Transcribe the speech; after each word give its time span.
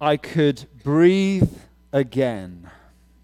I 0.00 0.16
could 0.16 0.66
breathe 0.84 1.50
again. 1.92 2.70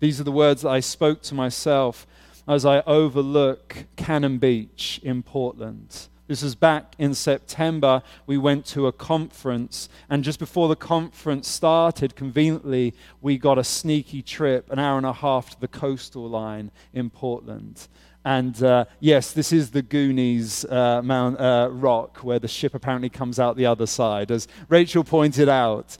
These 0.00 0.21
are 0.21 0.24
the 0.24 0.32
words 0.32 0.62
that 0.62 0.71
I 0.71 0.80
spoke 0.80 1.22
to 1.22 1.34
myself 1.34 2.04
as 2.48 2.66
I 2.66 2.80
overlook 2.80 3.84
Cannon 3.94 4.39
Beach 4.39 5.00
in 5.05 5.23
Portland. 5.23 6.08
This 6.26 6.42
was 6.42 6.57
back 6.57 6.95
in 6.99 7.15
September. 7.15 8.02
We 8.27 8.39
went 8.39 8.66
to 8.66 8.89
a 8.89 8.93
conference, 8.93 9.89
and 10.11 10.25
just 10.25 10.41
before 10.41 10.68
the 10.68 10.75
conference 10.75 11.46
started, 11.46 12.16
conveniently, 12.16 12.95
we 13.20 13.38
got 13.38 13.56
a 13.56 13.64
sneaky 13.64 14.20
trip, 14.20 14.68
an 14.72 14.80
hour 14.80 14.96
and 14.96 15.06
a 15.06 15.12
half 15.12 15.50
to 15.50 15.61
the 15.61 15.68
coastal 15.68 16.29
line 16.29 16.72
in 16.93 17.09
Portland. 17.09 17.86
And 18.25 18.61
uh, 18.64 18.86
yes, 18.98 19.32
this 19.32 19.52
is 19.52 19.70
the 19.70 19.82
Goonies 19.82 20.64
uh, 20.64 21.02
Mount 21.04 21.38
uh, 21.38 21.68
Rock, 21.70 22.25
where 22.25 22.41
the 22.41 22.48
ship 22.48 22.75
apparently 22.75 23.11
comes 23.11 23.38
out 23.38 23.56
the 23.56 23.66
other 23.66 23.86
side, 23.86 24.32
as 24.32 24.48
Rachel 24.68 25.04
pointed 25.04 25.48
out. 25.48 25.96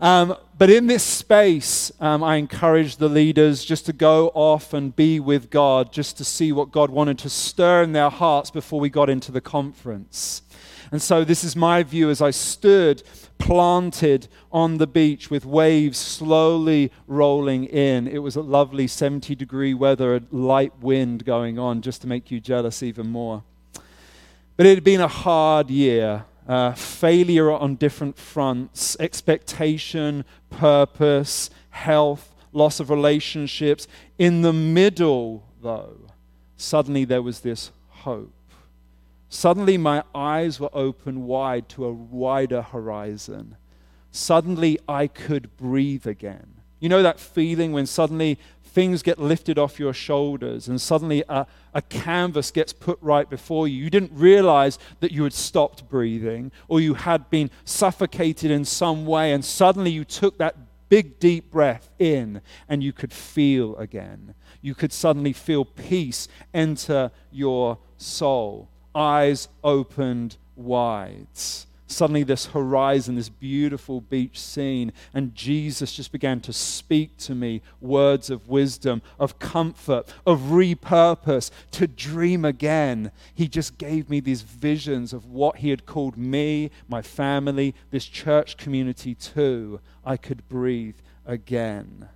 Um, 0.00 0.36
but 0.58 0.68
in 0.70 0.86
this 0.86 1.02
space, 1.02 1.90
um, 2.00 2.22
I 2.22 2.36
encouraged 2.36 2.98
the 2.98 3.08
leaders 3.08 3.64
just 3.64 3.86
to 3.86 3.92
go 3.92 4.28
off 4.34 4.74
and 4.74 4.94
be 4.94 5.20
with 5.20 5.50
God, 5.50 5.92
just 5.92 6.16
to 6.18 6.24
see 6.24 6.52
what 6.52 6.70
God 6.70 6.90
wanted 6.90 7.18
to 7.20 7.30
stir 7.30 7.82
in 7.82 7.92
their 7.92 8.10
hearts 8.10 8.50
before 8.50 8.78
we 8.78 8.90
got 8.90 9.08
into 9.08 9.32
the 9.32 9.40
conference. 9.40 10.42
And 10.92 11.02
so, 11.02 11.24
this 11.24 11.42
is 11.42 11.56
my 11.56 11.82
view 11.82 12.10
as 12.10 12.20
I 12.22 12.30
stood 12.30 13.02
planted 13.38 14.28
on 14.52 14.78
the 14.78 14.86
beach 14.86 15.30
with 15.30 15.44
waves 15.44 15.98
slowly 15.98 16.92
rolling 17.06 17.64
in. 17.64 18.06
It 18.06 18.18
was 18.18 18.36
a 18.36 18.40
lovely 18.40 18.86
70 18.86 19.34
degree 19.34 19.74
weather, 19.74 20.16
a 20.16 20.22
light 20.30 20.78
wind 20.80 21.24
going 21.24 21.58
on, 21.58 21.82
just 21.82 22.02
to 22.02 22.06
make 22.06 22.30
you 22.30 22.40
jealous 22.40 22.82
even 22.82 23.08
more. 23.08 23.42
But 24.56 24.66
it 24.66 24.74
had 24.74 24.84
been 24.84 25.00
a 25.00 25.08
hard 25.08 25.70
year 25.70 26.24
uh, 26.48 26.72
failure 26.72 27.50
on 27.50 27.74
different 27.74 28.16
fronts, 28.16 28.96
expectation, 29.00 30.24
purpose, 30.50 31.50
health, 31.70 32.34
loss 32.52 32.80
of 32.80 32.90
relationships. 32.90 33.88
In 34.18 34.42
the 34.42 34.52
middle, 34.52 35.44
though, 35.60 35.98
suddenly 36.56 37.04
there 37.04 37.22
was 37.22 37.40
this 37.40 37.70
hope. 37.88 38.32
Suddenly 39.28 39.76
my 39.76 40.04
eyes 40.14 40.60
were 40.60 40.70
open 40.72 41.26
wide 41.26 41.68
to 41.70 41.84
a 41.84 41.92
wider 41.92 42.62
horizon. 42.62 43.56
Suddenly 44.10 44.78
I 44.88 45.08
could 45.08 45.56
breathe 45.56 46.06
again. 46.06 46.54
You 46.78 46.88
know 46.88 47.02
that 47.02 47.18
feeling 47.18 47.72
when 47.72 47.86
suddenly 47.86 48.38
things 48.76 49.02
get 49.02 49.18
lifted 49.18 49.58
off 49.58 49.80
your 49.80 49.94
shoulders 49.94 50.68
and 50.68 50.78
suddenly 50.78 51.24
a, 51.30 51.46
a 51.72 51.80
canvas 51.80 52.50
gets 52.50 52.74
put 52.74 52.98
right 53.00 53.30
before 53.30 53.66
you. 53.66 53.82
You 53.82 53.88
didn't 53.88 54.10
realize 54.12 54.78
that 55.00 55.12
you 55.12 55.24
had 55.24 55.32
stopped 55.32 55.88
breathing 55.88 56.52
or 56.68 56.78
you 56.78 56.92
had 56.92 57.30
been 57.30 57.50
suffocated 57.64 58.50
in 58.50 58.66
some 58.66 59.06
way, 59.06 59.32
and 59.32 59.42
suddenly 59.42 59.90
you 59.90 60.04
took 60.04 60.36
that 60.36 60.56
big, 60.90 61.18
deep 61.18 61.50
breath 61.50 61.88
in 61.98 62.42
and 62.68 62.84
you 62.84 62.92
could 62.92 63.14
feel 63.14 63.74
again. 63.76 64.34
You 64.60 64.74
could 64.74 64.92
suddenly 64.92 65.32
feel 65.32 65.64
peace 65.64 66.28
enter 66.52 67.10
your 67.32 67.78
soul. 67.96 68.68
Eyes 68.94 69.48
opened 69.64 70.36
wide 70.54 71.28
suddenly 71.86 72.22
this 72.22 72.46
horizon, 72.46 73.14
this 73.14 73.28
beautiful 73.28 74.00
beach 74.00 74.38
scene, 74.40 74.92
and 75.14 75.34
Jesus 75.34 75.92
just 75.92 76.12
began 76.12 76.40
to 76.40 76.52
speak 76.52 77.16
to 77.18 77.34
me 77.34 77.62
words 77.80 78.30
of 78.30 78.48
wisdom, 78.48 79.02
of 79.18 79.38
comfort, 79.38 80.12
of 80.26 80.40
repurpose, 80.50 81.50
to 81.72 81.86
dream 81.86 82.44
again. 82.44 83.10
He 83.34 83.48
just 83.48 83.78
gave 83.78 84.10
me 84.10 84.20
these 84.20 84.42
visions 84.42 85.12
of 85.12 85.26
what 85.26 85.56
He 85.58 85.70
had 85.70 85.86
called 85.86 86.16
me, 86.16 86.70
my 86.88 87.02
family, 87.02 87.74
this 87.90 88.04
church 88.04 88.56
community 88.56 89.14
to. 89.14 89.80
I 90.04 90.16
could 90.16 90.48
breathe 90.48 90.96
again. 91.24 92.08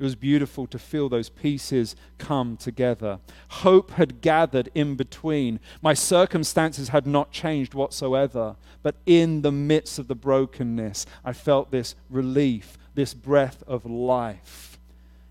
It 0.00 0.02
was 0.02 0.14
beautiful 0.14 0.66
to 0.68 0.78
feel 0.78 1.10
those 1.10 1.28
pieces 1.28 1.94
come 2.16 2.56
together. 2.56 3.18
Hope 3.48 3.90
had 3.90 4.22
gathered 4.22 4.70
in 4.74 4.94
between. 4.94 5.60
My 5.82 5.92
circumstances 5.92 6.88
had 6.88 7.06
not 7.06 7.32
changed 7.32 7.74
whatsoever, 7.74 8.56
but 8.82 8.94
in 9.04 9.42
the 9.42 9.52
midst 9.52 9.98
of 9.98 10.08
the 10.08 10.14
brokenness, 10.14 11.04
I 11.22 11.34
felt 11.34 11.70
this 11.70 11.96
relief, 12.08 12.78
this 12.94 13.12
breath 13.12 13.62
of 13.66 13.84
life. 13.84 14.78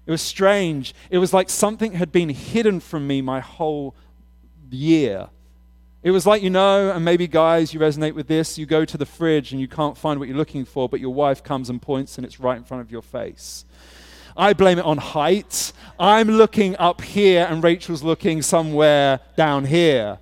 It 0.06 0.12
was 0.12 0.22
strange. 0.22 0.94
It 1.10 1.18
was 1.18 1.34
like 1.34 1.50
something 1.50 1.94
had 1.94 2.12
been 2.12 2.30
hidden 2.30 2.80
from 2.80 3.08
me 3.08 3.24
my 3.24 3.40
whole 3.40 3.96
year. 4.70 5.30
It 6.04 6.12
was 6.12 6.28
like, 6.28 6.44
you 6.44 6.52
know, 6.52 6.92
and 6.92 7.04
maybe 7.04 7.28
guys, 7.28 7.74
you 7.74 7.80
resonate 7.80 8.14
with 8.14 8.28
this. 8.28 8.60
You 8.60 8.68
go 8.68 8.86
to 8.86 8.98
the 9.00 9.06
fridge 9.08 9.52
and 9.52 9.60
you 9.60 9.68
can't 9.68 9.98
find 9.98 10.20
what 10.20 10.30
you're 10.30 10.38
looking 10.38 10.64
for, 10.64 10.88
but 10.88 11.00
your 11.00 11.14
wife 11.14 11.44
comes 11.44 11.72
and 11.72 11.82
points 11.82 12.20
and 12.20 12.26
it's 12.26 12.40
right 12.40 12.58
in 12.58 12.64
front 12.64 12.82
of 12.82 12.92
your 12.92 13.02
face. 13.02 13.66
I 14.36 14.54
blame 14.54 14.80
it 14.80 14.86
on 14.86 14.98
height. 14.98 15.74
I'm 16.00 16.30
looking 16.30 16.76
up 16.78 17.02
here 17.02 17.48
and 17.50 17.64
Rachel's 17.64 18.04
looking 18.04 18.42
somewhere 18.42 19.20
down 19.36 19.66
here. 19.66 20.20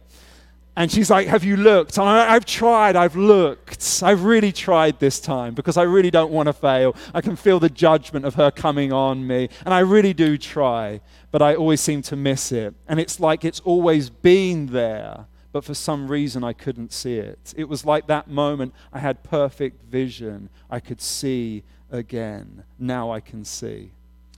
And 0.78 0.92
she's 0.92 1.10
like, 1.10 1.28
Have 1.28 1.44
you 1.44 1.58
looked? 1.58 1.98
And 1.98 2.08
I, 2.08 2.34
have 2.34 2.46
tried, 2.46 2.96
I've 2.96 3.16
looked. 3.16 4.04
I've 4.04 4.24
really 4.24 4.52
tried 4.52 5.00
this 5.00 5.20
time 5.20 5.56
because 5.56 5.76
I 5.76 5.82
really 5.82 6.12
don't 6.12 6.32
want 6.32 6.46
to 6.48 6.54
fail. 6.54 6.96
I 7.16 7.22
can 7.22 7.36
feel 7.36 7.60
the 7.60 7.70
judgment 7.70 8.26
of 8.26 8.36
her 8.36 8.52
coming 8.52 8.94
on 8.94 9.26
me. 9.26 9.50
And 9.66 9.74
I 9.74 9.80
really 9.80 10.14
do 10.14 10.38
try, 10.38 11.02
but 11.32 11.42
I 11.42 11.56
always 11.56 11.82
seem 11.82 12.04
to 12.04 12.16
miss 12.16 12.52
it. 12.52 12.76
And 12.88 13.00
it's 13.00 13.20
like 13.20 13.44
it's 13.44 13.60
always 13.62 14.12
been 14.12 14.68
there, 14.68 15.26
but 15.52 15.64
for 15.64 15.74
some 15.74 16.08
reason 16.08 16.44
I 16.44 16.54
couldn't 16.54 16.94
see 16.94 17.18
it. 17.18 17.56
It 17.58 17.68
was 17.68 17.84
like 17.84 18.06
that 18.06 18.28
moment 18.28 18.72
I 18.94 19.00
had 19.00 19.24
perfect 19.24 19.84
vision. 19.84 20.48
I 20.70 20.80
could 20.80 21.02
see 21.02 21.64
again. 21.90 22.66
Now 22.78 23.12
I 23.12 23.20
can 23.20 23.44
see. 23.46 23.94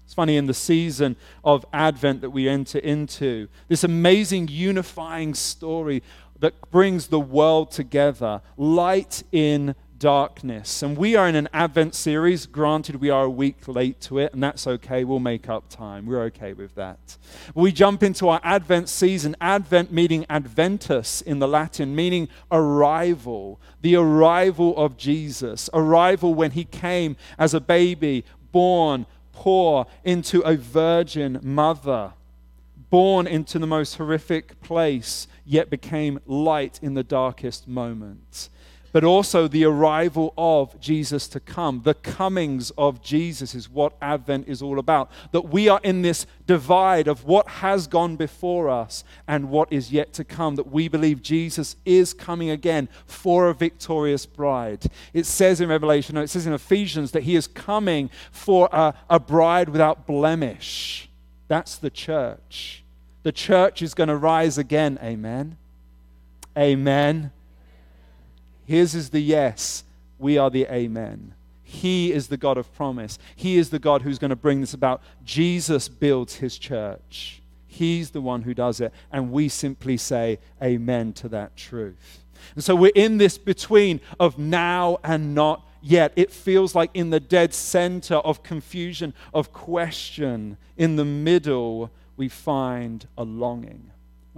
It's 0.10 0.16
funny, 0.16 0.38
in 0.38 0.48
the 0.48 0.56
season 0.56 1.18
of 1.44 1.68
Advent 1.72 2.22
that 2.22 2.32
we 2.32 2.50
enter 2.50 2.80
into, 2.80 3.48
this 3.68 3.84
amazing 3.84 4.48
unifying 4.48 5.36
story 5.36 6.02
that 6.40 6.72
brings 6.72 7.10
the 7.10 7.20
world 7.20 7.70
together, 7.70 8.42
light 8.58 9.22
in 9.32 9.76
darkness. 10.00 10.82
And 10.82 10.98
we 10.98 11.16
are 11.16 11.28
in 11.28 11.36
an 11.36 11.48
Advent 11.54 11.94
series. 11.94 12.48
Granted, 12.48 12.96
we 12.96 13.12
are 13.12 13.26
a 13.26 13.30
week 13.30 13.68
late 13.68 14.02
to 14.02 14.18
it, 14.18 14.34
and 14.34 14.42
that's 14.42 14.66
okay. 14.66 15.04
We'll 15.04 15.20
make 15.20 15.48
up 15.48 15.70
time. 15.70 16.08
We're 16.08 16.24
okay 16.24 16.54
with 16.54 16.74
that. 16.74 17.18
We 17.54 17.72
jump 17.72 18.02
into 18.02 18.30
our 18.30 18.42
Advent 18.44 18.90
season, 18.90 19.36
Advent 19.40 19.92
meaning 19.92 20.26
Adventus 20.28 21.22
in 21.22 21.38
the 21.38 21.48
Latin, 21.48 21.96
meaning 21.96 22.30
arrival, 22.52 23.62
the 23.82 23.96
arrival 23.96 24.76
of 24.76 24.98
Jesus, 24.98 25.70
arrival 25.72 26.34
when 26.34 26.50
he 26.50 26.66
came 26.66 27.16
as 27.38 27.54
a 27.54 27.62
baby, 27.62 28.26
born 28.52 29.06
poor 29.40 29.86
into 30.04 30.42
a 30.42 30.58
virgin 30.58 31.40
mother, 31.42 32.12
born 32.90 33.26
into 33.26 33.58
the 33.58 33.66
most 33.66 33.96
horrific 33.96 34.60
place, 34.60 35.30
yet 35.46 35.70
became 35.70 36.20
light 36.26 36.78
in 36.82 36.94
the 36.94 37.04
darkest 37.04 37.66
moments 37.66 38.50
but 38.92 39.04
also 39.04 39.48
the 39.48 39.66
arrival 39.66 40.34
of 40.38 40.80
Jesus 40.80 41.28
to 41.30 41.40
come. 41.40 41.82
The 41.84 41.94
comings 41.94 42.72
of 42.78 43.02
Jesus 43.02 43.54
is 43.54 43.70
what 43.70 43.94
Advent 44.02 44.48
is 44.48 44.62
all 44.62 44.80
about. 44.80 45.12
That 45.32 45.50
we 45.50 45.68
are 45.68 45.80
in 45.84 46.02
this 46.02 46.26
divide 46.48 47.08
of 47.08 47.26
what 47.26 47.48
has 47.48 47.88
gone 47.88 48.16
before 48.16 48.70
us 48.70 49.04
and 49.28 49.50
what 49.50 49.72
is 49.72 49.92
yet 49.92 50.14
to 50.14 50.24
come. 50.24 50.56
That 50.56 50.72
we 50.72 50.88
believe 50.88 51.22
Jesus 51.22 51.76
is 51.86 52.14
coming 52.14 52.50
again 52.50 52.90
for 53.06 53.50
a 53.50 53.54
victorious 53.54 54.26
bride. 54.26 54.86
It 55.14 55.26
says 55.26 55.62
in 55.62 55.70
Revelation, 55.70 56.16
no, 56.16 56.22
it 56.22 56.30
says 56.30 56.48
in 56.48 56.54
Ephesians 56.54 57.12
that 57.12 57.24
he 57.24 57.36
is 57.36 57.48
coming 57.48 58.10
for 58.32 58.70
a, 58.72 58.94
a 59.10 59.20
bride 59.20 59.70
without 59.70 60.08
blemish. 60.08 61.10
That's 61.48 61.76
the 61.78 61.90
church. 61.90 62.84
The 63.24 63.32
church 63.32 63.82
is 63.82 63.94
going 63.94 64.10
to 64.10 64.16
rise 64.16 64.58
again. 64.58 64.98
Amen. 65.04 65.58
Amen. 66.58 67.32
His 68.70 68.94
is 68.94 69.10
the 69.10 69.20
yes, 69.20 69.84
we 70.20 70.38
are 70.38 70.52
the 70.52 70.68
amen. 70.72 71.34
He 71.64 72.14
is 72.14 72.28
the 72.28 72.38
God 72.38 72.56
of 72.56 72.72
promise. 72.76 73.18
He 73.36 73.58
is 73.58 73.72
the 73.72 73.80
God 73.80 74.04
who's 74.04 74.20
going 74.20 74.30
to 74.30 74.36
bring 74.36 74.62
this 74.62 74.76
about. 74.76 75.02
Jesus 75.26 75.90
builds 75.90 76.36
his 76.36 76.56
church. 76.56 77.42
He's 77.66 78.12
the 78.12 78.22
one 78.22 78.44
who 78.44 78.54
does 78.54 78.80
it. 78.80 78.94
And 79.12 79.32
we 79.32 79.50
simply 79.50 79.98
say 79.98 80.38
amen 80.62 81.14
to 81.14 81.28
that 81.30 81.58
truth. 81.58 82.24
And 82.54 82.64
so 82.64 82.76
we're 82.76 82.92
in 82.94 83.18
this 83.18 83.40
between 83.40 84.02
of 84.20 84.38
now 84.38 85.00
and 85.04 85.34
not 85.34 85.68
yet. 85.82 86.14
It 86.16 86.32
feels 86.32 86.76
like 86.76 86.92
in 86.94 87.10
the 87.10 87.20
dead 87.20 87.56
center 87.56 88.18
of 88.18 88.44
confusion, 88.44 89.16
of 89.34 89.52
question, 89.52 90.58
in 90.78 90.96
the 90.96 91.06
middle, 91.06 91.90
we 92.18 92.30
find 92.30 93.08
a 93.18 93.24
longing. 93.24 93.90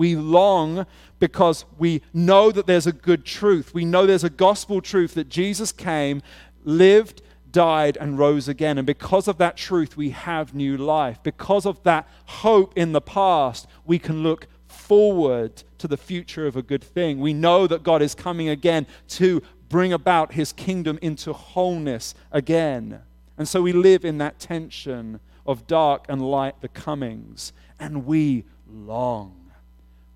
We 0.01 0.15
long 0.15 0.87
because 1.19 1.63
we 1.77 2.01
know 2.11 2.51
that 2.51 2.65
there's 2.65 2.87
a 2.87 2.91
good 2.91 3.23
truth. 3.23 3.71
We 3.71 3.85
know 3.85 4.07
there's 4.07 4.23
a 4.23 4.31
gospel 4.31 4.81
truth 4.81 5.13
that 5.13 5.29
Jesus 5.29 5.71
came, 5.71 6.23
lived, 6.63 7.21
died, 7.51 7.99
and 8.01 8.17
rose 8.17 8.47
again. 8.47 8.79
And 8.79 8.87
because 8.87 9.27
of 9.27 9.37
that 9.37 9.57
truth, 9.57 9.95
we 9.95 10.09
have 10.09 10.55
new 10.55 10.75
life. 10.75 11.21
Because 11.21 11.67
of 11.67 11.83
that 11.83 12.09
hope 12.25 12.75
in 12.75 12.93
the 12.93 12.99
past, 12.99 13.67
we 13.85 13.99
can 13.99 14.23
look 14.23 14.47
forward 14.65 15.61
to 15.77 15.87
the 15.87 15.97
future 15.97 16.47
of 16.47 16.55
a 16.55 16.63
good 16.63 16.83
thing. 16.83 17.19
We 17.19 17.33
know 17.33 17.67
that 17.67 17.83
God 17.83 18.01
is 18.01 18.15
coming 18.15 18.49
again 18.49 18.87
to 19.09 19.43
bring 19.69 19.93
about 19.93 20.33
his 20.33 20.51
kingdom 20.51 20.97
into 21.03 21.31
wholeness 21.31 22.15
again. 22.31 23.03
And 23.37 23.47
so 23.47 23.61
we 23.61 23.71
live 23.71 24.03
in 24.03 24.17
that 24.17 24.39
tension 24.39 25.19
of 25.45 25.67
dark 25.67 26.07
and 26.09 26.27
light, 26.27 26.59
the 26.61 26.69
comings, 26.69 27.53
and 27.79 28.07
we 28.07 28.45
long. 28.67 29.40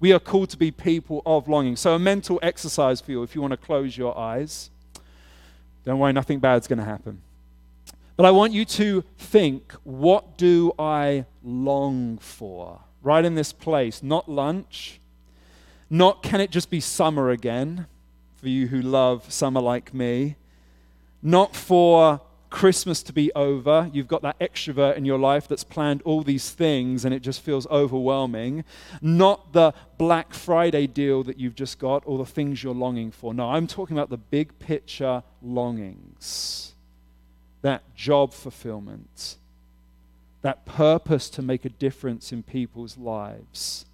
We 0.05 0.13
are 0.13 0.19
called 0.19 0.51
to 0.51 0.57
be 0.57 0.69
people 0.69 1.23
of 1.25 1.47
longing. 1.47 1.75
So, 1.77 1.95
a 1.95 1.97
mental 1.97 2.39
exercise 2.43 3.01
for 3.01 3.09
you 3.09 3.23
if 3.23 3.33
you 3.33 3.41
want 3.41 3.53
to 3.53 3.57
close 3.57 3.97
your 3.97 4.15
eyes. 4.15 4.69
Don't 5.83 5.97
worry, 5.97 6.13
nothing 6.13 6.37
bad's 6.37 6.67
going 6.67 6.77
to 6.77 6.85
happen. 6.85 7.23
But 8.15 8.27
I 8.27 8.29
want 8.29 8.53
you 8.53 8.65
to 8.65 9.03
think 9.17 9.73
what 9.83 10.37
do 10.37 10.73
I 10.77 11.25
long 11.43 12.19
for? 12.19 12.81
Right 13.01 13.25
in 13.25 13.33
this 13.33 13.51
place. 13.51 14.03
Not 14.03 14.29
lunch, 14.29 14.99
not 15.89 16.21
can 16.21 16.39
it 16.39 16.51
just 16.51 16.69
be 16.69 16.79
summer 16.79 17.31
again 17.31 17.87
for 18.35 18.47
you 18.47 18.67
who 18.67 18.83
love 18.83 19.33
summer 19.33 19.59
like 19.59 19.91
me, 19.91 20.35
not 21.23 21.55
for 21.55 22.21
Christmas 22.55 23.03
to 23.03 23.11
be 23.11 23.33
over. 23.33 23.89
You've 23.91 24.07
got 24.07 24.21
that 24.21 24.39
extrovert 24.39 24.95
in 24.95 25.03
your 25.03 25.19
life 25.19 25.45
that's 25.45 25.65
planned 25.65 26.01
all 26.03 26.23
these 26.23 26.51
things 26.51 27.03
and 27.03 27.13
it 27.13 27.19
just 27.19 27.41
feels 27.41 27.67
overwhelming. 27.67 28.63
Not 29.01 29.51
the 29.51 29.73
Black 29.97 30.33
Friday 30.33 30.87
deal 30.87 31.21
that 31.23 31.37
you've 31.37 31.55
just 31.55 31.79
got 31.79 32.03
or 32.05 32.17
the 32.17 32.25
things 32.25 32.63
you're 32.63 32.73
longing 32.73 33.11
for. 33.11 33.33
No, 33.33 33.49
I'm 33.49 33.67
talking 33.67 33.97
about 33.97 34.09
the 34.09 34.17
big 34.17 34.57
picture 34.57 35.21
longings. 35.41 36.75
That 37.61 37.93
job 37.93 38.31
fulfillment, 38.31 39.35
that 40.41 40.65
purpose 40.65 41.29
to 41.31 41.41
make 41.41 41.65
a 41.65 41.69
difference 41.69 42.31
in 42.31 42.41
people's 42.41 42.97
lives, 42.97 43.85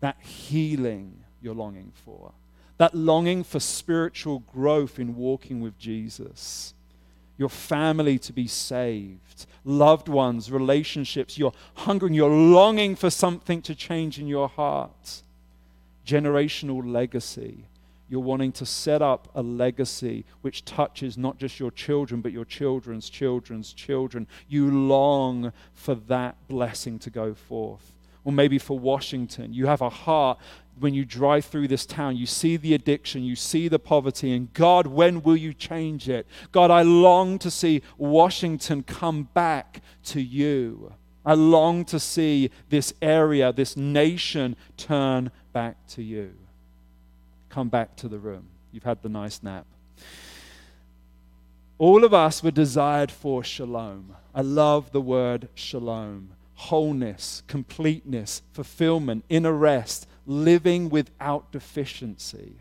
that 0.00 0.18
healing 0.22 1.24
you're 1.42 1.54
longing 1.54 1.92
for, 2.06 2.32
that 2.78 2.94
longing 2.94 3.44
for 3.44 3.60
spiritual 3.60 4.38
growth 4.38 4.98
in 4.98 5.14
walking 5.14 5.60
with 5.60 5.78
Jesus 5.78 6.72
your 7.38 7.48
family 7.48 8.18
to 8.18 8.32
be 8.32 8.46
saved, 8.46 9.46
loved 9.64 10.08
ones, 10.08 10.50
relationships. 10.50 11.38
You're 11.38 11.52
hungering, 11.74 12.12
you're 12.12 12.28
longing 12.28 12.96
for 12.96 13.08
something 13.08 13.62
to 13.62 13.74
change 13.74 14.18
in 14.18 14.26
your 14.26 14.48
heart. 14.48 15.22
Generational 16.04 16.84
legacy. 16.84 17.64
You're 18.10 18.20
wanting 18.20 18.52
to 18.52 18.66
set 18.66 19.02
up 19.02 19.28
a 19.34 19.42
legacy 19.42 20.24
which 20.40 20.64
touches 20.64 21.16
not 21.18 21.38
just 21.38 21.60
your 21.60 21.70
children, 21.70 22.22
but 22.22 22.32
your 22.32 22.46
children's 22.46 23.08
children's 23.08 23.72
children. 23.72 24.26
You 24.48 24.70
long 24.70 25.52
for 25.74 25.94
that 25.94 26.36
blessing 26.48 26.98
to 27.00 27.10
go 27.10 27.34
forth. 27.34 27.92
Or 28.24 28.32
maybe 28.32 28.58
for 28.58 28.78
Washington, 28.78 29.52
you 29.52 29.66
have 29.66 29.80
a 29.80 29.90
heart 29.90 30.38
when 30.80 30.94
you 30.94 31.04
drive 31.04 31.44
through 31.44 31.68
this 31.68 31.86
town, 31.86 32.16
you 32.16 32.26
see 32.26 32.56
the 32.56 32.74
addiction, 32.74 33.22
you 33.22 33.36
see 33.36 33.68
the 33.68 33.78
poverty, 33.78 34.32
and 34.32 34.52
God, 34.52 34.86
when 34.86 35.22
will 35.22 35.36
you 35.36 35.52
change 35.52 36.08
it? 36.08 36.26
God, 36.52 36.70
I 36.70 36.82
long 36.82 37.38
to 37.40 37.50
see 37.50 37.82
Washington 37.96 38.82
come 38.82 39.24
back 39.34 39.82
to 40.04 40.20
you. 40.20 40.92
I 41.24 41.34
long 41.34 41.84
to 41.86 42.00
see 42.00 42.50
this 42.70 42.94
area, 43.02 43.52
this 43.52 43.76
nation 43.76 44.56
turn 44.76 45.30
back 45.52 45.76
to 45.88 46.02
you. 46.02 46.34
Come 47.50 47.68
back 47.68 47.96
to 47.96 48.08
the 48.08 48.18
room. 48.18 48.48
You've 48.72 48.84
had 48.84 49.02
the 49.02 49.08
nice 49.08 49.42
nap. 49.42 49.66
All 51.78 52.04
of 52.04 52.12
us 52.12 52.42
were 52.42 52.50
desired 52.50 53.10
for 53.10 53.44
shalom. 53.44 54.16
I 54.34 54.40
love 54.40 54.92
the 54.92 55.00
word 55.00 55.48
shalom 55.54 56.30
wholeness, 56.58 57.44
completeness, 57.46 58.42
fulfillment, 58.52 59.24
inner 59.28 59.52
rest, 59.52 60.08
living 60.26 60.90
without 60.90 61.52
deficiency. 61.52 62.52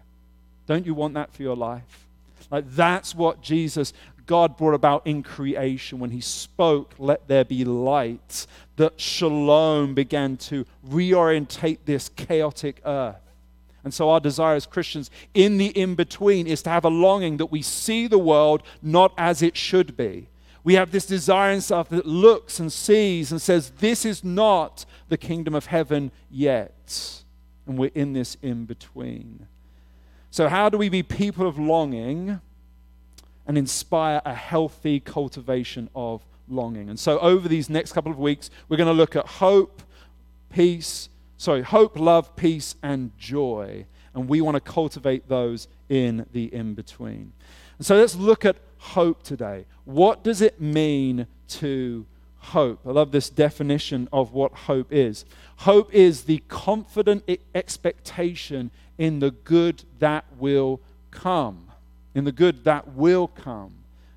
Don't 0.68 0.86
you 0.86 0.94
want 0.94 1.16
that 1.16 1.34
for 1.34 1.42
your 1.42 1.56
life? 1.56 2.06
Like 2.52 2.66
that's 2.70 3.16
what 3.16 3.42
Jesus, 3.42 3.94
God 4.28 4.56
brought 4.56 4.76
about 4.76 5.08
in 5.08 5.24
creation 5.24 5.98
when 5.98 6.12
He 6.12 6.22
spoke, 6.22 6.94
let 7.00 7.28
there 7.28 7.44
be 7.44 7.66
light, 7.66 8.46
that 8.76 9.02
shalom 9.02 9.96
began 9.96 10.38
to 10.38 10.64
reorientate 10.88 11.80
this 11.86 12.10
chaotic 12.10 12.80
earth. 12.86 13.16
And 13.84 13.92
so, 13.92 14.12
our 14.12 14.20
desire 14.20 14.56
as 14.56 14.68
Christians 14.68 15.10
in 15.34 15.58
the 15.58 15.68
in 15.68 15.96
between 15.96 16.46
is 16.46 16.62
to 16.64 16.70
have 16.70 16.86
a 16.86 16.90
longing 16.90 17.38
that 17.38 17.48
we 17.48 17.64
see 17.64 18.06
the 18.06 18.20
world 18.20 18.62
not 18.84 19.12
as 19.18 19.42
it 19.42 19.58
should 19.58 19.98
be. 19.98 20.28
We 20.68 20.74
have 20.74 20.92
this 20.92 21.06
desire 21.06 21.54
and 21.54 21.64
stuff 21.64 21.88
that 21.88 22.06
looks 22.06 22.60
and 22.60 22.74
sees 22.74 23.31
and 23.31 23.42
says, 23.42 23.69
This 23.80 24.04
is 24.04 24.22
not 24.22 24.84
the 25.08 25.18
kingdom 25.18 25.56
of 25.56 25.68
heaven 25.68 26.12
yet 26.30 27.24
and 27.66 27.78
we're 27.78 27.92
in 27.96 28.12
this 28.12 28.36
in 28.42 28.66
between. 28.66 29.48
So, 30.30 30.50
how 30.50 30.68
do 30.68 30.78
we 30.78 30.90
be 30.90 31.04
people 31.04 31.48
of 31.48 31.58
longing 31.58 32.42
and 33.48 33.58
inspire 33.58 34.22
a 34.25 34.34
healthy 34.34 35.00
cultivation 35.00 35.90
of 35.96 36.25
longing? 36.50 36.90
And 36.90 37.00
so, 37.00 37.18
over 37.19 37.48
these 37.48 37.69
next 37.69 37.94
couple 37.94 38.12
of 38.12 38.19
weeks, 38.19 38.50
we're 38.68 38.75
going 38.75 38.88
to 38.88 38.94
look 38.94 39.16
at 39.16 39.25
hope, 39.25 39.81
peace, 40.50 41.08
sorry, 41.38 41.62
hope, 41.62 41.98
love, 41.98 42.36
peace, 42.36 42.75
and 42.84 43.18
joy. 43.18 43.86
And 44.14 44.28
we 44.28 44.42
want 44.42 44.56
to 44.56 44.60
cultivate 44.60 45.30
those 45.30 45.69
in 45.88 46.25
the 46.34 46.54
in 46.54 46.74
between. 46.74 47.31
And 47.78 47.86
so, 47.88 47.96
let's 47.96 48.16
look 48.16 48.44
at 48.44 48.58
hope 48.78 49.24
today. 49.24 49.66
What 49.86 50.24
does 50.24 50.42
it 50.42 50.60
mean 50.62 51.28
to 51.48 52.06
hope. 52.48 52.80
I 52.86 52.92
love 52.92 53.12
this 53.12 53.30
definition 53.30 54.08
of 54.12 54.34
what 54.34 54.54
hope 54.54 54.92
is. 54.92 55.26
Hope 55.58 55.94
is 55.94 56.24
the 56.24 56.42
confident 56.48 57.30
expectation 57.54 58.72
in 58.98 59.20
the 59.20 59.32
good 59.32 59.84
that 60.00 60.26
will 60.38 60.82
come. 61.12 61.72
In 62.16 62.24
the 62.24 62.32
good 62.32 62.64
that 62.64 62.94
will 62.94 63.28
come. 63.28 63.74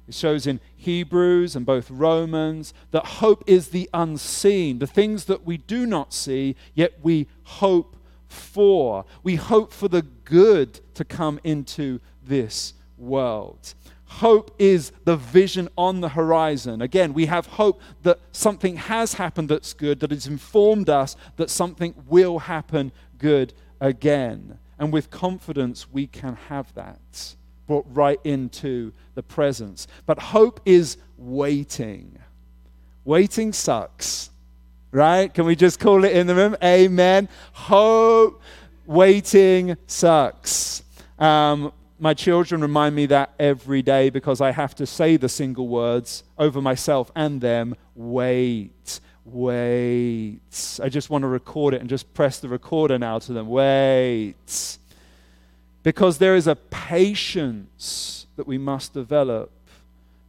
It 0.08 0.14
shows 0.14 0.46
in 0.46 0.60
Hebrews 0.76 1.54
and 1.54 1.64
both 1.64 1.90
Romans 1.90 2.74
that 2.90 3.06
hope 3.06 3.44
is 3.46 3.68
the 3.68 3.88
unseen, 3.94 4.78
the 4.78 4.86
things 4.86 5.26
that 5.26 5.44
we 5.44 5.56
do 5.56 5.86
not 5.86 6.12
see, 6.12 6.56
yet 6.74 6.94
we 7.02 7.28
hope 7.44 7.96
for. 8.28 9.04
We 9.22 9.36
hope 9.36 9.72
for 9.72 9.88
the 9.88 10.02
good 10.02 10.80
to 10.94 11.04
come 11.04 11.38
into 11.44 12.00
this 12.24 12.74
world. 12.96 13.74
Hope 14.10 14.54
is 14.58 14.90
the 15.04 15.16
vision 15.16 15.68
on 15.78 16.00
the 16.00 16.08
horizon. 16.10 16.82
Again, 16.82 17.14
we 17.14 17.26
have 17.26 17.46
hope 17.46 17.80
that 18.02 18.18
something 18.32 18.76
has 18.76 19.14
happened 19.14 19.48
that's 19.48 19.72
good, 19.72 20.00
that 20.00 20.10
has 20.10 20.26
informed 20.26 20.90
us 20.90 21.16
that 21.36 21.48
something 21.48 21.94
will 22.08 22.40
happen 22.40 22.90
good 23.18 23.54
again. 23.80 24.58
And 24.80 24.92
with 24.92 25.10
confidence, 25.10 25.86
we 25.90 26.08
can 26.08 26.36
have 26.48 26.74
that 26.74 27.36
brought 27.68 27.86
right 27.88 28.18
into 28.24 28.92
the 29.14 29.22
presence. 29.22 29.86
But 30.06 30.18
hope 30.18 30.60
is 30.66 30.96
waiting. 31.16 32.18
Waiting 33.04 33.52
sucks, 33.52 34.30
right? 34.90 35.32
Can 35.32 35.46
we 35.46 35.54
just 35.54 35.78
call 35.78 36.04
it 36.04 36.12
in 36.12 36.26
the 36.26 36.34
room? 36.34 36.56
Amen. 36.64 37.28
Hope, 37.52 38.42
waiting 38.86 39.76
sucks. 39.86 40.82
Um, 41.16 41.72
my 42.00 42.14
children 42.14 42.62
remind 42.62 42.96
me 42.96 43.06
that 43.06 43.34
every 43.38 43.82
day 43.82 44.08
because 44.08 44.40
I 44.40 44.52
have 44.52 44.74
to 44.76 44.86
say 44.86 45.18
the 45.18 45.28
single 45.28 45.68
words 45.68 46.24
over 46.38 46.62
myself 46.62 47.12
and 47.14 47.40
them 47.42 47.76
wait, 47.94 49.00
wait. 49.26 50.40
I 50.82 50.88
just 50.88 51.10
want 51.10 51.22
to 51.22 51.28
record 51.28 51.74
it 51.74 51.82
and 51.82 51.90
just 51.90 52.12
press 52.14 52.38
the 52.38 52.48
recorder 52.48 52.98
now 52.98 53.18
to 53.18 53.32
them 53.34 53.48
wait. 53.48 54.78
Because 55.82 56.18
there 56.18 56.34
is 56.34 56.46
a 56.46 56.56
patience 56.56 58.26
that 58.36 58.46
we 58.46 58.56
must 58.56 58.94
develop 58.94 59.50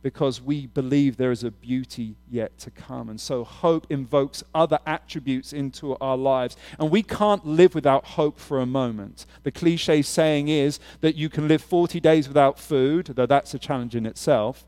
because 0.01 0.41
we 0.41 0.67
believe 0.67 1.17
there 1.17 1.31
is 1.31 1.43
a 1.43 1.51
beauty 1.51 2.15
yet 2.29 2.57
to 2.59 2.71
come. 2.71 3.09
And 3.09 3.19
so 3.19 3.43
hope 3.43 3.87
invokes 3.89 4.43
other 4.53 4.79
attributes 4.85 5.53
into 5.53 5.95
our 5.99 6.17
lives. 6.17 6.57
And 6.79 6.89
we 6.89 7.03
can't 7.03 7.45
live 7.45 7.75
without 7.75 8.05
hope 8.05 8.39
for 8.39 8.59
a 8.59 8.65
moment. 8.65 9.25
The 9.43 9.51
cliche 9.51 10.01
saying 10.01 10.47
is 10.47 10.79
that 11.01 11.15
you 11.15 11.29
can 11.29 11.47
live 11.47 11.61
40 11.61 11.99
days 11.99 12.27
without 12.27 12.59
food, 12.59 13.07
though 13.15 13.25
that's 13.25 13.53
a 13.53 13.59
challenge 13.59 13.95
in 13.95 14.05
itself, 14.05 14.65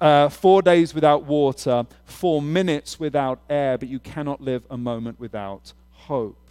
uh, 0.00 0.28
four 0.28 0.62
days 0.62 0.94
without 0.94 1.24
water, 1.24 1.86
four 2.04 2.42
minutes 2.42 3.00
without 3.00 3.40
air, 3.48 3.78
but 3.78 3.88
you 3.88 3.98
cannot 3.98 4.40
live 4.40 4.64
a 4.70 4.76
moment 4.76 5.18
without 5.18 5.72
hope. 5.92 6.50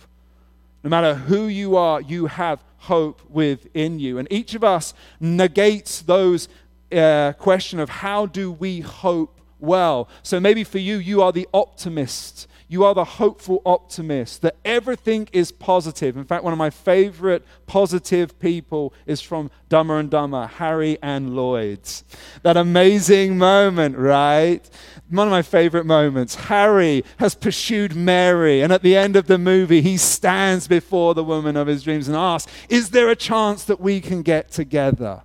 No 0.84 0.89
matter 0.89 1.15
who 1.15 1.48
you 1.48 1.77
are, 1.77 2.00
you 2.00 2.27
have 2.27 2.63
hope 2.77 3.27
within 3.29 4.00
you. 4.00 4.20
And 4.20 4.27
each 4.32 4.53
of 4.53 4.63
us 4.63 4.94
negates 5.20 6.01
those 6.03 6.48
uh, 6.96 7.34
question 7.34 7.80
of 7.80 7.90
how 7.90 8.25
do 8.25 8.52
we 8.52 8.80
hope 8.80 9.42
well. 9.60 10.08
So 10.24 10.40
maybe 10.40 10.64
for 10.64 10.80
you, 10.80 10.98
you 10.98 11.22
are 11.22 11.32
the 11.32 11.48
optimist. 11.54 12.48
You 12.68 12.84
are 12.84 12.96
the 12.96 13.04
hopeful 13.04 13.62
optimist 13.64 14.42
that 14.42 14.56
everything 14.66 15.30
is 15.32 15.52
positive. 15.52 16.18
In 16.18 16.24
fact, 16.24 16.44
one 16.44 16.52
of 16.52 16.58
my 16.58 16.72
favorite 16.72 17.46
positive 17.68 18.40
people 18.40 18.92
is 19.06 19.22
from 19.22 19.52
Dumber 19.70 20.00
and 20.00 20.10
Dumber, 20.10 20.48
Harry 20.48 20.98
and 21.02 21.36
Lloyd's. 21.36 22.04
That 22.42 22.58
amazing 22.58 23.38
moment, 23.38 23.98
right? 23.98 24.68
One 25.10 25.28
of 25.28 25.32
my 25.32 25.44
favorite 25.44 25.86
moments. 25.86 26.36
Harry 26.36 27.04
has 27.18 27.36
pursued 27.36 27.96
Mary, 27.96 28.62
and 28.62 28.74
at 28.74 28.82
the 28.82 28.96
end 28.96 29.16
of 29.16 29.28
the 29.28 29.38
movie, 29.38 29.82
he 29.82 29.98
stands 29.98 30.68
before 30.68 31.14
the 31.14 31.24
woman 31.24 31.56
of 31.56 31.68
his 31.68 31.84
dreams 31.84 32.08
and 32.08 32.18
asks, 32.18 32.52
Is 32.68 32.90
there 32.90 33.10
a 33.10 33.16
chance 33.16 33.64
that 33.66 33.80
we 33.80 34.02
can 34.02 34.24
get 34.24 34.50
together? 34.50 35.22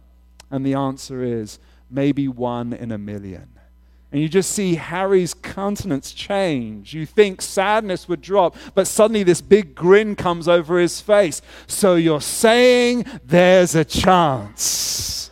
And 0.50 0.64
the 0.64 0.75
answer 0.75 1.23
is 1.23 1.59
maybe 1.90 2.28
one 2.28 2.73
in 2.73 2.92
a 2.92 2.99
million. 2.99 3.49
And 4.12 4.21
you 4.21 4.28
just 4.28 4.50
see 4.50 4.75
Harry's 4.75 5.35
countenance 5.35 6.12
change. 6.12 6.92
You 6.95 7.07
think 7.07 7.40
sadness 7.40 8.09
would 8.09 8.21
drop, 8.21 8.57
but 8.75 8.88
suddenly 8.88 9.23
this 9.23 9.40
big 9.40 9.75
grin 9.75 10.16
comes 10.16 10.49
over 10.49 10.80
his 10.80 11.00
face. 11.00 11.40
So 11.69 11.95
you're 11.95 12.21
saying 12.21 13.07
there's 13.25 13.76
a 13.76 13.85
chance. 13.85 15.30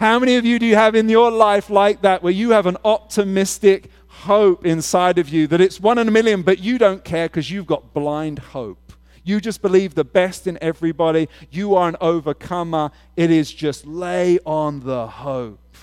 How 0.00 0.18
many 0.18 0.36
of 0.36 0.44
you 0.44 0.58
do 0.58 0.66
you 0.66 0.74
have 0.74 0.96
in 0.96 1.08
your 1.08 1.30
life 1.30 1.70
like 1.70 2.02
that, 2.02 2.22
where 2.22 2.32
you 2.32 2.50
have 2.50 2.66
an 2.66 2.78
optimistic 2.84 3.90
hope 4.08 4.66
inside 4.66 5.18
of 5.18 5.28
you 5.28 5.46
that 5.46 5.60
it's 5.60 5.78
one 5.78 5.98
in 5.98 6.08
a 6.08 6.10
million, 6.10 6.42
but 6.42 6.58
you 6.58 6.78
don't 6.78 7.04
care 7.04 7.28
because 7.28 7.50
you've 7.50 7.66
got 7.66 7.94
blind 7.94 8.38
hope? 8.38 8.89
You 9.22 9.40
just 9.40 9.62
believe 9.62 9.94
the 9.94 10.04
best 10.04 10.46
in 10.46 10.58
everybody. 10.60 11.28
You 11.50 11.74
are 11.74 11.88
an 11.88 11.96
overcomer. 12.00 12.90
It 13.16 13.30
is 13.30 13.52
just 13.52 13.86
lay 13.86 14.38
on 14.46 14.80
the 14.80 15.06
hope. 15.06 15.76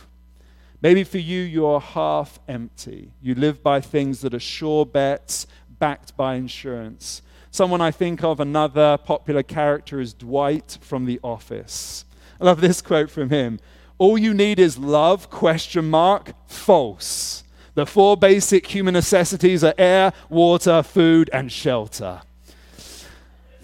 Maybe 0.82 1.04
for 1.04 1.18
you, 1.18 1.42
you're 1.42 1.80
half 1.80 2.40
empty. 2.48 3.12
You 3.22 3.36
live 3.36 3.64
by 3.64 3.82
things 3.82 4.22
that 4.22 4.34
are 4.34 4.40
sure 4.40 4.86
bets, 4.86 5.48
backed 5.80 6.16
by 6.16 6.36
insurance. 6.36 7.22
Someone 7.50 7.82
I 7.82 7.92
think 7.92 8.24
of, 8.24 8.40
another 8.40 8.98
popular 8.98 9.44
character, 9.44 10.00
is 10.00 10.14
Dwight 10.14 10.78
from 10.82 11.06
The 11.06 11.20
Office. 11.24 12.06
I 12.40 12.46
love 12.46 12.62
this 12.62 12.82
quote 12.82 13.10
from 13.10 13.30
him. 13.30 13.60
All 13.98 14.18
you 14.18 14.34
need 14.34 14.60
is 14.60 14.78
love, 14.78 15.32
question 15.32 15.90
mark, 15.90 16.34
false. 16.46 17.44
The 17.74 17.88
four 17.88 18.16
basic 18.16 18.68
human 18.68 18.94
necessities 18.94 19.64
are 19.64 19.74
air, 19.78 20.14
water, 20.30 20.84
food, 20.84 21.30
and 21.34 21.52
shelter 21.52 22.22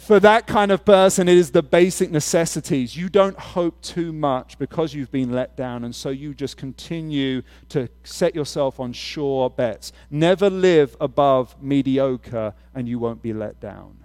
for 0.04 0.20
that 0.20 0.48
kind 0.48 0.72
of 0.72 0.84
person, 0.84 1.30
it 1.30 1.38
is 1.38 1.52
the 1.52 1.64
basic 1.64 2.12
necessities. 2.12 2.96
You 2.96 3.08
don't 3.08 3.40
hope 3.40 3.82
too 3.82 4.12
much 4.12 4.60
because 4.60 4.94
you've 4.94 5.12
been 5.12 5.32
let 5.32 5.56
down, 5.56 5.86
and 5.86 5.96
so 5.96 6.10
you 6.10 6.34
just 6.34 6.58
continue 6.58 7.42
to 7.70 7.88
set 8.04 8.36
yourself 8.36 8.80
on 8.80 8.92
sure 8.92 9.50
bets. 9.50 9.94
Never 10.10 10.50
live 10.50 10.98
above 11.00 11.56
mediocre, 11.62 12.54
and 12.76 12.88
you 12.88 13.00
won't 13.00 13.22
be 13.22 13.34
let 13.34 13.60
down. 13.62 13.98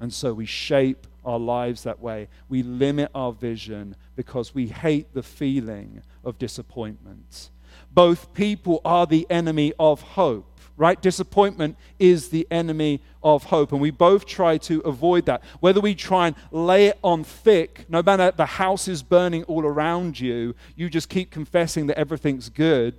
And 0.00 0.12
so 0.12 0.32
we 0.32 0.46
shape 0.46 1.06
our 1.24 1.38
lives 1.38 1.82
that 1.82 2.00
way. 2.00 2.28
We 2.48 2.62
limit 2.62 3.10
our 3.14 3.32
vision 3.32 3.96
because 4.14 4.54
we 4.54 4.68
hate 4.68 5.12
the 5.14 5.22
feeling 5.22 6.02
of 6.24 6.38
disappointment. 6.38 7.50
Both 7.92 8.32
people 8.34 8.80
are 8.84 9.06
the 9.06 9.26
enemy 9.28 9.72
of 9.78 10.00
hope 10.02 10.57
right? 10.78 11.02
Disappointment 11.02 11.76
is 11.98 12.28
the 12.28 12.46
enemy 12.50 13.02
of 13.22 13.44
hope. 13.44 13.72
And 13.72 13.80
we 13.80 13.90
both 13.90 14.24
try 14.24 14.56
to 14.58 14.80
avoid 14.80 15.26
that. 15.26 15.42
Whether 15.60 15.80
we 15.80 15.94
try 15.94 16.28
and 16.28 16.36
lay 16.50 16.86
it 16.86 16.98
on 17.02 17.24
thick, 17.24 17.84
no 17.88 18.02
matter 18.02 18.30
the 18.30 18.46
house 18.46 18.88
is 18.88 19.02
burning 19.02 19.42
all 19.44 19.66
around 19.66 20.18
you, 20.18 20.54
you 20.76 20.88
just 20.88 21.08
keep 21.08 21.30
confessing 21.30 21.88
that 21.88 21.98
everything's 21.98 22.48
good. 22.48 22.94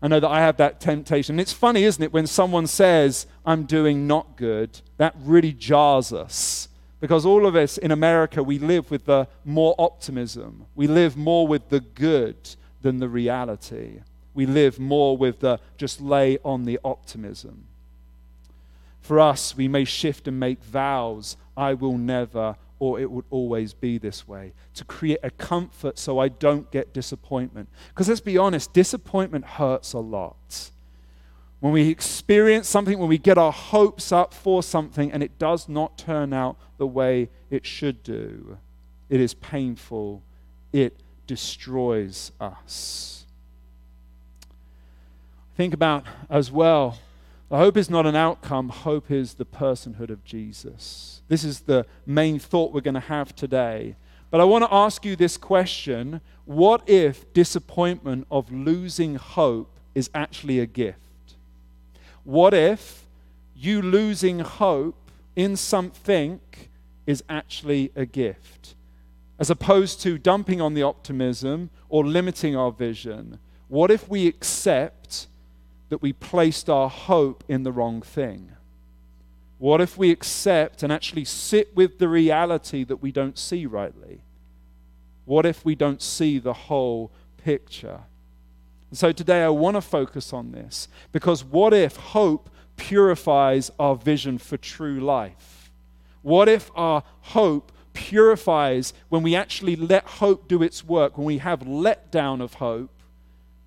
I 0.00 0.08
know 0.08 0.20
that 0.20 0.28
I 0.28 0.40
have 0.40 0.56
that 0.58 0.80
temptation. 0.80 1.34
And 1.34 1.40
it's 1.40 1.52
funny, 1.52 1.84
isn't 1.84 2.02
it, 2.02 2.12
when 2.12 2.26
someone 2.26 2.66
says, 2.66 3.26
I'm 3.44 3.64
doing 3.64 4.06
not 4.06 4.36
good, 4.36 4.80
that 4.96 5.14
really 5.20 5.52
jars 5.52 6.12
us. 6.12 6.68
Because 7.00 7.26
all 7.26 7.44
of 7.44 7.56
us 7.56 7.76
in 7.76 7.90
America, 7.90 8.42
we 8.42 8.58
live 8.58 8.90
with 8.90 9.04
the 9.04 9.28
more 9.44 9.74
optimism. 9.78 10.66
We 10.74 10.86
live 10.86 11.16
more 11.16 11.46
with 11.46 11.68
the 11.68 11.80
good 11.80 12.36
than 12.80 12.98
the 12.98 13.08
reality 13.08 14.00
we 14.34 14.46
live 14.46 14.78
more 14.78 15.16
with 15.16 15.40
the 15.40 15.60
just 15.76 16.00
lay 16.00 16.38
on 16.44 16.64
the 16.64 16.78
optimism. 16.84 17.66
For 19.00 19.20
us, 19.20 19.56
we 19.56 19.68
may 19.68 19.84
shift 19.84 20.26
and 20.26 20.40
make 20.40 20.62
vows 20.62 21.36
I 21.56 21.74
will 21.74 21.96
never, 21.96 22.56
or 22.78 22.98
it 22.98 23.10
would 23.10 23.26
always 23.30 23.72
be 23.74 23.98
this 23.98 24.26
way, 24.26 24.52
to 24.74 24.84
create 24.84 25.20
a 25.22 25.30
comfort 25.30 25.98
so 25.98 26.18
I 26.18 26.28
don't 26.28 26.70
get 26.70 26.92
disappointment. 26.92 27.68
Because 27.88 28.08
let's 28.08 28.20
be 28.20 28.38
honest, 28.38 28.72
disappointment 28.72 29.44
hurts 29.44 29.92
a 29.92 29.98
lot. 29.98 30.70
When 31.60 31.72
we 31.72 31.88
experience 31.88 32.68
something, 32.68 32.98
when 32.98 33.08
we 33.08 33.18
get 33.18 33.38
our 33.38 33.52
hopes 33.52 34.10
up 34.10 34.34
for 34.34 34.62
something 34.62 35.12
and 35.12 35.22
it 35.22 35.38
does 35.38 35.68
not 35.68 35.96
turn 35.96 36.32
out 36.32 36.56
the 36.76 36.86
way 36.86 37.30
it 37.50 37.64
should 37.64 38.02
do, 38.02 38.58
it 39.08 39.20
is 39.20 39.34
painful, 39.34 40.22
it 40.72 40.98
destroys 41.26 42.32
us. 42.40 43.13
Think 45.56 45.72
about 45.74 46.04
as 46.28 46.50
well 46.50 46.98
the 47.54 47.58
hope 47.58 47.76
is 47.76 47.88
not 47.90 48.06
an 48.06 48.16
outcome, 48.16 48.68
hope 48.68 49.10
is 49.10 49.34
the 49.34 49.44
personhood 49.44 50.10
of 50.10 50.24
Jesus. 50.24 51.22
This 51.28 51.44
is 51.44 51.60
the 51.60 51.86
main 52.06 52.38
thought 52.38 52.72
we're 52.72 52.80
going 52.80 52.94
to 52.94 53.00
have 53.00 53.36
today. 53.36 53.96
But 54.30 54.40
I 54.40 54.44
want 54.44 54.64
to 54.64 54.74
ask 54.74 55.04
you 55.04 55.14
this 55.14 55.36
question 55.36 56.20
What 56.46 56.88
if 56.88 57.32
disappointment 57.32 58.26
of 58.30 58.50
losing 58.50 59.14
hope 59.14 59.70
is 59.94 60.10
actually 60.14 60.58
a 60.58 60.66
gift? 60.66 60.98
What 62.24 62.54
if 62.54 63.04
you 63.54 63.82
losing 63.82 64.40
hope 64.40 65.10
in 65.36 65.56
something 65.56 66.40
is 67.06 67.22
actually 67.28 67.92
a 67.94 68.06
gift? 68.06 68.74
As 69.38 69.50
opposed 69.50 70.00
to 70.02 70.18
dumping 70.18 70.60
on 70.60 70.74
the 70.74 70.82
optimism 70.82 71.70
or 71.88 72.04
limiting 72.04 72.56
our 72.56 72.72
vision, 72.72 73.38
what 73.68 73.92
if 73.92 74.08
we 74.08 74.26
accept 74.26 75.28
that 75.94 76.02
we 76.02 76.12
placed 76.12 76.68
our 76.68 76.90
hope 76.90 77.44
in 77.46 77.62
the 77.62 77.70
wrong 77.70 78.02
thing? 78.02 78.50
What 79.58 79.80
if 79.80 79.96
we 79.96 80.10
accept 80.10 80.82
and 80.82 80.92
actually 80.92 81.24
sit 81.24 81.76
with 81.76 82.00
the 82.00 82.08
reality 82.08 82.82
that 82.82 82.96
we 82.96 83.12
don't 83.12 83.38
see 83.38 83.64
rightly? 83.64 84.24
What 85.24 85.46
if 85.46 85.64
we 85.64 85.76
don't 85.76 86.02
see 86.02 86.40
the 86.40 86.52
whole 86.52 87.12
picture? 87.36 88.00
And 88.90 88.98
so 88.98 89.12
today 89.12 89.44
I 89.44 89.50
want 89.50 89.76
to 89.76 89.80
focus 89.80 90.32
on 90.32 90.50
this 90.50 90.88
because 91.12 91.44
what 91.44 91.72
if 91.72 91.94
hope 91.94 92.50
purifies 92.74 93.70
our 93.78 93.94
vision 93.94 94.36
for 94.38 94.56
true 94.56 94.98
life? 94.98 95.70
What 96.22 96.48
if 96.48 96.72
our 96.74 97.04
hope 97.20 97.70
purifies 97.92 98.92
when 99.10 99.22
we 99.22 99.36
actually 99.36 99.76
let 99.76 100.04
hope 100.04 100.48
do 100.48 100.60
its 100.60 100.82
work, 100.82 101.16
when 101.16 101.24
we 101.24 101.38
have 101.38 101.60
letdown 101.60 102.42
of 102.42 102.54
hope? 102.54 102.90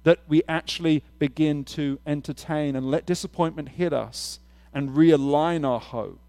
That 0.08 0.20
we 0.30 0.42
actually 0.48 1.04
begin 1.20 1.66
to 1.66 2.00
entertain 2.08 2.78
and 2.78 2.90
let 2.90 3.06
disappointment 3.06 3.68
hit 3.68 3.92
us 3.92 4.40
and 4.74 4.92
realign 4.92 5.68
our 5.68 5.82
hope. 5.82 6.22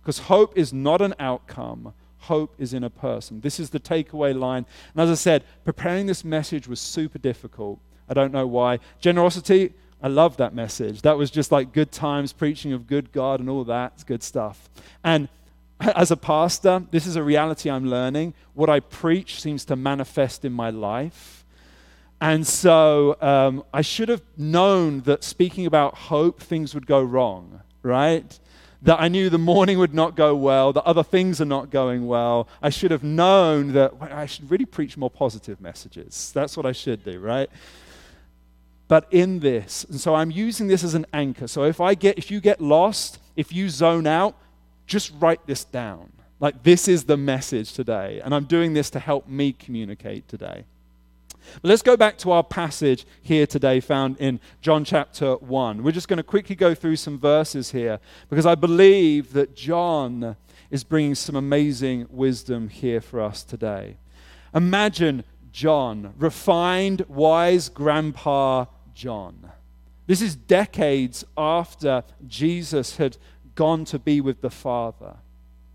Because 0.00 0.20
hope 0.20 0.56
is 0.56 0.72
not 0.72 1.02
an 1.02 1.12
outcome, 1.18 1.92
hope 2.18 2.54
is 2.56 2.72
in 2.72 2.84
a 2.84 2.88
person. 2.88 3.40
This 3.40 3.58
is 3.58 3.70
the 3.70 3.80
takeaway 3.80 4.32
line. 4.32 4.64
And 4.94 5.02
as 5.02 5.10
I 5.10 5.14
said, 5.14 5.42
preparing 5.64 6.06
this 6.06 6.24
message 6.24 6.68
was 6.68 6.78
super 6.78 7.18
difficult. 7.18 7.80
I 8.08 8.14
don't 8.14 8.32
know 8.32 8.46
why. 8.46 8.78
Generosity, 9.00 9.74
I 10.00 10.06
love 10.06 10.36
that 10.36 10.54
message. 10.54 11.02
That 11.02 11.18
was 11.18 11.32
just 11.32 11.50
like 11.50 11.72
good 11.72 11.90
times, 11.90 12.32
preaching 12.32 12.72
of 12.72 12.86
good 12.86 13.10
God 13.10 13.40
and 13.40 13.50
all 13.50 13.64
that. 13.64 13.94
It's 13.96 14.04
good 14.04 14.22
stuff. 14.22 14.70
And 15.02 15.28
as 15.80 16.12
a 16.12 16.16
pastor, 16.16 16.86
this 16.92 17.08
is 17.08 17.16
a 17.16 17.24
reality 17.24 17.68
I'm 17.72 17.90
learning. 17.90 18.34
What 18.54 18.70
I 18.70 18.78
preach 18.78 19.42
seems 19.42 19.64
to 19.64 19.74
manifest 19.74 20.44
in 20.44 20.52
my 20.52 20.70
life. 20.70 21.42
And 22.20 22.46
so 22.46 23.16
um, 23.20 23.64
I 23.74 23.82
should 23.82 24.08
have 24.08 24.22
known 24.36 25.00
that 25.02 25.22
speaking 25.22 25.66
about 25.66 25.94
hope, 25.94 26.40
things 26.40 26.74
would 26.74 26.86
go 26.86 27.02
wrong, 27.02 27.60
right? 27.82 28.38
That 28.82 29.00
I 29.00 29.08
knew 29.08 29.28
the 29.28 29.38
morning 29.38 29.78
would 29.78 29.92
not 29.92 30.16
go 30.16 30.34
well, 30.34 30.72
that 30.72 30.84
other 30.84 31.02
things 31.02 31.40
are 31.40 31.46
not 31.46 31.70
going 31.70 32.06
well. 32.06 32.48
I 32.62 32.70
should 32.70 32.90
have 32.90 33.04
known 33.04 33.72
that 33.72 33.92
I 34.00 34.26
should 34.26 34.50
really 34.50 34.64
preach 34.64 34.96
more 34.96 35.10
positive 35.10 35.60
messages. 35.60 36.32
That's 36.34 36.56
what 36.56 36.64
I 36.64 36.72
should 36.72 37.04
do, 37.04 37.18
right? 37.18 37.50
But 38.88 39.08
in 39.10 39.40
this, 39.40 39.84
and 39.84 40.00
so 40.00 40.14
I'm 40.14 40.30
using 40.30 40.68
this 40.68 40.84
as 40.84 40.94
an 40.94 41.06
anchor. 41.12 41.48
So 41.48 41.64
if 41.64 41.80
I 41.80 41.94
get, 41.94 42.16
if 42.16 42.30
you 42.30 42.40
get 42.40 42.60
lost, 42.60 43.18
if 43.34 43.52
you 43.52 43.68
zone 43.68 44.06
out, 44.06 44.36
just 44.86 45.12
write 45.18 45.46
this 45.46 45.64
down. 45.64 46.12
Like 46.38 46.62
this 46.62 46.86
is 46.86 47.04
the 47.04 47.16
message 47.16 47.72
today, 47.72 48.20
and 48.24 48.34
I'm 48.34 48.44
doing 48.44 48.74
this 48.74 48.88
to 48.90 49.00
help 49.00 49.28
me 49.28 49.52
communicate 49.52 50.28
today. 50.28 50.64
Let's 51.62 51.82
go 51.82 51.96
back 51.96 52.18
to 52.18 52.30
our 52.32 52.44
passage 52.44 53.06
here 53.22 53.46
today, 53.46 53.80
found 53.80 54.16
in 54.18 54.40
John 54.60 54.84
chapter 54.84 55.34
1. 55.36 55.82
We're 55.82 55.92
just 55.92 56.08
going 56.08 56.18
to 56.18 56.22
quickly 56.22 56.56
go 56.56 56.74
through 56.74 56.96
some 56.96 57.18
verses 57.18 57.70
here 57.70 58.00
because 58.28 58.46
I 58.46 58.54
believe 58.54 59.32
that 59.32 59.54
John 59.56 60.36
is 60.70 60.84
bringing 60.84 61.14
some 61.14 61.36
amazing 61.36 62.06
wisdom 62.10 62.68
here 62.68 63.00
for 63.00 63.20
us 63.20 63.42
today. 63.42 63.96
Imagine 64.54 65.24
John, 65.52 66.12
refined, 66.18 67.04
wise 67.08 67.68
grandpa 67.68 68.66
John. 68.94 69.50
This 70.06 70.22
is 70.22 70.36
decades 70.36 71.24
after 71.36 72.04
Jesus 72.26 72.96
had 72.96 73.16
gone 73.54 73.84
to 73.86 73.98
be 73.98 74.20
with 74.20 74.40
the 74.40 74.50
Father. 74.50 75.16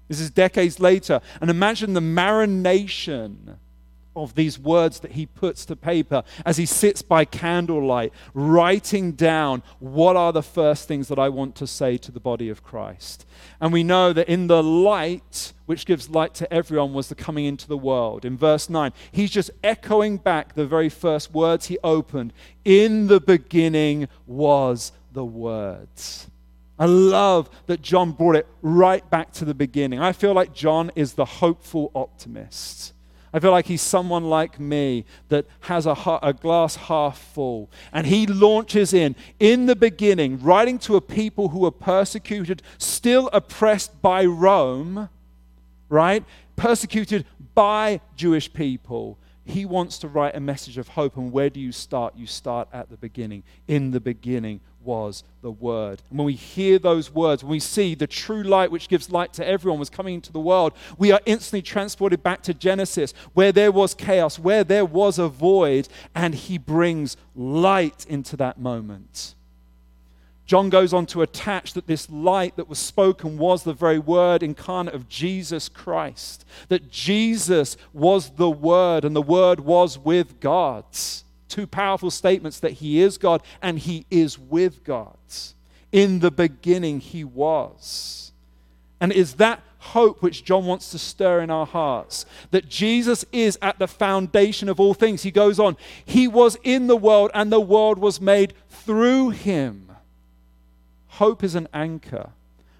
This 0.07 0.19
is 0.19 0.29
decades 0.29 0.79
later. 0.79 1.21
And 1.39 1.49
imagine 1.49 1.93
the 1.93 1.99
marination 1.99 3.57
of 4.15 4.35
these 4.35 4.59
words 4.59 4.99
that 4.99 5.13
he 5.13 5.25
puts 5.25 5.65
to 5.65 5.75
paper 5.75 6.23
as 6.45 6.57
he 6.57 6.65
sits 6.65 7.01
by 7.01 7.25
candlelight, 7.25 8.13
writing 8.33 9.13
down 9.13 9.63
what 9.79 10.15
are 10.15 10.33
the 10.33 10.43
first 10.43 10.87
things 10.87 11.07
that 11.07 11.19
I 11.19 11.29
want 11.29 11.55
to 11.55 11.67
say 11.67 11.97
to 11.97 12.11
the 12.11 12.19
body 12.19 12.49
of 12.49 12.63
Christ. 12.63 13.25
And 13.59 13.71
we 13.71 13.83
know 13.83 14.13
that 14.13 14.27
in 14.27 14.47
the 14.47 14.61
light, 14.61 15.53
which 15.65 15.85
gives 15.85 16.09
light 16.09 16.33
to 16.35 16.53
everyone, 16.53 16.93
was 16.93 17.07
the 17.07 17.15
coming 17.15 17.45
into 17.45 17.67
the 17.67 17.77
world. 17.77 18.25
In 18.25 18.37
verse 18.37 18.69
9, 18.69 18.91
he's 19.11 19.31
just 19.31 19.51
echoing 19.63 20.17
back 20.17 20.55
the 20.55 20.65
very 20.65 20.89
first 20.89 21.33
words 21.33 21.67
he 21.67 21.77
opened 21.83 22.33
In 22.65 23.07
the 23.07 23.21
beginning 23.21 24.07
was 24.25 24.91
the 25.13 25.25
words. 25.25 26.27
I 26.77 26.85
love 26.85 27.49
that 27.67 27.83
John 27.83 28.11
brought 28.11 28.35
it 28.35 28.47
right 28.63 29.07
back 29.09 29.31
to 29.33 29.45
the 29.45 29.53
beginning. 29.53 29.99
I 29.99 30.13
feel 30.13 30.33
like 30.33 30.51
John 30.51 30.91
is 30.95 31.13
the 31.13 31.25
hopeful 31.25 31.91
optimist. 31.93 32.93
I 33.33 33.39
feel 33.39 33.51
like 33.51 33.67
he's 33.67 33.81
someone 33.81 34.25
like 34.25 34.59
me 34.59 35.05
that 35.29 35.45
has 35.61 35.85
a, 35.85 35.95
a, 36.21 36.33
glass 36.33 36.75
half 36.75 37.17
full. 37.17 37.69
And 37.93 38.05
he 38.05 38.27
launches 38.27 38.93
in, 38.93 39.15
in 39.39 39.67
the 39.67 39.75
beginning, 39.75 40.41
writing 40.41 40.77
to 40.79 40.97
a 40.97 41.01
people 41.01 41.49
who 41.49 41.59
were 41.59 41.71
persecuted, 41.71 42.61
still 42.77 43.29
oppressed 43.31 44.01
by 44.01 44.25
Rome, 44.25 45.07
right? 45.87 46.25
Persecuted 46.57 47.25
by 47.55 48.01
Jewish 48.17 48.51
people. 48.51 49.17
He 49.51 49.65
wants 49.65 49.99
to 49.99 50.07
write 50.07 50.35
a 50.35 50.39
message 50.39 50.77
of 50.77 50.89
hope. 50.89 51.17
And 51.17 51.31
where 51.31 51.49
do 51.49 51.59
you 51.59 51.71
start? 51.71 52.15
You 52.15 52.25
start 52.25 52.67
at 52.73 52.89
the 52.89 52.97
beginning. 52.97 53.43
In 53.67 53.91
the 53.91 53.99
beginning 53.99 54.61
was 54.83 55.23
the 55.41 55.51
Word. 55.51 56.01
And 56.09 56.17
when 56.17 56.25
we 56.25 56.33
hear 56.33 56.79
those 56.79 57.11
words, 57.11 57.43
when 57.43 57.51
we 57.51 57.59
see 57.59 57.95
the 57.95 58.07
true 58.07 58.43
light 58.43 58.71
which 58.71 58.89
gives 58.89 59.11
light 59.11 59.33
to 59.33 59.47
everyone 59.47 59.79
was 59.79 59.89
coming 59.89 60.15
into 60.15 60.31
the 60.31 60.39
world, 60.39 60.73
we 60.97 61.11
are 61.11 61.21
instantly 61.25 61.61
transported 61.61 62.23
back 62.23 62.41
to 62.43 62.53
Genesis, 62.53 63.13
where 63.33 63.51
there 63.51 63.71
was 63.71 63.93
chaos, 63.93 64.39
where 64.39 64.63
there 64.63 64.85
was 64.85 65.19
a 65.19 65.27
void, 65.27 65.87
and 66.15 66.33
He 66.33 66.57
brings 66.57 67.17
light 67.35 68.05
into 68.07 68.35
that 68.37 68.59
moment. 68.59 69.35
John 70.45 70.69
goes 70.69 70.93
on 70.93 71.05
to 71.07 71.21
attach 71.21 71.73
that 71.73 71.87
this 71.87 72.09
light 72.09 72.57
that 72.57 72.67
was 72.67 72.79
spoken 72.79 73.37
was 73.37 73.63
the 73.63 73.73
very 73.73 73.99
word 73.99 74.43
incarnate 74.43 74.93
of 74.93 75.07
Jesus 75.07 75.69
Christ, 75.69 76.45
that 76.67 76.91
Jesus 76.91 77.77
was 77.93 78.31
the 78.31 78.49
Word, 78.49 79.05
and 79.05 79.15
the 79.15 79.21
Word 79.21 79.61
was 79.61 79.97
with 79.97 80.39
God. 80.39 80.83
two 81.47 81.67
powerful 81.67 82.11
statements 82.11 82.59
that 82.59 82.73
He 82.73 83.01
is 83.01 83.17
God 83.17 83.43
and 83.61 83.79
He 83.79 84.05
is 84.09 84.39
with 84.39 84.83
God. 84.83 85.17
In 85.91 86.19
the 86.19 86.31
beginning, 86.31 86.99
He 86.99 87.23
was. 87.23 88.31
And 88.99 89.11
it 89.11 89.17
is 89.17 89.35
that 89.35 89.61
hope 89.79 90.21
which 90.21 90.43
John 90.43 90.65
wants 90.65 90.91
to 90.91 90.99
stir 90.99 91.41
in 91.41 91.49
our 91.49 91.65
hearts 91.65 92.25
that 92.51 92.69
Jesus 92.69 93.25
is 93.31 93.57
at 93.61 93.79
the 93.79 93.87
foundation 93.87 94.69
of 94.69 94.79
all 94.79 94.93
things. 94.93 95.23
He 95.23 95.31
goes 95.31 95.59
on, 95.59 95.75
He 96.05 96.27
was 96.27 96.57
in 96.63 96.87
the 96.87 96.97
world, 96.97 97.31
and 97.33 97.51
the 97.51 97.59
world 97.59 97.99
was 97.99 98.21
made 98.21 98.53
through 98.69 99.31
Him. 99.31 99.90
Hope 101.21 101.43
is 101.43 101.55
an 101.55 101.67
anchor. 101.73 102.31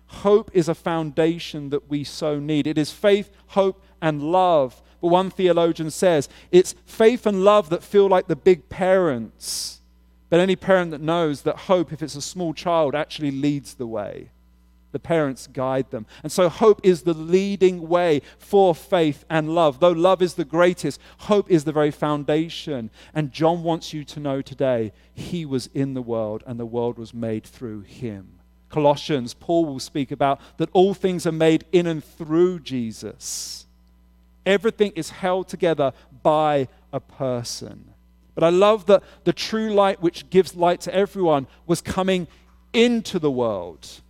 Hope 0.08 0.50
is 0.54 0.68
a 0.68 0.76
foundation 0.76 1.70
that 1.70 1.90
we 1.90 2.04
so 2.04 2.40
need. 2.40 2.68
It 2.68 2.78
is 2.78 2.92
faith, 2.92 3.30
hope, 3.48 3.82
and 4.02 4.22
love 4.22 4.82
but 5.02 5.08
one 5.08 5.32
theologian 5.32 5.90
says 5.90 6.30
it's 6.52 6.76
faith 6.86 7.26
and 7.26 7.44
love 7.44 7.70
that 7.70 7.84
feel 7.84 8.08
like 8.08 8.28
the 8.28 8.36
big 8.36 8.70
parents. 8.70 9.82
But 10.30 10.40
any 10.40 10.56
parent 10.56 10.92
that 10.92 11.02
knows 11.02 11.42
that 11.42 11.58
hope, 11.58 11.92
if 11.92 12.02
it's 12.02 12.16
a 12.16 12.22
small 12.22 12.54
child, 12.54 12.96
actually 12.96 13.32
leads 13.32 13.74
the 13.74 13.88
way. 13.88 14.30
The 14.92 15.00
parents 15.00 15.48
guide 15.48 15.92
them. 15.92 16.06
And 16.24 16.32
so 16.32 16.50
hope 16.50 16.82
is 16.84 17.04
the 17.04 17.14
leading 17.14 17.88
way 17.88 18.22
for 18.38 18.76
faith 18.76 19.26
and 19.30 19.56
love. 19.56 19.80
Though 19.80 19.92
love 19.92 20.22
is 20.22 20.34
the 20.34 20.46
greatest, 20.46 21.00
hope 21.20 21.50
is 21.50 21.64
the 21.64 21.72
very 21.72 21.92
foundation. 21.92 22.90
And 23.14 23.32
John 23.32 23.64
wants 23.64 23.94
you 23.94 24.04
to 24.06 24.20
know 24.20 24.42
today 24.42 24.92
he 25.14 25.46
was 25.46 25.68
in 25.74 25.94
the 25.94 26.02
world 26.02 26.44
and 26.46 26.60
the 26.60 26.66
world 26.66 26.98
was 26.98 27.14
made 27.14 27.46
through 27.46 27.82
him. 27.82 28.40
Colossians, 28.70 29.34
Paul 29.34 29.66
will 29.66 29.80
speak 29.80 30.12
about 30.12 30.40
that 30.58 30.70
all 30.74 30.94
things 30.94 31.28
are 31.28 31.32
made 31.32 31.66
in 31.72 31.88
and 31.88 32.04
through 32.04 32.60
Jesus. 32.62 33.66
Everything 34.46 34.92
is 34.96 35.10
held 35.10 35.48
together 35.48 35.94
by 36.24 36.68
a 36.92 37.00
person. 37.00 37.94
But 38.34 38.44
I 38.46 38.50
love 38.50 38.86
that 38.88 39.04
the 39.24 39.34
true 39.34 39.74
light, 39.74 40.02
which 40.02 40.30
gives 40.30 40.56
light 40.56 40.82
to 40.82 40.96
everyone, 40.96 41.48
was 41.68 41.82
coming 41.82 42.28
into 42.74 43.20
the 43.20 43.32
world. 43.32 44.02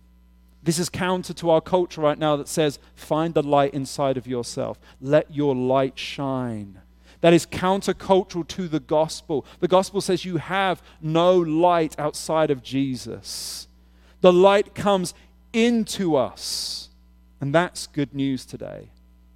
This 0.62 0.78
is 0.78 0.88
counter 0.88 1.32
to 1.34 1.50
our 1.50 1.60
culture 1.60 2.00
right 2.00 2.18
now 2.18 2.36
that 2.36 2.48
says, 2.48 2.78
find 2.94 3.34
the 3.34 3.42
light 3.42 3.74
inside 3.74 4.16
of 4.16 4.26
yourself, 4.26 4.78
let 5.00 5.34
your 5.34 5.54
light 5.54 5.98
shine. 5.98 6.80
That 7.20 7.32
is 7.32 7.46
countercultural 7.46 8.46
to 8.48 8.68
the 8.68 8.80
gospel. 8.80 9.44
The 9.60 9.68
gospel 9.68 10.00
says 10.00 10.24
you 10.24 10.36
have 10.38 10.82
no 11.00 11.36
light 11.36 11.98
outside 11.98 12.50
of 12.50 12.62
Jesus. 12.62 13.68
The 14.20 14.32
light 14.32 14.74
comes 14.74 15.14
into 15.52 16.16
us. 16.16 16.88
And 17.40 17.54
that's 17.54 17.86
good 17.88 18.14
news 18.14 18.44
today. 18.44 18.88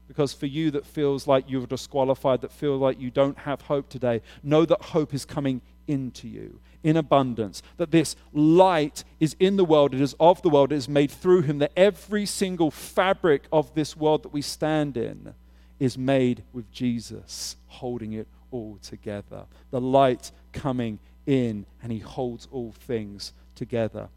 Because 0.08 0.32
for 0.32 0.46
you 0.46 0.70
that 0.72 0.86
feels 0.86 1.26
like 1.26 1.44
you're 1.48 1.66
disqualified, 1.66 2.40
that 2.40 2.52
feel 2.52 2.76
like 2.76 3.00
you 3.00 3.10
don't 3.10 3.38
have 3.38 3.62
hope 3.62 3.88
today, 3.88 4.20
know 4.42 4.64
that 4.64 4.80
hope 4.82 5.12
is 5.12 5.24
coming 5.24 5.60
into 5.88 6.28
you 6.28 6.58
in 6.82 6.96
abundance. 6.96 7.62
That 7.76 7.90
this 7.90 8.16
light 8.32 9.04
is 9.20 9.36
in 9.38 9.56
the 9.56 9.64
world, 9.64 9.94
it 9.94 10.00
is 10.00 10.14
of 10.20 10.42
the 10.42 10.50
world, 10.50 10.72
it 10.72 10.76
is 10.76 10.88
made 10.88 11.10
through 11.10 11.42
him. 11.42 11.58
That 11.58 11.72
every 11.76 12.26
single 12.26 12.70
fabric 12.70 13.44
of 13.52 13.74
this 13.74 13.96
world 13.96 14.22
that 14.22 14.32
we 14.32 14.42
stand 14.42 14.96
in 14.96 15.34
is 15.78 15.98
made 15.98 16.42
with 16.52 16.70
Jesus 16.72 17.56
holding 17.66 18.12
it 18.12 18.26
all 18.50 18.78
together. 18.82 19.44
The 19.70 19.80
light 19.80 20.30
coming 20.52 20.98
in, 21.26 21.66
and 21.82 21.92
he 21.92 21.98
holds 21.98 22.48
all 22.50 22.72
things 22.72 23.32
together. 23.54 24.08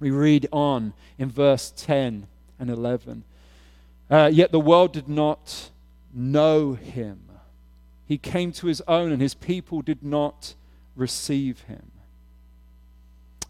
We 0.00 0.10
read 0.10 0.46
on 0.52 0.92
in 1.18 1.30
verse 1.30 1.72
10 1.76 2.26
and 2.58 2.70
11. 2.70 3.24
Uh, 4.10 4.30
yet 4.32 4.52
the 4.52 4.60
world 4.60 4.92
did 4.92 5.08
not 5.08 5.70
know 6.12 6.74
him. 6.74 7.20
He 8.06 8.18
came 8.18 8.52
to 8.52 8.66
his 8.66 8.80
own, 8.88 9.12
and 9.12 9.20
his 9.20 9.34
people 9.34 9.82
did 9.82 10.02
not 10.02 10.54
receive 10.96 11.60
him. 11.62 11.90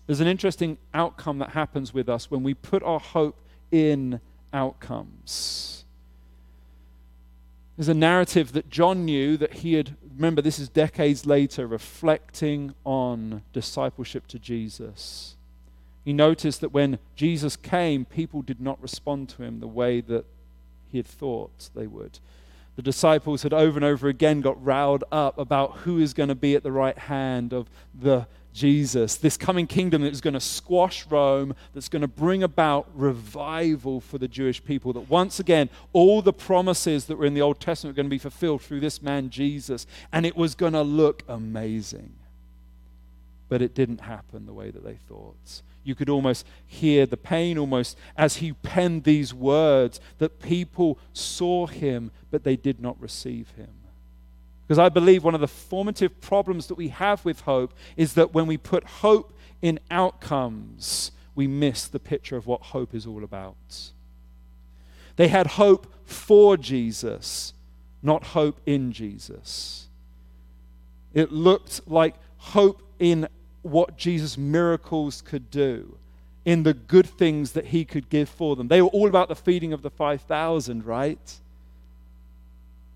There's 0.09 0.21
an 0.21 0.27
interesting 0.27 0.79
outcome 0.95 1.39
that 1.41 1.51
happens 1.51 1.93
with 1.93 2.09
us 2.09 2.31
when 2.31 2.43
we 2.43 2.55
put 2.55 2.83
our 2.83 2.99
hope 2.99 3.37
in 3.71 4.21
outcomes. 4.55 5.85
There's 7.77 7.91
a 7.91 7.95
narrative 7.95 8.53
that 8.53 8.71
John 8.71 9.05
knew 9.05 9.37
that 9.37 9.57
he 9.57 9.75
had, 9.75 9.97
remember, 10.17 10.41
this 10.41 10.59
is 10.59 10.71
decades 10.71 11.27
later, 11.27 11.67
reflecting 11.67 12.75
on 12.85 13.43
discipleship 13.53 14.27
to 14.29 14.39
Jesus. 14.39 15.37
He 16.07 16.15
noticed 16.15 16.63
that 16.63 16.73
when 16.73 16.99
Jesus 17.15 17.55
came, 17.55 18.07
people 18.07 18.41
did 18.41 18.63
not 18.63 18.81
respond 18.81 19.29
to 19.29 19.43
him 19.43 19.61
the 19.61 19.69
way 19.69 20.01
that 20.01 20.25
he 20.91 20.97
had 20.97 21.07
thought 21.07 21.69
they 21.75 21.87
would. 21.87 22.19
The 22.77 22.83
disciples 22.83 23.43
had 23.43 23.53
over 23.53 23.77
and 23.77 23.85
over 23.85 24.09
again 24.09 24.41
got 24.41 24.65
riled 24.65 25.05
up 25.13 25.37
about 25.37 25.79
who 25.81 25.99
is 25.99 26.15
going 26.15 26.31
to 26.31 26.35
be 26.35 26.55
at 26.55 26.63
the 26.63 26.73
right 26.73 26.97
hand 26.97 27.53
of 27.53 27.69
the 27.95 28.27
Jesus, 28.53 29.17
this 29.17 29.37
coming 29.37 29.67
kingdom 29.67 30.03
that 30.03 30.13
is 30.13 30.21
going 30.21 30.35
to 30.35 30.41
squash 30.41 31.07
Rome, 31.07 31.55
that's 31.75 31.89
going 31.89 32.03
to 32.03 32.09
bring 32.09 32.43
about 32.43 32.89
revival 32.95 34.01
for 34.01 34.19
the 34.19 34.29
Jewish 34.29 34.65
people. 34.65 34.93
That 34.93 35.09
once 35.09 35.39
again, 35.39 35.71
all 35.93 36.23
the 36.23 36.33
promises 36.33 37.07
that 37.07 37.17
were 37.17 37.27
in 37.27 37.35
the 37.35 37.43
Old 37.43 37.61
Testament 37.61 37.95
were 37.95 38.03
going 38.03 38.07
to 38.07 38.15
be 38.15 38.19
fulfilled 38.19 38.63
through 38.63 38.81
this 38.81 39.01
man, 39.01 39.31
Jesus, 39.31 39.87
and 40.13 40.27
it 40.27 40.37
was 40.37 40.55
going 40.55 40.73
to 40.73 40.83
look 40.83 41.23
amazing. 41.29 42.15
But 43.49 43.63
it 43.63 43.75
didn't 43.75 44.01
happen 44.01 44.47
the 44.47 44.53
way 44.53 44.71
that 44.71 44.85
they 44.85 44.97
thought 45.09 45.63
you 45.89 45.95
could 45.95 46.11
almost 46.11 46.47
hear 46.67 47.07
the 47.07 47.17
pain 47.17 47.57
almost 47.57 47.97
as 48.15 48.37
he 48.37 48.53
penned 48.53 49.05
these 49.05 49.33
words 49.33 50.01
that 50.19 50.39
people 50.39 50.99
saw 51.15 51.67
him, 51.67 52.11
but 52.31 52.45
they 52.45 52.57
did 52.57 52.79
not 52.79 53.01
receive 53.01 53.51
him. 53.53 53.71
Because 54.69 54.79
I 54.79 54.91
believe 54.91 55.25
one 55.25 55.35
of 55.35 55.41
the 55.41 55.49
formative 55.49 56.21
problems 56.21 56.67
that 56.67 56.75
we 56.75 56.89
have 56.89 57.25
with 57.25 57.41
hope 57.41 57.73
is 57.97 58.13
that 58.13 58.35
when 58.35 58.47
we 58.47 58.59
put 58.59 58.85
hope 58.85 59.33
in 59.63 59.81
outcomes, 59.91 61.11
we 61.35 61.47
miss 61.47 61.87
the 61.87 61.99
picture 61.99 62.37
of 62.37 62.47
what 62.47 62.61
hope 62.61 62.95
is 62.95 63.07
all 63.07 63.25
about. 63.25 63.93
They 65.17 65.29
had 65.29 65.47
hope 65.47 65.91
for 66.05 66.59
Jesus, 66.59 67.55
not 68.03 68.23
hope 68.25 68.61
in 68.67 68.93
Jesus. 68.93 69.89
It 71.15 71.33
looked 71.33 71.89
like 71.89 72.17
hope 72.37 72.83
in 72.99 73.27
what 73.63 73.97
Jesus' 73.97 74.37
miracles 74.37 75.23
could 75.23 75.51
do, 75.51 75.97
in 76.45 76.63
the 76.63 76.75
good 76.75 77.07
things 77.07 77.53
that 77.53 77.69
he 77.69 77.87
could 77.87 78.11
give 78.11 78.29
for 78.29 78.55
them. 78.55 78.69
They 78.69 78.83
were 78.83 78.89
all 78.89 79.09
about 79.09 79.29
the 79.29 79.35
feeding 79.35 79.73
of 79.73 79.81
the 79.81 79.91
5,000, 79.91 80.85
right? 80.85 81.41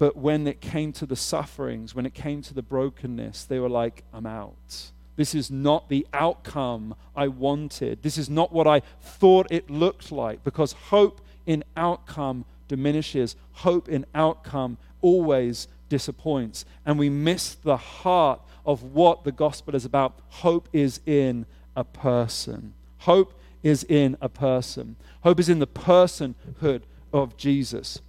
But 0.02 0.16
when 0.16 0.48
it 0.48 0.60
came 0.60 0.90
to 0.94 1.06
the 1.06 1.14
sufferings, 1.14 1.94
when 1.94 2.06
it 2.06 2.12
came 2.12 2.42
to 2.42 2.52
the 2.52 2.60
brokenness, 2.60 3.44
they 3.44 3.60
were 3.60 3.68
like, 3.68 4.02
I'm 4.12 4.26
out. 4.26 4.90
This 5.14 5.32
is 5.32 5.48
not 5.48 5.88
the 5.88 6.08
outcome 6.12 6.96
I 7.14 7.28
wanted. 7.28 8.02
This 8.02 8.18
is 8.18 8.28
not 8.28 8.52
what 8.52 8.66
I 8.66 8.82
thought 9.00 9.46
it 9.52 9.70
looked 9.70 10.10
like 10.10 10.42
because 10.42 10.72
hope 10.72 11.20
in 11.46 11.62
outcome 11.76 12.46
diminishes. 12.66 13.36
Hope 13.52 13.88
in 13.88 14.04
outcome 14.12 14.76
always 15.02 15.68
disappoints. 15.88 16.64
And 16.84 16.98
we 16.98 17.08
miss 17.08 17.54
the 17.54 17.76
heart 17.76 18.40
of 18.66 18.82
what 18.82 19.22
the 19.22 19.30
gospel 19.30 19.76
is 19.76 19.84
about. 19.84 20.18
Hope 20.30 20.68
is 20.72 20.98
in 21.06 21.46
a 21.76 21.84
person. 21.84 22.74
Hope 22.98 23.34
is 23.62 23.84
in 23.84 24.16
a 24.20 24.28
person. 24.28 24.96
Hope 25.22 25.38
is 25.38 25.48
in 25.48 25.60
the 25.60 25.68
personhood 25.68 26.82
of 27.12 27.36
Jesus. 27.36 28.00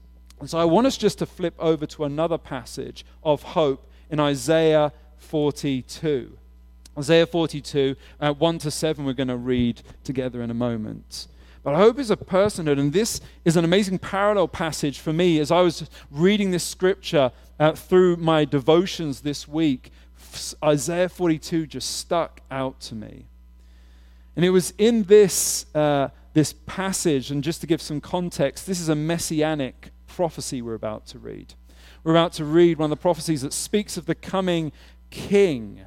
And 0.44 0.50
so 0.50 0.60
I 0.60 0.66
want 0.66 0.86
us 0.86 0.98
just 0.98 1.20
to 1.20 1.26
flip 1.26 1.54
over 1.58 1.86
to 1.86 2.04
another 2.04 2.38
passage 2.38 3.06
of 3.24 3.42
hope 3.42 3.90
in 4.10 4.20
Isaiah 4.20 4.92
42. 5.16 6.38
Isaiah 6.98 7.26
42, 7.26 7.96
uh, 8.20 8.34
1 8.34 8.58
to 8.58 8.70
7, 8.70 9.06
we're 9.06 9.14
going 9.14 9.30
to 9.30 9.38
read 9.38 9.82
together 10.04 10.42
in 10.42 10.52
a 10.52 10.54
moment. 10.54 11.28
But 11.64 11.78
hope 11.78 11.98
is 11.98 12.12
a 12.12 12.18
personhood, 12.18 12.78
and 12.78 12.92
this 12.92 13.22
is 13.46 13.56
an 13.56 13.64
amazing 13.64 14.00
parallel 14.00 14.50
passage 14.50 15.00
for 15.00 15.14
me 15.14 15.40
as 15.40 15.50
I 15.50 15.62
was 15.62 15.90
reading 16.12 16.52
this 16.52 16.66
scripture 16.66 17.32
uh, 17.58 17.72
through 17.72 18.18
my 18.18 18.44
devotions 18.44 19.22
this 19.22 19.48
week. 19.48 19.94
Isaiah 20.62 21.08
42 21.08 21.68
just 21.68 22.00
stuck 22.00 22.42
out 22.52 22.82
to 22.82 22.96
me. 22.96 23.28
And 24.36 24.44
it 24.44 24.50
was 24.50 24.74
in 24.78 25.04
this, 25.04 25.74
uh, 25.74 26.10
this 26.34 26.52
passage, 26.66 27.32
and 27.32 27.42
just 27.42 27.62
to 27.62 27.68
give 27.68 27.82
some 27.82 28.02
context, 28.02 28.68
this 28.68 28.82
is 28.82 28.90
a 28.90 28.96
messianic 28.96 29.93
prophecy 30.16 30.62
we're 30.62 30.74
about 30.74 31.06
to 31.08 31.20
read. 31.20 31.54
We're 32.04 32.12
about 32.12 32.34
to 32.34 32.46
read 32.46 32.78
one 32.78 32.92
of 32.92 32.98
the 32.98 33.02
prophecies 33.02 33.42
that 33.42 33.54
speaks 33.54 33.98
of 33.98 34.06
the 34.06 34.16
coming 34.16 34.72
king. 35.10 35.82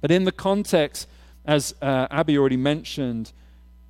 But 0.00 0.10
in 0.10 0.24
the 0.24 0.32
context, 0.32 1.08
as 1.44 1.74
uh, 1.82 2.06
Abby 2.10 2.38
already 2.38 2.56
mentioned, 2.56 3.32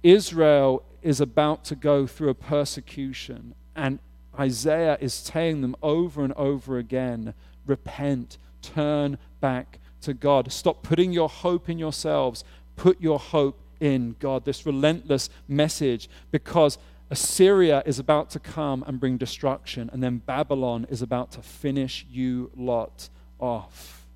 Israel 0.03 0.85
is 1.03 1.21
about 1.21 1.65
to 1.65 1.75
go 1.75 2.07
through 2.07 2.31
a 2.31 2.35
persecution, 2.35 3.55
and 3.77 3.99
Isaiah 4.39 4.97
is 5.01 5.23
telling 5.23 5.61
them 5.61 5.77
over 5.83 6.25
and 6.25 6.33
over 6.35 6.79
again 6.79 7.35
repent, 7.67 8.39
turn 8.63 9.19
back 9.41 9.79
to 10.01 10.15
God. 10.15 10.51
Stop 10.51 10.83
putting 10.83 11.13
your 11.13 11.29
hope 11.29 11.69
in 11.69 11.79
yourselves, 11.79 12.45
put 12.77 13.01
your 13.01 13.19
hope 13.19 13.61
in 13.81 14.17
God. 14.19 14.45
This 14.45 14.65
relentless 14.65 15.29
message 15.49 16.09
because 16.31 16.79
Assyria 17.13 17.83
is 17.85 17.99
about 17.99 18.31
to 18.31 18.41
come 18.41 18.83
and 18.87 18.99
bring 18.99 19.19
destruction, 19.19 19.91
and 19.93 20.03
then 20.03 20.17
Babylon 20.17 20.87
is 20.89 21.03
about 21.03 21.31
to 21.33 21.43
finish 21.43 22.07
you 22.11 22.51
lot 22.57 23.11
off. 23.39 24.07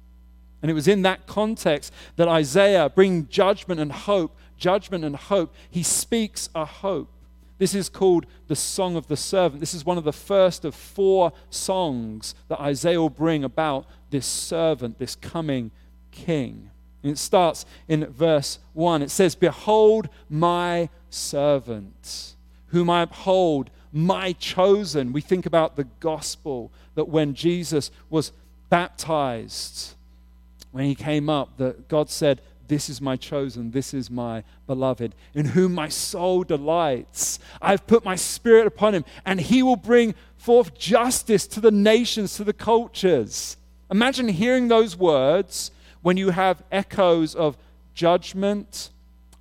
And 0.62 0.70
it 0.70 0.74
was 0.74 0.88
in 0.88 1.02
that 1.02 1.26
context 1.26 1.92
that 2.16 2.26
Isaiah, 2.26 2.88
bringing 2.88 3.28
judgment 3.28 3.80
and 3.80 3.92
hope, 3.92 4.34
judgment 4.56 5.04
and 5.04 5.14
hope, 5.14 5.54
he 5.70 5.82
speaks 5.82 6.48
a 6.54 6.64
hope. 6.64 7.12
This 7.58 7.74
is 7.74 7.90
called 7.90 8.24
the 8.48 8.56
Song 8.56 8.96
of 8.96 9.08
the 9.08 9.16
Servant. 9.16 9.60
This 9.60 9.74
is 9.74 9.84
one 9.84 9.98
of 9.98 10.04
the 10.04 10.12
first 10.12 10.64
of 10.64 10.74
four 10.74 11.34
songs 11.50 12.34
that 12.48 12.60
Isaiah 12.60 12.98
will 12.98 13.10
bring 13.10 13.44
about 13.44 13.86
this 14.08 14.24
servant, 14.24 14.98
this 14.98 15.16
coming 15.16 15.70
king. 16.12 16.70
And 17.02 17.12
it 17.12 17.18
starts 17.18 17.66
in 17.88 18.06
verse 18.06 18.58
1. 18.72 19.02
It 19.02 19.10
says, 19.10 19.34
Behold 19.34 20.08
my 20.30 20.88
servant, 21.10 22.35
whom 22.68 22.90
I 22.90 23.02
uphold, 23.02 23.70
my 23.92 24.32
chosen. 24.32 25.12
We 25.12 25.20
think 25.20 25.46
about 25.46 25.76
the 25.76 25.88
gospel 26.00 26.70
that 26.94 27.08
when 27.08 27.34
Jesus 27.34 27.90
was 28.10 28.32
baptized, 28.68 29.94
when 30.72 30.84
he 30.84 30.94
came 30.94 31.30
up, 31.30 31.56
that 31.56 31.88
God 31.88 32.10
said, 32.10 32.40
This 32.68 32.90
is 32.90 33.00
my 33.00 33.16
chosen, 33.16 33.70
this 33.70 33.94
is 33.94 34.10
my 34.10 34.44
beloved, 34.66 35.14
in 35.34 35.46
whom 35.46 35.74
my 35.74 35.88
soul 35.88 36.42
delights. 36.42 37.38
I've 37.62 37.86
put 37.86 38.04
my 38.04 38.16
spirit 38.16 38.66
upon 38.66 38.94
him, 38.94 39.04
and 39.24 39.40
he 39.40 39.62
will 39.62 39.76
bring 39.76 40.14
forth 40.36 40.76
justice 40.76 41.46
to 41.48 41.60
the 41.60 41.70
nations, 41.70 42.36
to 42.36 42.44
the 42.44 42.52
cultures. 42.52 43.56
Imagine 43.90 44.28
hearing 44.28 44.68
those 44.68 44.96
words 44.96 45.70
when 46.02 46.16
you 46.16 46.30
have 46.30 46.62
echoes 46.70 47.34
of 47.34 47.56
judgment, 47.94 48.90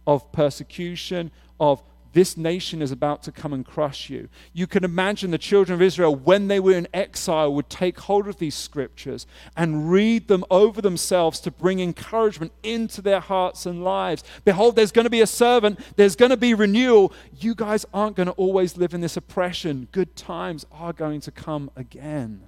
of 0.08 0.32
persecution, 0.32 1.32
of 1.60 1.84
this 2.16 2.38
nation 2.38 2.82
is 2.82 2.94
about 2.94 3.24
to 3.24 3.32
come 3.32 3.52
and 3.52 3.66
crush 3.66 4.10
you. 4.10 4.30
You 4.54 4.68
can 4.68 4.86
imagine 4.86 5.32
the 5.32 5.38
children 5.38 5.74
of 5.76 5.82
Israel, 5.82 6.16
when 6.16 6.48
they 6.48 6.62
were 6.62 6.72
in 6.72 6.88
exile, 6.94 7.54
would 7.54 7.70
take 7.70 8.00
hold 8.00 8.30
of 8.30 8.38
these 8.38 8.56
scriptures 8.56 9.28
and 9.58 9.92
read 9.92 10.30
them 10.30 10.46
over 10.50 10.82
themselves 10.82 11.42
to 11.42 11.52
bring 11.52 11.82
encouragement 11.82 12.54
into 12.64 13.02
their 13.02 13.20
hearts 13.20 13.66
and 13.66 13.84
lives. 13.84 14.24
Behold, 14.46 14.78
there's 14.78 14.94
going 14.94 15.04
to 15.04 15.10
be 15.10 15.20
a 15.20 15.28
servant, 15.28 15.78
there's 15.98 16.16
going 16.16 16.30
to 16.30 16.38
be 16.38 16.54
renewal. 16.54 17.12
You 17.38 17.54
guys 17.54 17.86
aren't 17.94 18.16
going 18.16 18.28
to 18.28 18.34
always 18.34 18.78
live 18.78 18.94
in 18.94 19.02
this 19.02 19.18
oppression. 19.18 19.90
Good 19.92 20.16
times 20.16 20.66
are 20.72 20.94
going 20.94 21.20
to 21.20 21.32
come 21.32 21.70
again. 21.76 22.44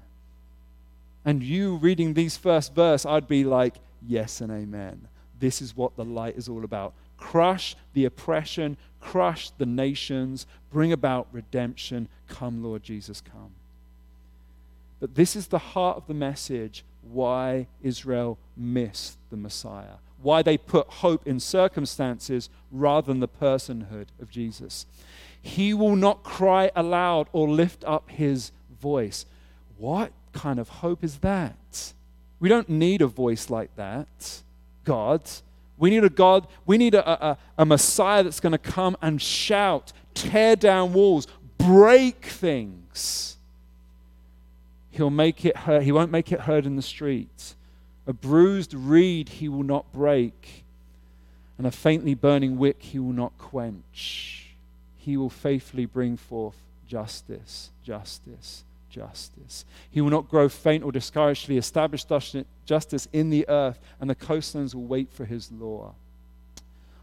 And 1.25 1.43
you 1.43 1.75
reading 1.75 2.13
these 2.13 2.37
first 2.37 2.73
verse, 2.73 3.05
I'd 3.05 3.27
be 3.27 3.43
like, 3.43 3.75
yes 4.07 4.39
and 4.39 4.49
amen. 4.49 5.09
This 5.37 5.61
is 5.61 5.75
what 5.75 5.97
the 5.97 6.05
light 6.05 6.37
is 6.37 6.47
all 6.47 6.63
about. 6.63 6.93
Crush 7.17 7.75
the 7.93 8.05
oppression, 8.05 8.77
crush 8.99 9.49
the 9.51 9.65
nations, 9.65 10.45
bring 10.71 10.91
about 10.91 11.27
redemption. 11.31 12.07
Come, 12.27 12.63
Lord 12.63 12.83
Jesus, 12.83 13.21
come. 13.21 13.51
But 14.99 15.15
this 15.15 15.35
is 15.35 15.47
the 15.47 15.59
heart 15.59 15.97
of 15.97 16.07
the 16.07 16.13
message 16.13 16.83
why 17.01 17.67
Israel 17.81 18.37
missed 18.55 19.17
the 19.29 19.37
Messiah, 19.37 19.97
why 20.21 20.41
they 20.41 20.57
put 20.57 20.87
hope 20.87 21.25
in 21.27 21.39
circumstances 21.39 22.49
rather 22.71 23.07
than 23.07 23.19
the 23.19 23.27
personhood 23.27 24.07
of 24.19 24.29
Jesus. 24.29 24.85
He 25.41 25.73
will 25.73 25.95
not 25.95 26.23
cry 26.23 26.71
aloud 26.75 27.27
or 27.31 27.47
lift 27.47 27.83
up 27.85 28.09
his 28.09 28.51
voice. 28.81 29.25
What 29.77 30.11
kind 30.33 30.59
of 30.59 30.69
hope 30.69 31.03
is 31.03 31.19
that? 31.19 31.93
We 32.39 32.49
don't 32.49 32.69
need 32.69 33.01
a 33.01 33.07
voice 33.07 33.49
like 33.49 33.75
that, 33.75 34.41
God. 34.83 35.21
We 35.77 35.89
need 35.89 36.03
a 36.03 36.09
God, 36.09 36.47
we 36.65 36.77
need 36.77 36.95
a, 36.95 37.25
a, 37.25 37.37
a 37.57 37.65
Messiah 37.65 38.23
that's 38.23 38.39
going 38.39 38.51
to 38.51 38.57
come 38.57 38.97
and 39.01 39.21
shout, 39.21 39.93
tear 40.13 40.55
down 40.55 40.93
walls, 40.93 41.27
break 41.57 42.25
things. 42.25 43.37
He'll 44.89 45.09
make 45.11 45.45
it 45.45 45.55
hurt. 45.55 45.83
He 45.83 45.91
won't 45.91 46.11
make 46.11 46.31
it 46.31 46.41
heard 46.41 46.65
in 46.65 46.75
the 46.75 46.81
streets. 46.81 47.55
A 48.07 48.13
bruised 48.13 48.73
reed 48.73 49.29
he 49.29 49.49
will 49.49 49.63
not 49.63 49.91
break, 49.91 50.63
and 51.57 51.67
a 51.67 51.71
faintly 51.71 52.15
burning 52.15 52.57
wick 52.57 52.77
he 52.81 52.97
will 52.97 53.13
not 53.13 53.37
quench. 53.37 54.55
He 54.95 55.17
will 55.17 55.29
faithfully 55.29 55.85
bring 55.85 56.17
forth 56.17 56.55
justice, 56.87 57.69
justice, 57.83 58.63
justice. 58.97 59.65
He 59.89 60.01
will 60.01 60.09
not 60.09 60.29
grow 60.29 60.49
faint 60.49 60.83
or 60.83 60.91
discouraged 60.91 61.45
till 61.45 61.53
he 61.53 61.59
establish 61.59 62.03
justice 62.65 63.07
in 63.13 63.29
the 63.29 63.47
earth, 63.47 63.79
and 63.99 64.09
the 64.09 64.15
coastlands 64.15 64.75
will 64.75 64.85
wait 64.85 65.11
for 65.13 65.25
his 65.25 65.51
law. 65.51 65.95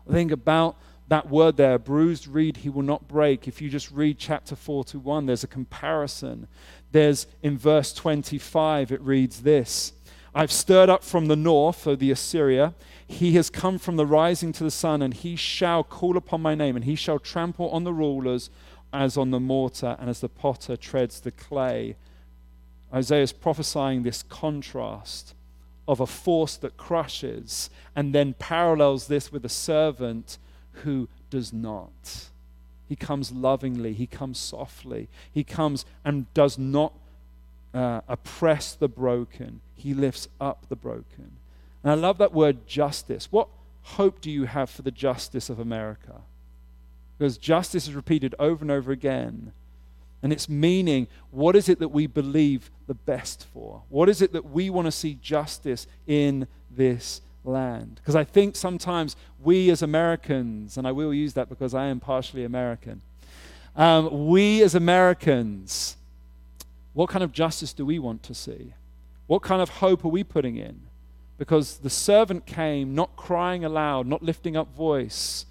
I 0.09 0.13
think 0.13 0.33
about 0.33 0.77
that 1.09 1.31
word 1.31 1.57
there, 1.57 1.79
bruised 1.79 2.27
reed 2.27 2.59
he 2.59 2.71
will 2.71 2.83
not 2.83 3.07
break. 3.07 3.47
If 3.47 3.61
you 3.61 3.69
just 3.69 3.91
read 3.91 4.19
chapter 4.19 4.57
4 4.57 4.85
to 4.85 4.99
1, 4.99 5.27
there's 5.27 5.45
a 5.45 5.49
comparison. 5.49 6.49
There's 6.93 7.27
in 7.43 7.59
verse 7.59 7.93
25, 7.93 8.91
it 8.91 9.01
reads 9.01 9.43
this 9.43 9.93
I've 10.35 10.51
stirred 10.51 10.89
up 10.89 11.05
from 11.05 11.27
the 11.27 11.37
north, 11.37 11.83
so 11.83 11.95
the 11.95 12.11
Assyria. 12.11 12.75
He 13.07 13.33
has 13.33 13.51
come 13.51 13.79
from 13.79 13.97
the 13.97 14.07
rising 14.07 14.53
to 14.53 14.65
the 14.65 14.71
sun, 14.71 15.03
and 15.03 15.15
he 15.15 15.37
shall 15.37 15.85
call 15.85 16.17
upon 16.17 16.41
my 16.41 16.55
name, 16.55 16.75
and 16.75 16.85
he 16.85 16.97
shall 16.97 17.19
trample 17.19 17.71
on 17.71 17.85
the 17.85 17.93
rulers 17.93 18.51
as 18.95 19.17
on 19.17 19.33
the 19.33 19.41
mortar 19.41 19.97
and 19.99 20.09
as 20.09 20.21
the 20.21 20.29
potter 20.29 20.77
treads 20.77 21.21
the 21.21 21.33
clay. 21.33 21.97
Isaiah 22.95 23.23
is 23.23 23.33
prophesying 23.33 24.05
this 24.05 24.23
contrast 24.23 25.35
of 25.87 26.01
a 26.01 26.07
force 26.07 26.57
that 26.57 26.77
crushes 26.77 27.69
and 27.97 28.15
then 28.15 28.35
parallels 28.39 29.09
this 29.09 29.33
with 29.33 29.45
a 29.45 29.51
servant 29.51 30.39
who 30.85 31.09
does 31.29 31.53
not. 31.53 32.29
He 32.89 32.97
comes 32.97 33.33
lovingly, 33.33 33.93
he 33.95 34.07
comes 34.07 34.39
softly, 34.39 35.09
he 35.33 35.43
comes 35.43 35.85
and 36.05 36.33
does 36.33 36.57
not 36.57 36.93
uh, 37.75 38.03
oppress 38.07 38.75
the 38.75 38.89
broken, 38.89 39.61
he 39.75 39.93
lifts 39.93 40.29
up 40.41 40.69
the 40.69 40.77
broken. 40.77 41.33
And 41.83 41.91
I 41.91 41.95
love 41.95 42.19
that 42.19 42.33
word 42.33 42.67
justice. 42.67 43.29
What 43.33 43.49
hope 43.83 44.21
do 44.21 44.31
you 44.31 44.45
have 44.45 44.71
for 44.71 44.83
the 44.83 44.91
justice 44.93 45.51
of 45.51 45.59
America? 45.59 46.23
Because 47.25 47.39
justice 47.39 47.89
is 47.89 47.95
repeated 47.95 48.35
over 48.39 48.63
and 48.63 48.71
over 48.71 48.93
again. 48.93 49.55
And 50.23 50.31
its 50.31 50.47
meaning, 50.47 51.09
what 51.31 51.57
is 51.57 51.71
it 51.71 51.79
that 51.79 51.89
we 51.89 52.07
believe 52.07 52.71
the 52.87 52.93
best 52.93 53.47
for? 53.47 53.81
What 53.89 54.11
is 54.11 54.21
it 54.21 54.35
that 54.35 54.51
we 54.51 54.69
want 54.69 54.89
to 54.89 54.93
see 54.93 55.15
justice 55.23 55.87
in 56.07 56.47
this 56.71 57.23
land? 57.43 57.95
Because 57.95 58.15
I 58.15 58.25
think 58.25 58.57
sometimes 58.57 59.17
we 59.43 59.71
as 59.71 59.81
Americans, 59.81 60.77
and 60.77 60.87
I 60.87 60.93
will 60.93 61.15
use 61.15 61.33
that 61.33 61.49
because 61.49 61.73
I 61.73 61.87
am 61.87 61.99
partially 61.99 62.45
American, 62.45 63.01
um, 63.75 64.29
we 64.29 64.63
as 64.63 64.75
Americans, 64.75 65.97
what 66.93 67.09
kind 67.09 67.25
of 67.25 67.33
justice 67.33 67.73
do 67.73 67.87
we 67.87 67.99
want 67.99 68.23
to 68.25 68.35
see? 68.35 68.75
What 69.29 69.41
kind 69.41 69.63
of 69.63 69.71
hope 69.71 70.05
are 70.05 70.09
we 70.09 70.25
putting 70.25 70.59
in? 70.59 70.83
Because 71.39 71.79
the 71.79 71.89
servant 71.89 72.45
came 72.45 72.95
not 72.95 73.17
crying 73.17 73.65
aloud, 73.65 74.07
not 74.07 74.23
lifting 74.23 74.59
up 74.59 74.77
voice, 74.77 75.47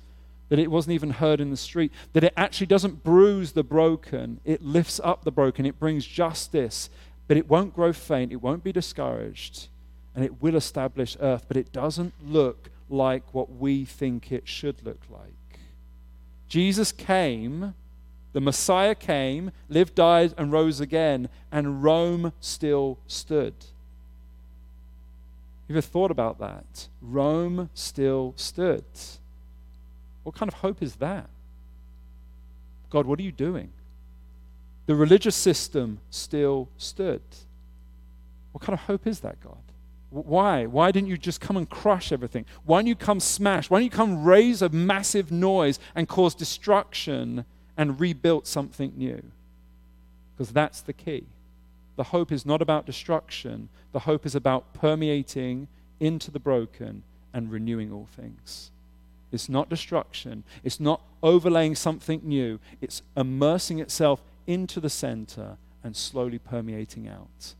that 0.53 0.59
it 0.59 0.69
wasn't 0.69 0.93
even 0.93 1.09
heard 1.09 1.41
in 1.41 1.49
the 1.49 1.57
street, 1.57 1.91
that 2.13 2.23
it 2.23 2.31
actually 2.37 2.67
doesn't 2.67 3.03
bruise 3.03 3.53
the 3.53 3.63
broken, 3.63 4.39
it 4.45 4.61
lifts 4.61 5.01
up 5.03 5.23
the 5.23 5.31
broken, 5.31 5.65
it 5.65 5.79
brings 5.79 6.05
justice 6.05 6.91
but 7.27 7.37
it 7.37 7.49
won't 7.49 7.73
grow 7.73 7.93
faint, 7.93 8.31
it 8.31 8.41
won't 8.41 8.63
be 8.63 8.71
discouraged, 8.71 9.67
and 10.15 10.23
it 10.23 10.41
will 10.41 10.55
establish 10.55 11.17
earth, 11.19 11.45
but 11.47 11.57
it 11.57 11.71
doesn't 11.71 12.13
look 12.23 12.69
like 12.89 13.23
what 13.33 13.55
we 13.55 13.85
think 13.85 14.31
it 14.31 14.47
should 14.47 14.85
look 14.85 15.01
like. 15.09 15.59
Jesus 16.47 16.91
came, 16.91 17.73
the 18.33 18.41
Messiah 18.41 18.95
came, 18.95 19.51
lived, 19.69 19.95
died, 19.95 20.33
and 20.37 20.51
rose 20.51 20.79
again, 20.79 21.29
and 21.51 21.83
Rome 21.83 22.33
still 22.39 22.99
stood. 23.07 23.55
You 25.67 25.75
ever 25.75 25.81
thought 25.81 26.11
about 26.11 26.39
that? 26.39 26.87
Rome 27.01 27.69
still 27.73 28.33
stood. 28.35 28.83
What 30.23 30.35
kind 30.35 30.51
of 30.51 30.55
hope 30.55 30.81
is 30.81 30.95
that? 30.95 31.29
God, 32.89 33.05
what 33.05 33.19
are 33.19 33.23
you 33.23 33.31
doing? 33.31 33.69
The 34.85 34.95
religious 34.95 35.35
system 35.35 35.99
still 36.09 36.69
stood. 36.77 37.21
What 38.51 38.61
kind 38.61 38.73
of 38.73 38.81
hope 38.81 39.07
is 39.07 39.21
that, 39.21 39.41
God? 39.41 39.57
Why? 40.09 40.67
Why 40.67 40.91
didn't 40.91 41.09
you 41.09 41.17
just 41.17 41.41
come 41.41 41.57
and 41.57 41.67
crush 41.67 42.11
everything? 42.11 42.45
Why 42.65 42.79
don't 42.79 42.87
you 42.87 42.95
come 42.95 43.19
smash? 43.19 43.69
Why 43.69 43.79
don't 43.79 43.85
you 43.85 43.89
come 43.89 44.23
raise 44.23 44.61
a 44.61 44.69
massive 44.69 45.31
noise 45.31 45.79
and 45.95 46.07
cause 46.07 46.35
destruction 46.35 47.45
and 47.75 47.99
rebuild 47.99 48.45
something 48.45 48.93
new? 48.95 49.23
Because 50.35 50.51
that's 50.51 50.81
the 50.81 50.93
key. 50.93 51.25
The 51.95 52.03
hope 52.03 52.31
is 52.31 52.45
not 52.45 52.61
about 52.61 52.85
destruction, 52.85 53.69
the 53.91 53.99
hope 53.99 54.25
is 54.25 54.35
about 54.35 54.73
permeating 54.73 55.67
into 55.99 56.31
the 56.31 56.39
broken 56.39 57.03
and 57.33 57.51
renewing 57.51 57.91
all 57.91 58.07
things. 58.15 58.71
It's 59.33 59.49
not 59.49 59.69
destruction, 59.69 60.43
it's 60.63 60.79
not 60.79 61.01
overlaying 61.21 61.75
something 61.75 62.21
new, 62.23 62.59
it's 62.81 63.01
immersing 63.17 63.79
itself 63.79 64.21
into 64.45 64.79
the 64.79 64.89
center 64.89 65.57
and 65.83 65.95
slowly 65.95 66.39
permeating 66.39 67.07
out. 67.07 67.55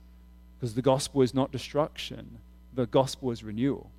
Because 0.57 0.75
the 0.75 0.81
gospel 0.81 1.21
is 1.21 1.33
not 1.33 1.51
destruction, 1.51 2.37
the 2.73 2.85
gospel 2.85 3.31
is 3.31 3.43
renewal. 3.43 3.89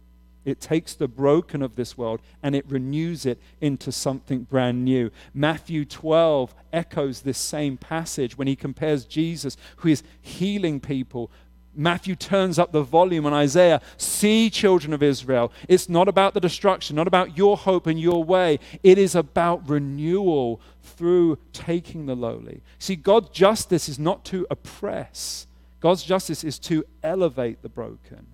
It 0.45 0.61
takes 0.61 0.95
the 0.95 1.09
broken 1.09 1.63
of 1.63 1.75
this 1.75 1.97
world 1.97 2.21
and 2.43 2.55
it 2.55 2.67
renews 2.69 3.25
it 3.25 3.41
into 3.61 3.91
something 3.91 4.43
brand 4.43 4.85
new. 4.85 5.11
Matthew 5.33 5.85
12 5.85 6.55
echoes 6.73 7.23
this 7.23 7.39
same 7.39 7.79
passage 7.79 8.37
when 8.37 8.47
he 8.47 8.57
compares 8.57 9.07
Jesus, 9.07 9.57
who 9.77 9.89
is 9.89 10.03
healing 10.21 10.81
people. 10.81 11.31
Matthew 11.75 12.15
turns 12.15 12.59
up 12.59 12.73
the 12.73 12.83
volume 12.83 13.27
on 13.27 13.33
Isaiah. 13.33 13.81
See, 13.97 14.51
children 14.51 14.93
of 14.93 15.03
Israel, 15.03 15.53
it's 15.69 15.89
not 15.89 16.09
about 16.09 16.35
the 16.35 16.41
destruction, 16.41 16.97
not 16.97 17.09
about 17.09 17.37
your 17.37 17.57
hope 17.57 17.87
and 17.87 18.01
your 18.01 18.23
way. 18.23 18.59
It 18.83 18.99
is 18.99 19.15
about 19.15 19.69
renewal 19.69 20.61
through 20.83 21.39
taking 21.53 22.07
the 22.07 22.15
lowly. 22.15 22.63
See, 22.79 22.97
God's 22.97 23.31
justice 23.31 23.89
is 23.89 23.99
not 23.99 24.25
to 24.27 24.47
oppress, 24.51 25.47
God's 25.81 26.03
justice 26.03 26.45
is 26.45 26.59
to 26.61 26.85
elevate 27.03 27.63
the 27.63 27.69
broken. 27.69 28.27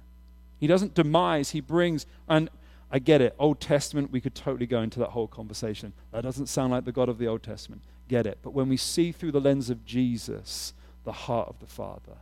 He 0.58 0.66
doesn't 0.66 0.94
demise, 0.94 1.50
he 1.50 1.60
brings, 1.60 2.06
and 2.28 2.50
I 2.92 2.98
get 2.98 3.20
it, 3.20 3.34
Old 3.38 3.60
Testament, 3.60 4.10
we 4.10 4.20
could 4.20 4.34
totally 4.34 4.66
go 4.66 4.82
into 4.82 4.98
that 4.98 5.10
whole 5.10 5.28
conversation. 5.28 5.92
That 6.12 6.22
doesn't 6.22 6.48
sound 6.48 6.72
like 6.72 6.84
the 6.84 6.92
God 6.92 7.08
of 7.08 7.18
the 7.18 7.28
Old 7.28 7.42
Testament. 7.42 7.82
Get 8.08 8.26
it. 8.26 8.38
But 8.42 8.52
when 8.52 8.68
we 8.68 8.76
see 8.76 9.12
through 9.12 9.32
the 9.32 9.40
lens 9.40 9.70
of 9.70 9.84
Jesus, 9.84 10.74
the 11.04 11.12
heart 11.12 11.48
of 11.48 11.60
the 11.60 11.66
Father, 11.66 12.16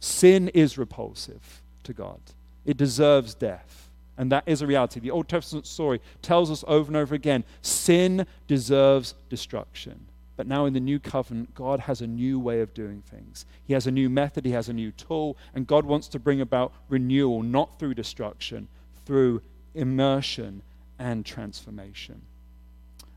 sin 0.00 0.48
is 0.48 0.76
repulsive 0.76 1.62
to 1.84 1.92
God, 1.92 2.20
it 2.64 2.76
deserves 2.76 3.34
death. 3.34 3.86
And 4.18 4.30
that 4.32 4.44
is 4.44 4.60
a 4.60 4.66
reality. 4.66 5.00
The 5.00 5.10
Old 5.10 5.28
Testament 5.28 5.66
story 5.66 5.98
tells 6.20 6.50
us 6.50 6.62
over 6.68 6.88
and 6.88 6.96
over 6.96 7.14
again 7.14 7.42
sin 7.62 8.26
deserves 8.46 9.14
destruction. 9.30 10.06
But 10.36 10.46
now 10.46 10.66
in 10.66 10.74
the 10.74 10.80
new 10.80 10.98
covenant, 10.98 11.54
God 11.54 11.80
has 11.80 12.00
a 12.00 12.06
new 12.06 12.38
way 12.38 12.60
of 12.60 12.74
doing 12.74 13.02
things. 13.02 13.44
He 13.64 13.72
has 13.74 13.86
a 13.86 13.90
new 13.90 14.10
method, 14.10 14.44
He 14.44 14.52
has 14.52 14.68
a 14.68 14.74
new 14.74 14.90
tool, 14.90 15.36
and 15.54 15.66
God 15.66 15.84
wants 15.84 16.08
to 16.08 16.18
bring 16.18 16.40
about 16.40 16.72
renewal, 16.88 17.42
not 17.42 17.78
through 17.78 17.94
destruction, 17.94 18.68
through 19.04 19.42
immersion 19.74 20.62
and 20.98 21.24
transformation. 21.24 22.22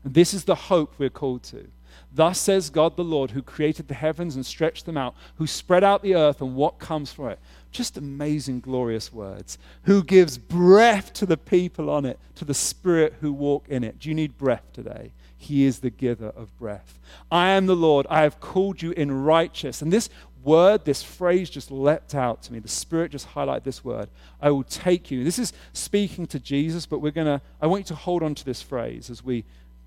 And 0.04 0.14
this 0.14 0.34
is 0.34 0.44
the 0.44 0.54
hope 0.54 0.94
we're 0.98 1.10
called 1.10 1.42
to. 1.44 1.66
Thus 2.12 2.38
says 2.38 2.70
God 2.70 2.96
the 2.96 3.04
Lord, 3.04 3.32
who 3.32 3.42
created 3.42 3.88
the 3.88 3.94
heavens 3.94 4.36
and 4.36 4.46
stretched 4.46 4.86
them 4.86 4.96
out, 4.96 5.14
who 5.36 5.46
spread 5.46 5.82
out 5.82 6.02
the 6.02 6.14
earth 6.14 6.40
and 6.40 6.54
what 6.54 6.78
comes 6.78 7.12
from 7.12 7.30
it. 7.30 7.40
Just 7.72 7.96
amazing, 7.96 8.60
glorious 8.60 9.12
words. 9.12 9.58
Who 9.84 10.04
gives 10.04 10.38
breath 10.38 11.12
to 11.14 11.26
the 11.26 11.36
people 11.36 11.90
on 11.90 12.04
it, 12.04 12.20
to 12.36 12.44
the 12.44 12.54
spirit 12.54 13.14
who 13.20 13.32
walk 13.32 13.68
in 13.68 13.82
it. 13.82 13.98
Do 13.98 14.08
you 14.08 14.14
need 14.14 14.38
breath 14.38 14.64
today? 14.72 15.12
He 15.36 15.64
is 15.64 15.80
the 15.80 15.90
giver 15.90 16.28
of 16.28 16.56
breath. 16.56 16.98
I 17.30 17.48
am 17.50 17.66
the 17.66 17.76
Lord. 17.76 18.06
I 18.08 18.22
have 18.22 18.40
called 18.40 18.80
you 18.80 18.92
in 18.92 19.24
righteous. 19.24 19.82
And 19.82 19.92
this 19.92 20.08
word, 20.44 20.84
this 20.84 21.02
phrase 21.02 21.50
just 21.50 21.70
leapt 21.70 22.14
out 22.14 22.42
to 22.42 22.52
me. 22.52 22.60
The 22.60 22.68
Spirit 22.68 23.10
just 23.10 23.34
highlighted 23.34 23.64
this 23.64 23.84
word. 23.84 24.08
I 24.40 24.50
will 24.50 24.62
take 24.62 25.10
you. 25.10 25.24
This 25.24 25.38
is 25.38 25.52
speaking 25.72 26.26
to 26.28 26.38
Jesus, 26.38 26.86
but 26.86 27.00
we're 27.00 27.10
going 27.10 27.26
to, 27.26 27.42
I 27.60 27.66
want 27.66 27.80
you 27.80 27.88
to 27.88 27.94
hold 27.94 28.22
on 28.22 28.34
to 28.36 28.44
this 28.44 28.62
phrase 28.62 29.10
as 29.10 29.24
we 29.24 29.44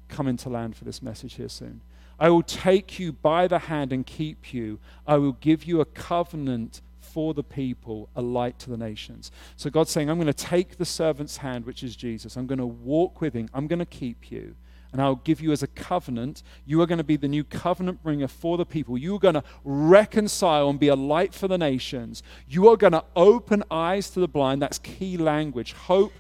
come 0.08 0.36
to 0.36 0.50
land 0.50 0.76
for 0.76 0.86
this 0.86 1.02
message 1.02 1.36
here 1.36 1.50
soon. 1.50 1.82
I 2.20 2.30
will 2.30 2.44
take 2.44 3.00
you 3.00 3.12
by 3.12 3.48
the 3.48 3.60
hand 3.60 3.94
and 3.94 4.06
keep 4.06 4.54
you. 4.54 4.80
I 5.06 5.18
will 5.18 5.34
give 5.34 5.66
you 5.66 5.82
a 5.82 5.86
covenant 5.86 6.82
for 7.00 7.34
the 7.34 7.44
people, 7.44 8.10
a 8.16 8.22
light 8.22 8.58
to 8.60 8.70
the 8.70 8.78
nations. 8.78 9.32
So 9.56 9.70
God's 9.70 9.92
saying, 9.92 10.10
I'm 10.10 10.18
going 10.18 10.28
to 10.28 10.34
take 10.34 10.78
the 10.78 10.86
servant's 10.86 11.38
hand, 11.38 11.66
which 11.66 11.84
is 11.84 11.96
Jesus. 11.96 12.36
I'm 12.36 12.48
going 12.48 12.60
to 12.60 12.66
walk 12.66 13.22
with 13.22 13.34
him. 13.34 13.50
I'm 13.54 13.68
going 13.68 13.80
to 13.80 13.86
keep 13.86 14.32
you 14.32 14.56
and 14.92 15.02
I'll 15.02 15.16
give 15.16 15.42
you 15.42 15.52
as 15.52 15.64
a 15.64 15.68
covenant. 15.68 16.44
You 16.66 16.82
are 16.82 16.86
going 16.86 16.98
to 16.98 17.04
be 17.04 17.18
the 17.18 17.28
new 17.28 17.44
covenant 17.44 18.02
bringer 18.04 18.28
for 18.28 18.58
the 18.58 18.66
people. 18.66 18.98
You 18.98 19.16
are 19.16 19.20
going 19.20 19.36
to 19.36 19.44
reconcile 19.64 20.70
and 20.70 20.80
be 20.80 20.88
a 20.88 20.96
light 20.96 21.34
for 21.34 21.48
the 21.48 21.58
nations. 21.58 22.24
You 22.48 22.70
are 22.70 22.78
going 22.78 22.94
to 22.94 23.04
open 23.16 23.64
eyes 23.70 24.10
to 24.12 24.20
the 24.20 24.28
blind. 24.28 24.62
That's 24.62 24.80
key 24.80 25.18
language. 25.18 25.74
Hope, 25.74 26.14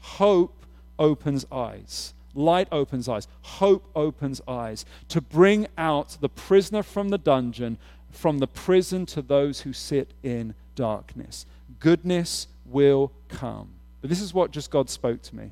hope 0.00 0.66
opens 0.98 1.46
eyes. 1.52 2.14
Light 2.38 2.68
opens 2.70 3.08
eyes. 3.08 3.26
Hope 3.42 3.90
opens 3.96 4.40
eyes. 4.46 4.86
To 5.08 5.20
bring 5.20 5.66
out 5.76 6.18
the 6.20 6.28
prisoner 6.28 6.84
from 6.84 7.08
the 7.08 7.18
dungeon, 7.18 7.78
from 8.12 8.38
the 8.38 8.46
prison 8.46 9.06
to 9.06 9.22
those 9.22 9.62
who 9.62 9.72
sit 9.72 10.14
in 10.22 10.54
darkness. 10.76 11.46
Goodness 11.80 12.46
will 12.64 13.10
come. 13.28 13.70
But 14.00 14.08
this 14.08 14.20
is 14.20 14.32
what 14.32 14.52
just 14.52 14.70
God 14.70 14.88
spoke 14.88 15.20
to 15.22 15.36
me. 15.36 15.50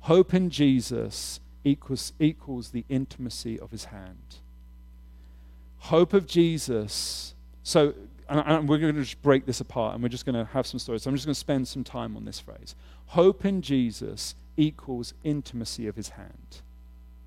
Hope 0.00 0.32
in 0.32 0.48
Jesus 0.48 1.40
equals, 1.62 2.14
equals 2.18 2.70
the 2.70 2.86
intimacy 2.88 3.60
of 3.60 3.70
his 3.70 3.84
hand. 3.84 4.36
Hope 5.78 6.14
of 6.14 6.26
Jesus. 6.26 7.34
So, 7.64 7.92
and 8.30 8.66
we're 8.66 8.78
going 8.78 8.94
to 8.94 9.02
just 9.02 9.20
break 9.20 9.44
this 9.44 9.60
apart 9.60 9.92
and 9.92 10.02
we're 10.02 10.08
just 10.08 10.24
going 10.24 10.42
to 10.42 10.50
have 10.52 10.66
some 10.66 10.80
stories. 10.80 11.02
So 11.02 11.10
I'm 11.10 11.16
just 11.16 11.26
going 11.26 11.34
to 11.34 11.38
spend 11.38 11.68
some 11.68 11.84
time 11.84 12.16
on 12.16 12.24
this 12.24 12.40
phrase. 12.40 12.74
Hope 13.08 13.44
in 13.44 13.60
Jesus 13.60 14.34
equals 14.56 15.14
intimacy 15.24 15.86
of 15.86 15.96
his 15.96 16.10
hand. 16.10 16.60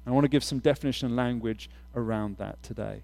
I 0.08 0.12
want 0.12 0.26
to 0.26 0.30
give 0.30 0.44
some 0.44 0.60
definition 0.60 1.08
and 1.08 1.16
language 1.16 1.70
around 1.96 2.38
that 2.38 2.62
today. 2.62 3.02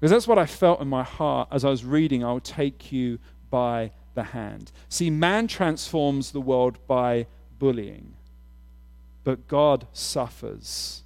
Because 0.00 0.10
that's 0.10 0.26
what 0.26 0.38
I 0.38 0.46
felt 0.46 0.80
in 0.80 0.88
my 0.88 1.04
heart 1.04 1.48
as 1.52 1.64
I 1.64 1.70
was 1.70 1.84
reading, 1.84 2.24
I'll 2.24 2.40
take 2.40 2.90
you 2.90 3.20
by 3.50 3.92
the 4.14 4.24
hand. 4.24 4.72
See, 4.88 5.10
man 5.10 5.46
transforms 5.46 6.32
the 6.32 6.40
world 6.40 6.78
by 6.88 7.26
bullying 7.60 8.14
but 9.24 9.48
God 9.48 9.86
suffers. 9.92 11.01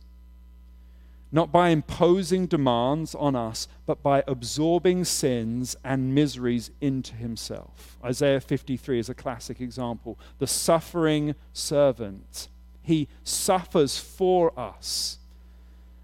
Not 1.37 1.53
by 1.53 1.69
imposing 1.69 2.47
demands 2.47 3.15
on 3.15 3.37
us, 3.37 3.69
but 3.85 4.03
by 4.03 4.25
absorbing 4.27 5.05
sins 5.05 5.77
and 5.85 6.15
miseries 6.15 6.71
into 6.81 7.15
himself. 7.15 7.99
Isaiah 8.03 8.41
53 8.41 8.99
is 8.99 9.11
a 9.11 9.15
classic 9.15 9.61
example. 9.61 10.19
The 10.39 10.47
suffering 10.47 11.35
servant. 11.53 12.49
He 12.81 13.09
suffers 13.23 13.99
for 13.99 14.59
us. 14.59 15.19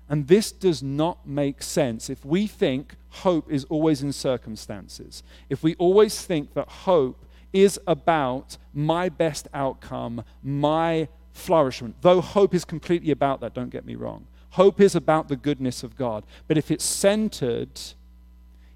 And 0.07 0.29
this 0.29 0.53
does 0.53 0.83
not 0.83 1.27
make 1.27 1.63
sense 1.63 2.11
if 2.11 2.27
we 2.27 2.47
think 2.47 2.97
hope 3.09 3.51
is 3.51 3.65
always 3.71 4.03
in 4.03 4.13
circumstances. 4.13 5.23
If 5.49 5.63
we 5.63 5.77
always 5.77 6.21
think 6.21 6.53
that 6.53 6.69
hope 6.69 7.25
is 7.55 7.81
about 7.87 8.59
my 8.75 9.09
best 9.09 9.49
outcome, 9.55 10.25
my 10.43 11.09
flourishment. 11.33 11.97
Though 12.03 12.21
hope 12.21 12.55
is 12.55 12.67
completely 12.67 13.13
about 13.13 13.41
that, 13.41 13.55
don't 13.55 13.71
get 13.71 13.87
me 13.87 13.95
wrong. 13.95 14.27
Hope 14.53 14.83
is 14.83 14.95
about 14.95 15.29
the 15.29 15.37
goodness 15.37 15.83
of 15.83 15.97
God. 15.97 16.25
But 16.47 16.59
if 16.59 16.71
it's 16.71 16.85
centered 16.85 17.81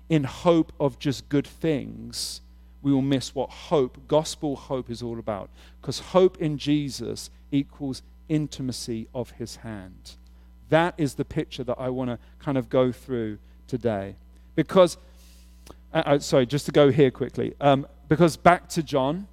in 0.09 0.25
hope 0.25 0.73
of 0.81 0.99
just 0.99 1.29
good 1.29 1.47
things, 1.47 2.41
we 2.81 2.93
will 2.93 3.03
miss 3.03 3.35
what 3.35 3.51
hope, 3.51 4.09
gospel 4.09 4.57
hope, 4.57 4.89
is 4.89 5.03
all 5.03 5.19
about. 5.19 5.51
Because 5.81 5.99
hope 5.99 6.39
in 6.39 6.57
Jesus 6.57 7.29
equals 7.51 8.03
intimacy 8.31 9.07
of 9.15 9.33
his 9.33 9.57
hand. 9.57 10.17
That 10.71 10.95
is 10.97 11.15
the 11.15 11.27
picture 11.27 11.65
that 11.65 11.79
I 11.79 11.91
want 11.91 12.09
to 12.09 12.19
kind 12.39 12.57
of 12.57 12.71
go 12.71 12.91
through 12.91 13.39
today. 13.67 14.17
Because, 14.55 14.97
uh, 15.93 16.03
uh, 16.07 16.19
sorry, 16.21 16.47
just 16.47 16.65
to 16.67 16.73
go 16.73 16.91
here 16.91 17.11
quickly. 17.11 17.55
Um, 17.61 17.87
because 18.09 18.39
back 18.39 18.71
to 18.71 18.83
John, 18.83 19.29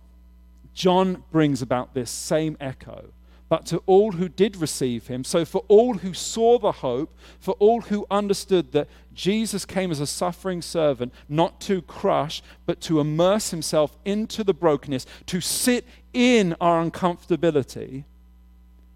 John 0.74 1.24
brings 1.32 1.62
about 1.62 1.94
this 1.94 2.12
same 2.12 2.58
echo. 2.60 3.06
But 3.50 3.66
to 3.68 3.84
all 3.86 4.14
who 4.14 4.30
did 4.30 4.56
receive 4.56 5.08
him. 5.08 5.24
So, 5.24 5.46
for 5.46 5.64
all 5.68 5.96
who 5.96 6.14
saw 6.14 6.58
the 6.58 6.72
hope, 6.72 7.16
for 7.40 7.54
all 7.60 7.82
who 7.82 8.06
understood 8.10 8.72
that 8.72 8.88
Jesus 9.14 9.66
came 9.66 9.92
as 9.92 10.00
a 10.00 10.08
suffering 10.08 10.62
servant, 10.62 11.14
not 11.30 11.62
to 11.62 11.82
crush, 11.82 12.42
but 12.66 12.82
to 12.82 13.00
immerse 13.00 13.52
himself 13.52 13.96
into 14.06 14.44
the 14.44 14.54
brokenness, 14.54 15.06
to 15.28 15.40
sit 15.42 15.86
in 16.14 16.56
our 16.60 16.84
uncomfortability, 16.84 18.06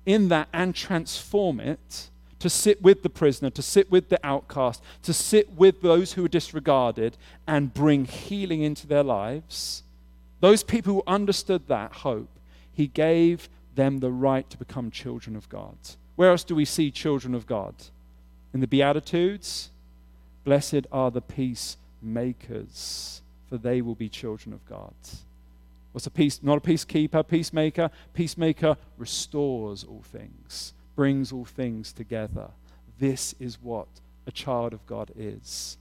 in 0.06 0.30
that 0.30 0.48
and 0.54 0.74
transform 0.74 1.60
it, 1.60 2.10
to 2.40 2.50
sit 2.50 2.82
with 2.82 3.04
the 3.04 3.10
prisoner, 3.10 3.50
to 3.50 3.62
sit 3.62 3.92
with 3.92 4.10
the 4.10 4.20
outcast, 4.26 4.82
to 5.04 5.14
sit 5.14 5.52
with 5.54 5.82
those 5.82 6.14
who 6.14 6.26
are 6.26 6.30
disregarded 6.30 7.18
and 7.48 7.74
bring 7.74 8.06
healing 8.06 8.62
into 8.62 8.88
their 8.88 9.04
lives. 9.04 9.84
Those 10.40 10.64
people 10.64 10.94
who 10.94 11.04
understood 11.08 11.68
that 11.68 11.94
hope, 11.94 12.30
he 12.72 12.88
gave 12.88 13.50
them 13.78 14.00
the 14.00 14.12
right 14.12 14.50
to 14.50 14.58
become 14.58 14.92
children 14.92 15.38
of 15.38 15.48
God. 15.48 15.78
Where 16.18 16.32
else 16.32 16.44
do 16.44 16.56
we 16.56 16.66
see 16.66 16.92
children 16.92 17.34
of 17.34 17.48
God? 17.48 17.76
In 18.54 18.60
the 18.60 18.68
Beatitudes, 18.68 19.70
blessed 20.44 20.86
are 20.92 21.12
the 21.12 21.22
peacemakers, 21.22 23.22
for 23.48 23.58
they 23.58 23.82
will 23.82 23.96
be 23.96 24.10
children 24.10 24.52
of 24.52 24.66
God. 24.68 24.94
What's 25.94 26.08
a 26.08 26.12
peace? 26.12 26.42
Not 26.44 26.58
a 26.58 26.62
peacekeeper, 26.62 27.28
peacemaker. 27.28 27.90
Peacemaker 28.14 28.78
restores 28.98 29.84
all 29.84 30.04
things, 30.04 30.74
brings 30.96 31.32
all 31.32 31.46
things 31.46 31.94
together. 31.94 32.50
This 33.00 33.36
is 33.40 33.60
what 33.62 33.88
a 34.26 34.32
child 34.32 34.74
of 34.74 34.86
God 34.88 35.12
is. 35.16 35.78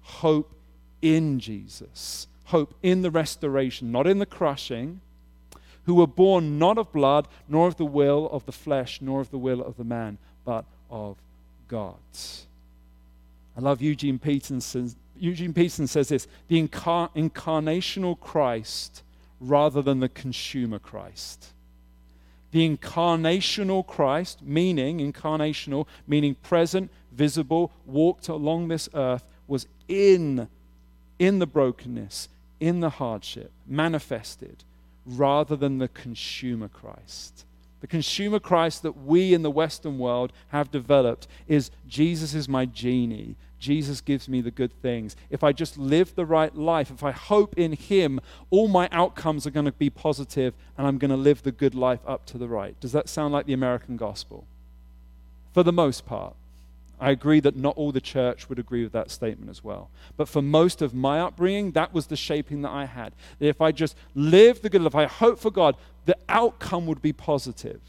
Hope 0.00 0.54
in 1.02 1.38
Jesus, 1.38 2.26
hope 2.46 2.74
in 2.82 3.02
the 3.02 3.10
restoration, 3.10 3.92
not 3.92 4.06
in 4.06 4.18
the 4.18 4.26
crushing, 4.26 5.00
who 5.86 5.94
were 5.94 6.06
born 6.06 6.58
not 6.58 6.78
of 6.78 6.92
blood, 6.92 7.28
nor 7.48 7.68
of 7.68 7.76
the 7.76 7.84
will 7.84 8.28
of 8.30 8.46
the 8.46 8.52
flesh, 8.52 9.00
nor 9.00 9.20
of 9.20 9.30
the 9.30 9.38
will 9.38 9.62
of 9.62 9.76
the 9.76 9.84
man, 9.84 10.18
but 10.44 10.64
of 10.90 11.16
God. 11.68 11.94
I 13.56 13.60
love 13.60 13.80
Eugene 13.80 14.18
Peterson. 14.18 14.94
Eugene 15.16 15.52
Peterson 15.52 15.86
says 15.86 16.08
this 16.08 16.26
the 16.48 16.66
incar- 16.66 17.10
incarnational 17.14 18.18
Christ 18.18 19.02
rather 19.40 19.82
than 19.82 20.00
the 20.00 20.08
consumer 20.08 20.78
Christ. 20.78 21.52
The 22.50 22.68
incarnational 22.68 23.86
Christ, 23.86 24.40
meaning 24.42 24.98
incarnational, 24.98 25.86
meaning 26.06 26.36
present, 26.36 26.90
visible, 27.12 27.72
walked 27.84 28.28
along 28.28 28.68
this 28.68 28.88
earth, 28.94 29.24
was 29.48 29.66
in, 29.88 30.48
in 31.18 31.40
the 31.40 31.46
brokenness, 31.46 32.28
in 32.60 32.78
the 32.78 32.90
hardship, 32.90 33.50
manifested 33.66 34.62
rather 35.06 35.56
than 35.56 35.78
the 35.78 35.88
consumer 35.88 36.68
Christ. 36.68 37.44
The 37.80 37.86
consumer 37.86 38.38
Christ 38.38 38.82
that 38.82 39.04
we 39.04 39.34
in 39.34 39.42
the 39.42 39.50
Western 39.50 39.98
world 39.98 40.32
have 40.48 40.70
developed 40.70 41.26
is 41.46 41.70
Jesus 41.86 42.32
is 42.34 42.48
my 42.48 42.64
genie. 42.64 43.36
Jesus 43.58 44.00
gives 44.00 44.28
me 44.28 44.40
the 44.40 44.50
good 44.50 44.72
things. 44.80 45.16
If 45.30 45.44
I 45.44 45.52
just 45.52 45.78
live 45.78 46.14
the 46.14 46.26
right 46.26 46.54
life, 46.54 46.90
if 46.90 47.02
I 47.02 47.12
hope 47.12 47.58
in 47.58 47.72
Him, 47.72 48.20
all 48.50 48.68
my 48.68 48.88
outcomes 48.92 49.46
are 49.46 49.50
going 49.50 49.66
to 49.66 49.72
be 49.72 49.90
positive 49.90 50.54
and 50.76 50.86
I'm 50.86 50.98
going 50.98 51.10
to 51.10 51.16
live 51.16 51.42
the 51.42 51.52
good 51.52 51.74
life 51.74 52.00
up 52.06 52.26
to 52.26 52.38
the 52.38 52.48
right. 52.48 52.78
Does 52.80 52.92
that 52.92 53.08
sound 53.08 53.32
like 53.32 53.46
the 53.46 53.52
American 53.52 53.96
gospel? 53.96 54.46
For 55.52 55.62
the 55.62 55.72
most 55.72 56.06
part. 56.06 56.34
I 57.00 57.10
agree 57.10 57.40
that 57.40 57.56
not 57.56 57.76
all 57.76 57.92
the 57.92 58.00
church 58.00 58.48
would 58.48 58.58
agree 58.58 58.82
with 58.82 58.92
that 58.92 59.10
statement 59.10 59.50
as 59.50 59.64
well. 59.64 59.90
But 60.16 60.28
for 60.28 60.40
most 60.40 60.80
of 60.80 60.94
my 60.94 61.20
upbringing, 61.20 61.72
that 61.72 61.92
was 61.92 62.06
the 62.06 62.16
shaping 62.16 62.62
that 62.62 62.70
I 62.70 62.84
had. 62.86 63.12
That 63.38 63.48
if 63.48 63.60
I 63.60 63.72
just 63.72 63.96
lived 64.14 64.62
the 64.62 64.70
good 64.70 64.82
life, 64.82 64.94
I 64.94 65.06
hope 65.06 65.38
for 65.38 65.50
God, 65.50 65.76
the 66.06 66.16
outcome 66.28 66.86
would 66.86 67.02
be 67.02 67.12
positive. 67.12 67.80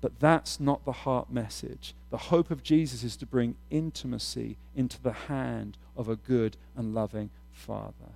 But 0.00 0.18
that's 0.20 0.60
not 0.60 0.84
the 0.84 0.92
heart 0.92 1.30
message. 1.30 1.94
The 2.10 2.16
hope 2.16 2.50
of 2.50 2.62
Jesus 2.62 3.04
is 3.04 3.16
to 3.16 3.26
bring 3.26 3.56
intimacy 3.70 4.56
into 4.74 5.00
the 5.00 5.12
hand 5.12 5.76
of 5.96 6.08
a 6.08 6.16
good 6.16 6.56
and 6.76 6.94
loving 6.94 7.30
Father. 7.52 8.14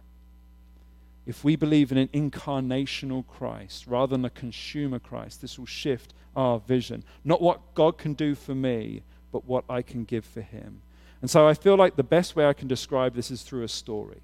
If 1.26 1.42
we 1.42 1.56
believe 1.56 1.90
in 1.90 1.98
an 1.98 2.08
incarnational 2.08 3.26
Christ 3.26 3.86
rather 3.86 4.16
than 4.16 4.24
a 4.24 4.30
consumer 4.30 4.98
Christ, 4.98 5.40
this 5.40 5.58
will 5.58 5.66
shift 5.66 6.12
our 6.36 6.58
vision. 6.58 7.04
Not 7.24 7.40
what 7.40 7.74
God 7.74 7.98
can 7.98 8.14
do 8.14 8.34
for 8.34 8.54
me, 8.54 9.02
but 9.34 9.46
what 9.46 9.64
I 9.68 9.82
can 9.82 10.04
give 10.04 10.24
for 10.24 10.42
him. 10.42 10.80
And 11.20 11.28
so 11.28 11.48
I 11.48 11.54
feel 11.54 11.74
like 11.74 11.96
the 11.96 12.04
best 12.04 12.36
way 12.36 12.46
I 12.46 12.52
can 12.52 12.68
describe 12.68 13.16
this 13.16 13.32
is 13.32 13.42
through 13.42 13.64
a 13.64 13.68
story. 13.68 14.20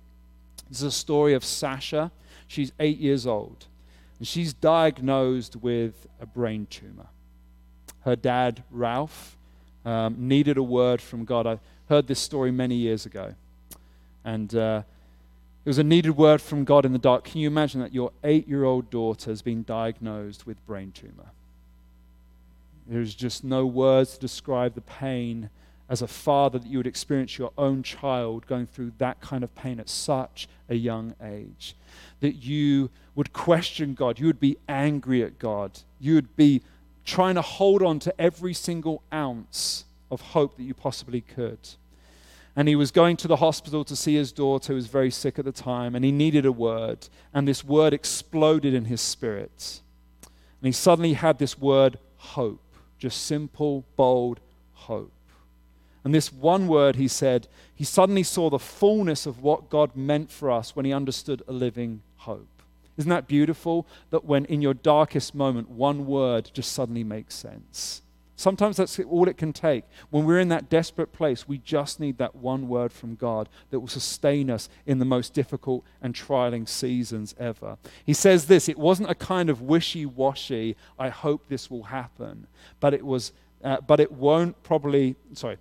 This 0.68 0.79
is 0.79 0.85
a 0.85 0.92
story 0.92 1.35
of 1.35 1.44
Sasha. 1.44 2.12
She's 2.46 2.70
eight 2.79 2.99
years 2.99 3.27
old, 3.27 3.66
and 4.20 4.29
she's 4.29 4.53
diagnosed 4.53 5.57
with 5.57 6.07
a 6.20 6.27
brain 6.27 6.68
tumor. 6.70 7.09
Her 8.05 8.14
dad, 8.14 8.62
Ralph, 8.70 9.37
um, 9.85 10.14
needed 10.29 10.57
a 10.57 10.62
word 10.62 11.01
from 11.03 11.25
God. 11.25 11.44
I 11.44 11.59
heard 11.88 12.07
this 12.07 12.20
story 12.20 12.53
many 12.53 12.77
years 12.77 13.05
ago. 13.05 13.35
And 14.25 14.55
uh, 14.55 14.83
it 15.64 15.68
was 15.68 15.79
a 15.79 15.83
needed 15.83 16.16
word 16.16 16.40
from 16.40 16.62
God 16.62 16.87
in 16.87 16.92
the 16.92 17.01
dark. 17.01 17.25
Can 17.25 17.40
you 17.40 17.49
imagine 17.49 17.81
that 17.81 17.92
your 17.92 18.12
eight 18.23 18.46
year 18.46 18.62
old 18.62 18.90
daughter 18.90 19.29
has 19.33 19.42
been 19.42 19.64
diagnosed 19.64 20.46
with 20.46 20.64
brain 20.68 20.92
tumor? 20.92 21.33
There's 22.90 23.14
just 23.14 23.44
no 23.44 23.66
words 23.66 24.14
to 24.14 24.20
describe 24.20 24.74
the 24.74 24.81
pain 24.81 25.48
as 25.88 26.03
a 26.03 26.09
father 26.09 26.59
that 26.59 26.68
you 26.68 26.79
would 26.79 26.88
experience 26.88 27.38
your 27.38 27.53
own 27.57 27.85
child 27.85 28.46
going 28.48 28.66
through 28.66 28.92
that 28.98 29.20
kind 29.20 29.44
of 29.44 29.55
pain 29.55 29.79
at 29.79 29.88
such 29.88 30.48
a 30.68 30.74
young 30.74 31.14
age. 31.22 31.76
That 32.18 32.37
you 32.37 32.90
would 33.14 33.33
question 33.33 33.94
God, 33.94 34.18
you 34.18 34.26
would 34.26 34.40
be 34.40 34.57
angry 34.68 35.22
at 35.22 35.38
God, 35.38 35.79
you 36.00 36.14
would 36.16 36.35
be 36.37 36.62
trying 37.05 37.37
to 37.37 37.42
hold 37.42 37.81
on 37.83 38.00
to 38.00 38.20
every 38.20 38.55
single 38.55 39.03
ounce 39.12 39.85
of 40.11 40.20
hope 40.20 40.57
that 40.57 40.64
you 40.64 40.74
possibly 40.74 41.20
could. 41.20 41.61
And 42.57 42.66
he 42.66 42.74
was 42.74 42.90
going 42.90 43.16
to 43.18 43.29
the 43.29 43.37
hospital 43.37 43.85
to 43.85 43.94
see 43.94 44.16
his 44.16 44.33
daughter, 44.33 44.72
who 44.72 44.74
was 44.74 44.88
very 44.88 45.12
sick 45.12 45.38
at 45.38 45.44
the 45.44 45.53
time, 45.53 45.94
and 45.94 46.05
he 46.05 46.11
needed 46.11 46.44
a 46.44 46.53
word. 46.53 47.09
And 47.33 47.46
this 47.46 47.64
word 47.64 47.94
exploded 47.94 48.74
in 48.74 48.87
his 48.87 49.00
spirit. 49.00 49.81
And 50.24 50.66
he 50.66 50.72
suddenly 50.72 51.12
had 51.12 51.38
this 51.38 51.57
word, 51.57 51.98
hope. 52.16 52.61
Just 53.00 53.24
simple, 53.24 53.84
bold 53.96 54.38
hope. 54.74 55.10
And 56.04 56.14
this 56.14 56.32
one 56.32 56.68
word, 56.68 56.96
he 56.96 57.08
said, 57.08 57.48
he 57.74 57.84
suddenly 57.84 58.22
saw 58.22 58.48
the 58.48 58.58
fullness 58.58 59.26
of 59.26 59.42
what 59.42 59.70
God 59.70 59.96
meant 59.96 60.30
for 60.30 60.50
us 60.50 60.76
when 60.76 60.84
he 60.84 60.92
understood 60.92 61.42
a 61.48 61.52
living 61.52 62.02
hope. 62.18 62.62
Isn't 62.96 63.10
that 63.10 63.26
beautiful? 63.26 63.86
That 64.10 64.24
when 64.24 64.44
in 64.44 64.60
your 64.60 64.74
darkest 64.74 65.34
moment, 65.34 65.70
one 65.70 66.06
word 66.06 66.50
just 66.52 66.72
suddenly 66.72 67.02
makes 67.02 67.34
sense. 67.34 68.02
Sometimes 68.40 68.79
that's 68.79 68.98
all 69.00 69.29
it 69.29 69.37
can 69.37 69.53
take. 69.53 69.85
When 70.09 70.24
we're 70.24 70.40
in 70.40 70.48
that 70.48 70.70
desperate 70.70 71.12
place, 71.12 71.46
we 71.46 71.59
just 71.59 72.00
need 72.00 72.16
that 72.16 72.35
one 72.35 72.68
word 72.68 72.90
from 72.90 73.14
God 73.14 73.50
that 73.68 73.81
will 73.81 73.87
sustain 73.87 74.48
us 74.48 74.70
in 74.87 74.98
the 74.98 75.05
most 75.05 75.35
difficult 75.35 75.85
and 76.00 76.14
trialing 76.14 76.66
seasons 76.66 77.35
ever. 77.38 77.76
He 78.07 78.14
says 78.14 78.46
this 78.46 78.66
it 78.66 78.79
wasn't 78.79 79.11
a 79.11 79.14
kind 79.14 79.50
of 79.50 79.61
wishy 79.61 80.07
washy, 80.07 80.74
I 80.98 81.11
hope 81.11 81.48
this 81.48 81.70
will 81.70 81.83
happen, 81.83 82.46
but 82.81 82.94
it 82.94 83.05
was, 83.05 83.33
uh, 83.62 83.83
but 83.83 84.00
it 84.00 84.11
won't 84.11 84.62
probably, 84.62 85.16
sorry, 85.35 85.59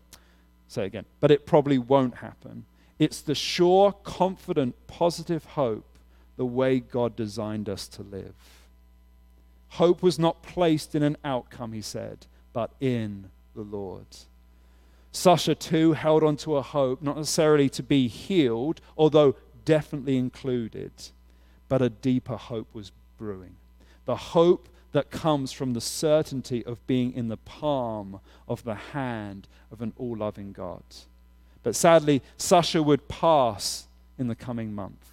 say 0.70 0.86
again, 0.86 1.04
but 1.20 1.32
it 1.32 1.46
probably 1.46 1.80
won't 1.80 2.15
happen. 2.15 2.63
It's 2.98 3.20
the 3.20 3.36
sure, 3.36 3.92
confident, 4.04 4.74
positive 4.88 5.44
hope 5.44 6.00
the 6.38 6.46
way 6.46 6.80
God 6.80 7.18
designed 7.18 7.68
us 7.68 7.89
to 7.89 8.04
live. 8.04 8.36
Hope 9.68 10.02
was 10.02 10.18
not 10.18 10.44
placed 10.44 10.96
in 10.96 11.04
an 11.04 11.18
outcome, 11.26 11.74
he 11.74 11.82
said 11.82 12.26
but 12.54 12.72
in 12.80 13.30
the 13.56 13.62
Lord. 13.62 14.06
Sasha, 15.12 15.56
too, 15.56 15.94
held 15.94 16.24
on 16.24 16.38
to 16.38 16.56
a 16.58 16.62
hope, 16.62 17.02
not 17.02 17.18
necessarily 17.18 17.70
to 17.70 17.84
be 17.84 18.08
healed, 18.08 18.80
although 18.98 19.36
definitely 19.66 20.18
included, 20.18 20.92
but 21.68 21.82
a 21.82 21.90
deeper 21.90 22.38
hope 22.38 22.68
was 22.74 22.92
brewing. 23.18 23.56
The 24.06 24.16
hope 24.16 24.70
that 24.92 25.12
comes 25.12 25.52
from 25.52 25.74
the 25.74 25.82
certainty 25.82 26.66
of 26.66 26.86
being 26.88 27.14
in 27.14 27.28
the 27.28 27.38
palm 27.38 28.20
of 28.48 28.64
the 28.64 28.76
hand 28.76 29.48
of 29.72 29.82
an 29.82 29.94
all 29.98 30.18
loving 30.18 30.52
God. 30.52 30.84
But 31.62 31.76
sadly, 31.76 32.22
Sasha 32.38 32.82
would 32.82 33.08
pass 33.08 33.88
in 34.18 34.28
the 34.28 34.36
coming 34.36 34.74
month. 34.74 35.12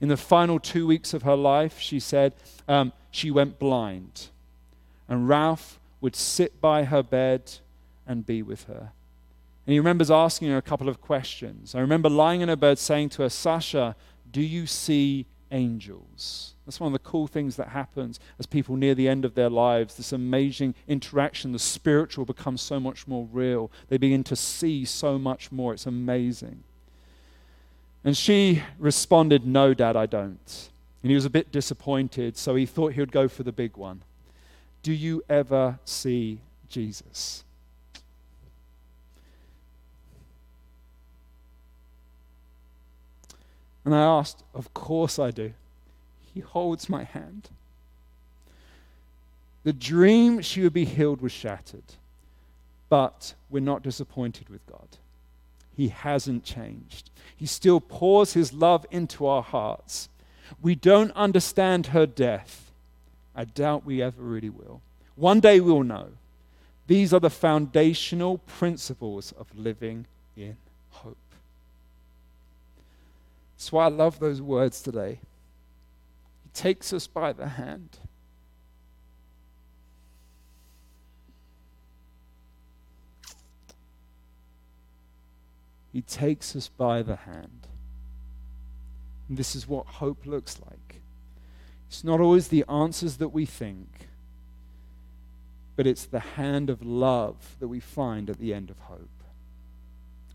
In 0.00 0.08
the 0.08 0.16
final 0.16 0.58
two 0.58 0.86
weeks 0.86 1.14
of 1.14 1.22
her 1.22 1.36
life, 1.36 1.78
she 1.78 2.00
said, 2.00 2.34
um, 2.68 2.92
she 3.10 3.30
went 3.30 3.58
blind. 3.58 4.28
And 5.08 5.28
Ralph 5.28 5.79
would 6.00 6.16
sit 6.16 6.60
by 6.60 6.84
her 6.84 7.02
bed 7.02 7.52
and 8.06 8.26
be 8.26 8.42
with 8.42 8.64
her. 8.64 8.92
And 9.66 9.72
he 9.72 9.78
remembers 9.78 10.10
asking 10.10 10.48
her 10.48 10.56
a 10.56 10.62
couple 10.62 10.88
of 10.88 11.00
questions. 11.00 11.74
I 11.74 11.80
remember 11.80 12.08
lying 12.08 12.40
in 12.40 12.48
her 12.48 12.56
bed 12.56 12.78
saying 12.78 13.10
to 13.10 13.22
her, 13.22 13.28
Sasha, 13.28 13.94
do 14.30 14.40
you 14.40 14.66
see 14.66 15.26
angels? 15.50 16.54
That's 16.64 16.80
one 16.80 16.88
of 16.88 16.92
the 16.92 17.08
cool 17.08 17.26
things 17.26 17.56
that 17.56 17.68
happens 17.68 18.20
as 18.38 18.46
people 18.46 18.76
near 18.76 18.94
the 18.94 19.08
end 19.08 19.24
of 19.24 19.34
their 19.34 19.50
lives. 19.50 19.96
This 19.96 20.12
amazing 20.12 20.74
interaction, 20.88 21.52
the 21.52 21.58
spiritual 21.58 22.24
becomes 22.24 22.62
so 22.62 22.80
much 22.80 23.06
more 23.06 23.28
real. 23.32 23.70
They 23.88 23.98
begin 23.98 24.24
to 24.24 24.36
see 24.36 24.84
so 24.84 25.18
much 25.18 25.52
more. 25.52 25.74
It's 25.74 25.86
amazing. 25.86 26.62
And 28.04 28.16
she 28.16 28.62
responded, 28.78 29.46
No, 29.46 29.74
Dad, 29.74 29.96
I 29.96 30.06
don't. 30.06 30.70
And 31.02 31.10
he 31.10 31.14
was 31.14 31.24
a 31.24 31.30
bit 31.30 31.50
disappointed, 31.50 32.36
so 32.36 32.54
he 32.54 32.66
thought 32.66 32.92
he 32.92 33.00
would 33.00 33.12
go 33.12 33.28
for 33.28 33.42
the 33.42 33.52
big 33.52 33.76
one. 33.76 34.02
Do 34.82 34.92
you 34.92 35.22
ever 35.28 35.78
see 35.84 36.40
Jesus? 36.68 37.44
And 43.84 43.94
I 43.94 44.02
asked, 44.02 44.42
Of 44.54 44.72
course 44.74 45.18
I 45.18 45.30
do. 45.30 45.52
He 46.32 46.40
holds 46.40 46.88
my 46.88 47.04
hand. 47.04 47.48
The 49.64 49.72
dream 49.72 50.40
she 50.40 50.62
would 50.62 50.72
be 50.72 50.84
healed 50.84 51.20
was 51.20 51.32
shattered, 51.32 51.94
but 52.88 53.34
we're 53.50 53.60
not 53.60 53.82
disappointed 53.82 54.48
with 54.48 54.66
God. 54.66 54.88
He 55.76 55.88
hasn't 55.88 56.44
changed. 56.44 57.10
He 57.36 57.46
still 57.46 57.80
pours 57.80 58.32
his 58.32 58.52
love 58.52 58.86
into 58.90 59.26
our 59.26 59.42
hearts. 59.42 60.08
We 60.62 60.74
don't 60.74 61.10
understand 61.12 61.88
her 61.88 62.06
death. 62.06 62.69
I 63.40 63.44
doubt 63.44 63.86
we 63.86 64.02
ever 64.02 64.20
really 64.20 64.50
will. 64.50 64.82
One 65.16 65.40
day 65.40 65.60
we'll 65.60 65.82
know. 65.82 66.08
These 66.86 67.14
are 67.14 67.20
the 67.20 67.30
foundational 67.30 68.36
principles 68.36 69.32
of 69.32 69.46
living 69.56 70.04
in 70.36 70.58
hope. 70.90 71.16
That's 73.56 73.72
why 73.72 73.86
I 73.86 73.88
love 73.88 74.20
those 74.20 74.42
words 74.42 74.82
today. 74.82 75.20
He 76.42 76.50
takes 76.52 76.92
us 76.92 77.06
by 77.06 77.32
the 77.32 77.48
hand. 77.48 77.96
He 85.94 86.02
takes 86.02 86.54
us 86.54 86.68
by 86.68 87.00
the 87.00 87.16
hand. 87.16 87.68
And 89.30 89.38
this 89.38 89.56
is 89.56 89.66
what 89.66 89.86
hope 89.86 90.26
looks 90.26 90.60
like. 90.68 90.79
It's 91.90 92.04
not 92.04 92.20
always 92.20 92.46
the 92.48 92.64
answers 92.68 93.16
that 93.16 93.30
we 93.30 93.44
think, 93.44 94.06
but 95.74 95.88
it's 95.88 96.04
the 96.04 96.20
hand 96.20 96.70
of 96.70 96.86
love 96.86 97.56
that 97.58 97.66
we 97.66 97.80
find 97.80 98.30
at 98.30 98.38
the 98.38 98.54
end 98.54 98.70
of 98.70 98.78
hope. 98.78 99.08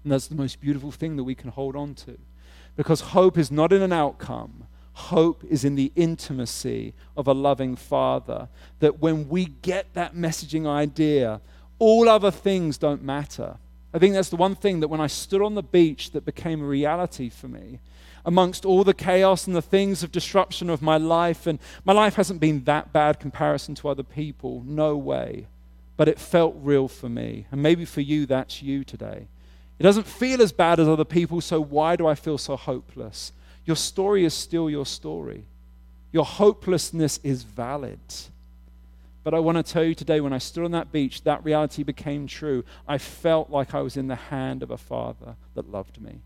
And 0.04 0.12
that's 0.12 0.28
the 0.28 0.36
most 0.36 0.60
beautiful 0.60 0.92
thing 0.92 1.16
that 1.16 1.24
we 1.24 1.34
can 1.34 1.52
hold 1.52 1.78
on 1.78 1.96
to. 1.96 2.18
Because 2.76 3.00
hope 3.00 3.38
is 3.38 3.52
not 3.52 3.72
in 3.72 3.82
an 3.82 3.94
outcome, 3.94 4.66
hope 4.92 5.46
is 5.46 5.64
in 5.64 5.76
the 5.76 5.94
intimacy 5.96 6.94
of 7.16 7.26
a 7.26 7.34
loving 7.34 7.78
Father. 7.78 8.50
That 8.80 9.00
when 9.00 9.30
we 9.30 9.46
get 9.46 9.94
that 9.94 10.14
messaging 10.14 10.68
idea, 10.68 11.40
all 11.80 12.10
other 12.10 12.32
things 12.32 12.78
don't 12.78 13.02
matter. 13.02 13.56
I 13.94 13.98
think 13.98 14.14
that's 14.14 14.28
the 14.28 14.36
one 14.36 14.56
thing 14.56 14.82
that 14.82 14.90
when 14.90 15.00
I 15.00 15.08
stood 15.08 15.42
on 15.42 15.56
the 15.56 15.64
beach 15.64 16.12
that 16.12 16.26
became 16.26 16.62
a 16.62 16.68
reality 16.68 17.30
for 17.30 17.48
me. 17.48 17.80
Amongst 18.26 18.66
all 18.66 18.84
the 18.84 18.94
chaos 18.94 19.46
and 19.46 19.56
the 19.56 19.62
things 19.62 20.02
of 20.02 20.12
disruption 20.12 20.70
of 20.70 20.82
my 20.82 20.98
life, 20.98 21.46
and 21.46 21.60
my 21.84 21.94
life 21.94 22.16
hasn't 22.16 22.40
been 22.40 22.64
that 22.64 22.92
bad 22.92 23.20
comparison 23.20 23.76
to 23.76 23.88
other 23.88 24.04
people, 24.04 24.64
no 24.66 24.98
way. 24.98 25.48
But 25.96 26.08
it 26.08 26.20
felt 26.20 26.56
real 26.60 26.88
for 26.88 27.08
me. 27.08 27.46
And 27.52 27.62
maybe 27.62 27.86
for 27.86 28.02
you, 28.02 28.26
that's 28.26 28.62
you 28.62 28.84
today. 28.84 29.28
It 29.78 29.84
doesn't 29.84 30.08
feel 30.08 30.42
as 30.42 30.52
bad 30.52 30.80
as 30.80 30.88
other 30.88 31.06
people, 31.06 31.40
so 31.42 31.62
why 31.62 31.96
do 31.96 32.08
I 32.08 32.16
feel 32.16 32.38
so 32.38 32.56
hopeless? 32.56 33.32
Your 33.66 33.76
story 33.76 34.26
is 34.26 34.34
still 34.34 34.70
your 34.70 34.86
story. 34.86 35.46
Your 36.12 36.26
hopelessness 36.26 37.20
is 37.24 37.44
valid. 37.44 38.00
But 39.24 39.34
I 39.34 39.40
want 39.40 39.58
to 39.58 39.64
tell 39.64 39.84
you 39.84 39.96
today, 39.96 40.22
when 40.22 40.34
I 40.34 40.38
stood 40.38 40.66
on 40.66 40.72
that 40.72 40.92
beach, 40.92 41.24
that 41.24 41.44
reality 41.44 41.84
became 41.84 42.28
true. 42.28 42.64
I 42.88 42.98
felt 42.98 43.50
like 43.50 43.74
I 43.74 43.82
was 43.82 43.98
in 43.98 44.08
the 44.08 44.16
hand 44.16 44.64
of 44.64 44.72
a 44.72 44.78
father 44.78 45.36
that 45.56 45.70
loved 45.70 46.00
me. 46.02 46.22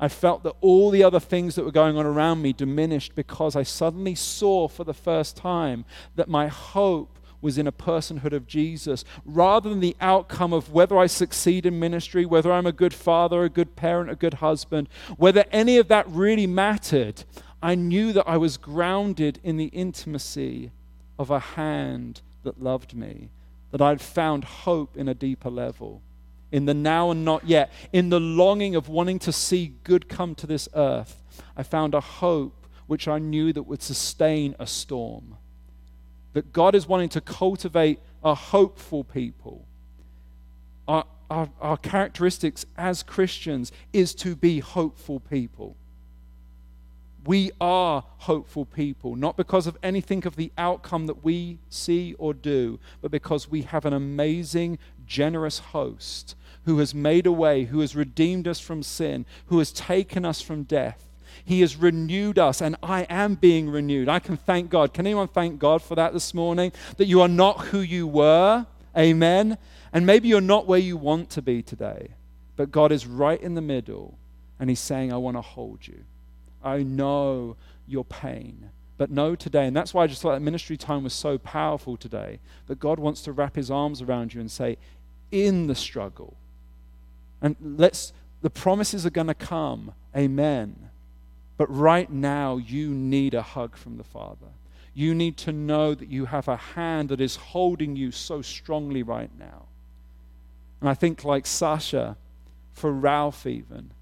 I 0.00 0.08
felt 0.08 0.42
that 0.44 0.54
all 0.60 0.90
the 0.90 1.02
other 1.02 1.20
things 1.20 1.54
that 1.54 1.64
were 1.64 1.72
going 1.72 1.96
on 1.96 2.06
around 2.06 2.40
me 2.40 2.52
diminished 2.52 3.14
because 3.14 3.56
I 3.56 3.64
suddenly 3.64 4.14
saw 4.14 4.68
for 4.68 4.84
the 4.84 4.94
first 4.94 5.36
time 5.36 5.84
that 6.14 6.28
my 6.28 6.46
hope 6.46 7.18
was 7.40 7.58
in 7.58 7.66
a 7.66 7.72
personhood 7.72 8.32
of 8.32 8.46
Jesus 8.46 9.04
rather 9.24 9.68
than 9.68 9.80
the 9.80 9.96
outcome 10.00 10.52
of 10.52 10.72
whether 10.72 10.98
I 10.98 11.06
succeed 11.06 11.66
in 11.66 11.78
ministry, 11.78 12.26
whether 12.26 12.52
I'm 12.52 12.66
a 12.66 12.72
good 12.72 12.94
father, 12.94 13.44
a 13.44 13.48
good 13.48 13.76
parent, 13.76 14.10
a 14.10 14.16
good 14.16 14.34
husband, 14.34 14.88
whether 15.16 15.44
any 15.52 15.78
of 15.78 15.88
that 15.88 16.08
really 16.08 16.46
mattered. 16.46 17.24
I 17.62 17.74
knew 17.74 18.12
that 18.12 18.28
I 18.28 18.36
was 18.36 18.56
grounded 18.56 19.40
in 19.42 19.56
the 19.56 19.66
intimacy 19.66 20.70
of 21.18 21.30
a 21.30 21.40
hand 21.40 22.20
that 22.44 22.62
loved 22.62 22.94
me, 22.94 23.30
that 23.72 23.82
I'd 23.82 24.00
found 24.00 24.44
hope 24.44 24.96
in 24.96 25.08
a 25.08 25.14
deeper 25.14 25.50
level, 25.50 26.02
in 26.50 26.64
the 26.64 26.74
now 26.74 27.10
and 27.10 27.24
not 27.24 27.46
yet, 27.46 27.72
in 27.92 28.08
the 28.08 28.20
longing 28.20 28.74
of 28.74 28.88
wanting 28.88 29.18
to 29.20 29.32
see 29.32 29.74
good 29.84 30.08
come 30.08 30.34
to 30.36 30.46
this 30.46 30.68
earth. 30.74 31.22
I 31.56 31.62
found 31.62 31.94
a 31.94 32.00
hope 32.00 32.66
which 32.86 33.06
I 33.06 33.18
knew 33.18 33.52
that 33.52 33.64
would 33.64 33.82
sustain 33.82 34.54
a 34.58 34.66
storm 34.66 35.36
that 36.32 36.52
God 36.52 36.74
is 36.74 36.86
wanting 36.86 37.08
to 37.10 37.20
cultivate 37.20 37.98
a 38.22 38.34
hopeful 38.34 39.04
people. 39.04 39.66
Our, 40.86 41.04
our, 41.30 41.48
our 41.60 41.76
characteristics 41.76 42.64
as 42.76 43.02
Christians 43.02 43.72
is 43.92 44.14
to 44.16 44.36
be 44.36 44.60
hopeful 44.60 45.20
people. 45.20 45.76
We 47.28 47.50
are 47.60 48.04
hopeful 48.20 48.64
people, 48.64 49.14
not 49.14 49.36
because 49.36 49.66
of 49.66 49.76
anything 49.82 50.26
of 50.26 50.36
the 50.36 50.50
outcome 50.56 51.08
that 51.08 51.22
we 51.22 51.58
see 51.68 52.14
or 52.14 52.32
do, 52.32 52.80
but 53.02 53.10
because 53.10 53.50
we 53.50 53.60
have 53.64 53.84
an 53.84 53.92
amazing, 53.92 54.78
generous 55.06 55.58
host 55.58 56.34
who 56.64 56.78
has 56.78 56.94
made 56.94 57.26
a 57.26 57.32
way, 57.32 57.64
who 57.64 57.80
has 57.80 57.94
redeemed 57.94 58.48
us 58.48 58.60
from 58.60 58.82
sin, 58.82 59.26
who 59.48 59.58
has 59.58 59.72
taken 59.72 60.24
us 60.24 60.40
from 60.40 60.62
death, 60.62 61.06
he 61.44 61.60
has 61.60 61.76
renewed 61.76 62.38
us, 62.38 62.62
and 62.62 62.76
I 62.82 63.02
am 63.10 63.34
being 63.34 63.68
renewed. 63.68 64.08
I 64.08 64.20
can 64.20 64.38
thank 64.38 64.70
God. 64.70 64.94
Can 64.94 65.06
anyone 65.06 65.28
thank 65.28 65.58
God 65.58 65.82
for 65.82 65.96
that 65.96 66.14
this 66.14 66.32
morning? 66.32 66.72
That 66.96 67.08
you 67.08 67.20
are 67.20 67.28
not 67.28 67.66
who 67.66 67.80
you 67.80 68.06
were. 68.06 68.64
Amen. 68.96 69.58
And 69.92 70.06
maybe 70.06 70.28
you're 70.28 70.40
not 70.40 70.66
where 70.66 70.78
you 70.78 70.96
want 70.96 71.28
to 71.32 71.42
be 71.42 71.60
today, 71.60 72.08
but 72.56 72.70
God 72.70 72.90
is 72.90 73.06
right 73.06 73.38
in 73.38 73.54
the 73.54 73.60
middle, 73.60 74.16
and 74.58 74.70
He's 74.70 74.80
saying, 74.80 75.12
I 75.12 75.18
want 75.18 75.36
to 75.36 75.42
hold 75.42 75.86
you. 75.86 76.04
I 76.62 76.82
know 76.82 77.56
your 77.86 78.04
pain. 78.04 78.70
But 78.96 79.10
know 79.10 79.36
today, 79.36 79.66
and 79.66 79.76
that's 79.76 79.94
why 79.94 80.02
I 80.02 80.06
just 80.08 80.20
thought 80.22 80.32
that 80.32 80.42
ministry 80.42 80.76
time 80.76 81.04
was 81.04 81.12
so 81.12 81.38
powerful 81.38 81.96
today, 81.96 82.40
that 82.66 82.80
God 82.80 82.98
wants 82.98 83.22
to 83.22 83.32
wrap 83.32 83.54
his 83.54 83.70
arms 83.70 84.02
around 84.02 84.34
you 84.34 84.40
and 84.40 84.50
say, 84.50 84.76
in 85.30 85.68
the 85.68 85.74
struggle. 85.74 86.36
And 87.40 87.54
let's, 87.60 88.12
the 88.42 88.50
promises 88.50 89.06
are 89.06 89.10
going 89.10 89.28
to 89.28 89.34
come. 89.34 89.92
Amen. 90.16 90.90
But 91.56 91.72
right 91.74 92.10
now, 92.10 92.56
you 92.56 92.90
need 92.90 93.34
a 93.34 93.42
hug 93.42 93.76
from 93.76 93.98
the 93.98 94.04
Father. 94.04 94.48
You 94.94 95.14
need 95.14 95.36
to 95.38 95.52
know 95.52 95.94
that 95.94 96.08
you 96.08 96.24
have 96.24 96.48
a 96.48 96.56
hand 96.56 97.10
that 97.10 97.20
is 97.20 97.36
holding 97.36 97.94
you 97.94 98.10
so 98.10 98.42
strongly 98.42 99.04
right 99.04 99.30
now. 99.38 99.66
And 100.80 100.88
I 100.88 100.94
think, 100.94 101.24
like 101.24 101.46
Sasha, 101.46 102.16
for 102.72 102.92
Ralph, 102.92 103.46
even, 103.46 103.92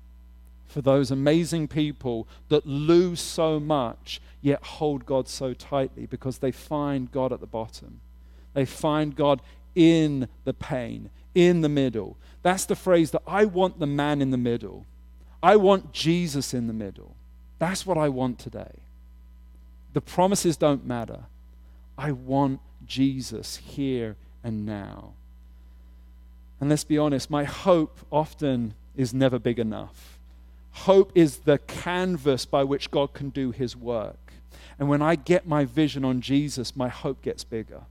for 0.67 0.81
those 0.81 1.11
amazing 1.11 1.69
people 1.69 2.27
that 2.49 2.67
lose 2.67 3.21
so 3.21 3.61
much 3.61 4.21
yet 4.43 4.63
hold 4.63 5.07
God 5.07 5.29
so 5.29 5.55
tightly 5.55 6.07
because 6.07 6.39
they 6.39 6.53
find 6.53 7.11
God 7.11 7.33
at 7.33 7.41
the 7.41 7.47
bottom. 7.47 8.01
They 8.55 8.65
find 8.65 9.17
God 9.17 9.41
in 9.75 10.29
the 10.45 10.55
pain, 10.55 11.11
in 11.35 11.61
the 11.61 11.69
middle. 11.69 12.17
That's 12.43 12.65
the 12.65 12.77
phrase 12.77 13.11
that 13.11 13.23
I 13.27 13.45
want 13.45 13.79
the 13.79 13.87
man 13.87 14.23
in 14.23 14.31
the 14.31 14.37
middle. 14.37 14.87
I 15.43 15.57
want 15.57 15.93
Jesus 15.93 16.55
in 16.55 16.67
the 16.67 16.73
middle. 16.73 17.15
That's 17.59 17.87
what 17.87 17.99
I 17.99 18.09
want 18.09 18.39
today. 18.39 18.81
The 19.93 20.01
promises 20.01 20.57
don't 20.57 20.87
matter. 20.87 21.25
I 21.99 22.13
want 22.13 22.61
Jesus 22.87 23.57
here 23.57 24.17
and 24.45 24.65
now. 24.65 25.13
And 26.61 26.71
let's 26.71 26.85
be 26.85 26.99
honest, 26.99 27.31
my 27.31 27.45
hope 27.45 27.99
often 28.11 28.75
is 28.97 29.13
never 29.13 29.39
big 29.39 29.59
enough. 29.59 30.16
Hope 30.81 31.11
is 31.15 31.39
the 31.39 31.57
canvas 31.59 32.45
by 32.45 32.63
which 32.63 32.91
God 32.91 33.15
can 33.15 33.31
do 33.31 33.51
his 33.51 33.75
work. 33.75 34.35
And 34.79 34.91
when 34.91 35.01
I 35.01 35.15
get 35.15 35.49
my 35.49 35.65
vision 35.65 36.05
on 36.05 36.21
Jesus, 36.21 36.77
my 36.77 36.89
hope 36.89 37.23
gets 37.23 37.45
bigger. 37.45 37.85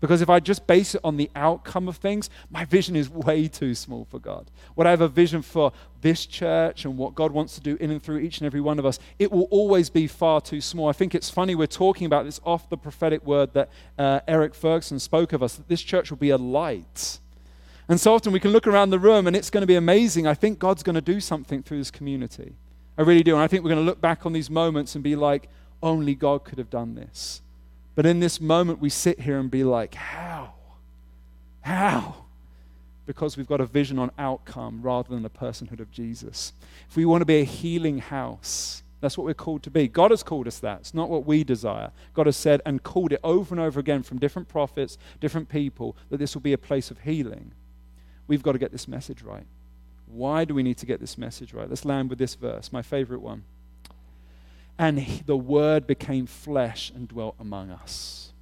Because 0.00 0.22
if 0.22 0.30
I 0.30 0.40
just 0.40 0.66
base 0.66 0.94
it 0.94 1.02
on 1.04 1.18
the 1.18 1.30
outcome 1.36 1.88
of 1.88 1.98
things, 1.98 2.30
my 2.50 2.64
vision 2.64 2.96
is 2.96 3.10
way 3.10 3.48
too 3.48 3.74
small 3.74 4.06
for 4.06 4.18
God. 4.18 4.50
What 4.74 4.86
I 4.86 4.90
have 4.90 5.02
a 5.02 5.08
vision 5.08 5.42
for 5.42 5.72
this 6.00 6.24
church 6.24 6.86
and 6.86 6.96
what 6.96 7.14
God 7.14 7.32
wants 7.32 7.54
to 7.56 7.60
do 7.60 7.76
in 7.78 7.90
and 7.90 8.02
through 8.02 8.20
each 8.20 8.38
and 8.38 8.46
every 8.46 8.62
one 8.62 8.78
of 8.78 8.86
us, 8.86 8.98
it 9.18 9.30
will 9.30 9.46
always 9.50 9.90
be 9.90 10.06
far 10.06 10.40
too 10.40 10.62
small. 10.62 10.88
I 10.88 10.92
think 10.92 11.14
it's 11.14 11.28
funny 11.28 11.54
we're 11.54 11.66
talking 11.66 12.06
about 12.06 12.24
this 12.24 12.40
off 12.46 12.70
the 12.70 12.78
prophetic 12.78 13.26
word 13.26 13.52
that 13.52 13.68
uh, 13.98 14.20
Eric 14.26 14.54
Ferguson 14.54 14.98
spoke 14.98 15.34
of 15.34 15.42
us, 15.42 15.56
that 15.56 15.68
this 15.68 15.82
church 15.82 16.08
will 16.10 16.16
be 16.16 16.30
a 16.30 16.38
light. 16.38 17.18
And 17.90 18.00
so 18.00 18.14
often 18.14 18.32
we 18.32 18.40
can 18.40 18.52
look 18.52 18.66
around 18.66 18.90
the 18.90 18.98
room 18.98 19.26
and 19.26 19.34
it's 19.36 19.50
going 19.50 19.62
to 19.62 19.66
be 19.66 19.74
amazing. 19.74 20.26
I 20.26 20.32
think 20.32 20.58
God's 20.58 20.82
going 20.82 20.94
to 20.94 21.00
do 21.02 21.20
something 21.20 21.62
through 21.62 21.78
this 21.78 21.90
community. 21.90 22.54
I 22.96 23.02
really 23.02 23.24
do. 23.24 23.34
And 23.34 23.42
I 23.42 23.48
think 23.48 23.64
we're 23.64 23.70
going 23.70 23.82
to 23.82 23.86
look 23.86 24.00
back 24.00 24.24
on 24.24 24.32
these 24.32 24.48
moments 24.48 24.94
and 24.94 25.04
be 25.04 25.16
like, 25.16 25.48
only 25.82 26.14
God 26.14 26.44
could 26.44 26.58
have 26.58 26.70
done 26.70 26.94
this. 26.94 27.42
But 27.96 28.06
in 28.06 28.20
this 28.20 28.40
moment, 28.40 28.78
we 28.78 28.90
sit 28.90 29.20
here 29.20 29.38
and 29.38 29.50
be 29.50 29.64
like, 29.64 29.94
how? 29.96 30.54
How? 31.62 32.26
Because 33.06 33.36
we've 33.36 33.48
got 33.48 33.60
a 33.60 33.66
vision 33.66 33.98
on 33.98 34.12
outcome 34.18 34.82
rather 34.82 35.08
than 35.08 35.24
the 35.24 35.28
personhood 35.28 35.80
of 35.80 35.90
Jesus. 35.90 36.52
If 36.88 36.96
we 36.96 37.04
want 37.04 37.22
to 37.22 37.26
be 37.26 37.40
a 37.40 37.44
healing 37.44 37.98
house, 37.98 38.84
That's 39.00 39.16
what 39.16 39.24
we're 39.24 39.34
called 39.34 39.62
to 39.64 39.70
be. 39.70 39.88
God 39.88 40.10
has 40.10 40.22
called 40.22 40.46
us 40.46 40.58
that. 40.58 40.80
It's 40.80 40.94
not 40.94 41.08
what 41.08 41.24
we 41.24 41.42
desire. 41.42 41.90
God 42.14 42.26
has 42.26 42.36
said 42.36 42.60
and 42.66 42.82
called 42.82 43.12
it 43.12 43.20
over 43.24 43.54
and 43.54 43.60
over 43.60 43.80
again 43.80 44.02
from 44.02 44.18
different 44.18 44.48
prophets, 44.48 44.98
different 45.20 45.48
people, 45.48 45.96
that 46.10 46.18
this 46.18 46.34
will 46.34 46.42
be 46.42 46.52
a 46.52 46.58
place 46.58 46.90
of 46.90 47.00
healing. 47.00 47.52
We've 48.30 48.44
got 48.44 48.52
to 48.52 48.60
get 48.60 48.70
this 48.70 48.86
message 48.86 49.22
right. 49.22 49.44
Why 50.06 50.44
do 50.44 50.54
we 50.54 50.62
need 50.62 50.76
to 50.78 50.86
get 50.86 51.00
this 51.00 51.18
message 51.18 51.52
right? 51.52 51.68
Let's 51.68 51.84
land 51.84 52.10
with 52.10 52.20
this 52.20 52.36
verse, 52.36 52.72
my 52.72 52.80
favorite 52.80 53.22
one. 53.22 53.42
And 54.78 55.00
he, 55.00 55.24
the 55.24 55.36
Word 55.36 55.84
became 55.84 56.26
flesh 56.26 56.92
and 56.94 57.08
dwelt 57.08 57.34
among 57.40 57.70
us. 57.70 58.32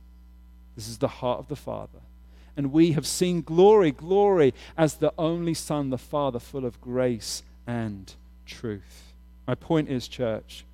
This 0.76 0.88
is 0.88 0.98
the 0.98 1.08
heart 1.08 1.38
of 1.38 1.48
the 1.48 1.56
Father. 1.56 2.00
And 2.54 2.70
we 2.70 2.92
have 2.92 3.06
seen 3.06 3.40
glory, 3.40 3.90
glory 3.90 4.52
as 4.76 4.96
the 4.96 5.14
only 5.16 5.54
Son, 5.54 5.88
the 5.88 5.96
Father, 5.96 6.38
full 6.38 6.66
of 6.66 6.78
grace 6.82 7.42
and 7.66 8.12
truth. 8.44 9.14
My 9.46 9.54
point 9.54 9.88
is, 9.88 10.06
church, 10.06 10.66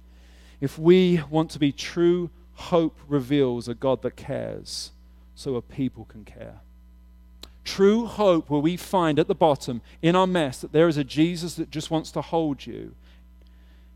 if 0.61 0.77
we 0.77 1.23
want 1.31 1.53
to 1.53 1.61
be 1.61 1.71
true, 1.71 2.31
hope 2.55 2.99
reveals 3.07 3.69
a 3.69 3.75
God 3.75 4.03
that 4.03 4.17
cares 4.17 4.91
so 5.37 5.55
a 5.55 5.63
people 5.63 6.05
can 6.05 6.25
care. 6.25 6.63
True 7.65 8.07
hope, 8.07 8.51
where 8.51 8.61
we 8.61 8.77
find 8.77 9.19
at 9.19 9.27
the 9.27 9.35
bottom 9.35 9.81
in 10.03 10.15
our 10.15 10.27
mess 10.27 10.61
that 10.61 10.73
there 10.73 10.89
is 10.89 10.97
a 10.97 11.05
Jesus 11.05 11.55
that 11.55 11.71
just 11.71 11.91
wants 11.91 12.11
to 12.13 12.21
hold 12.21 12.67
you. 12.67 12.95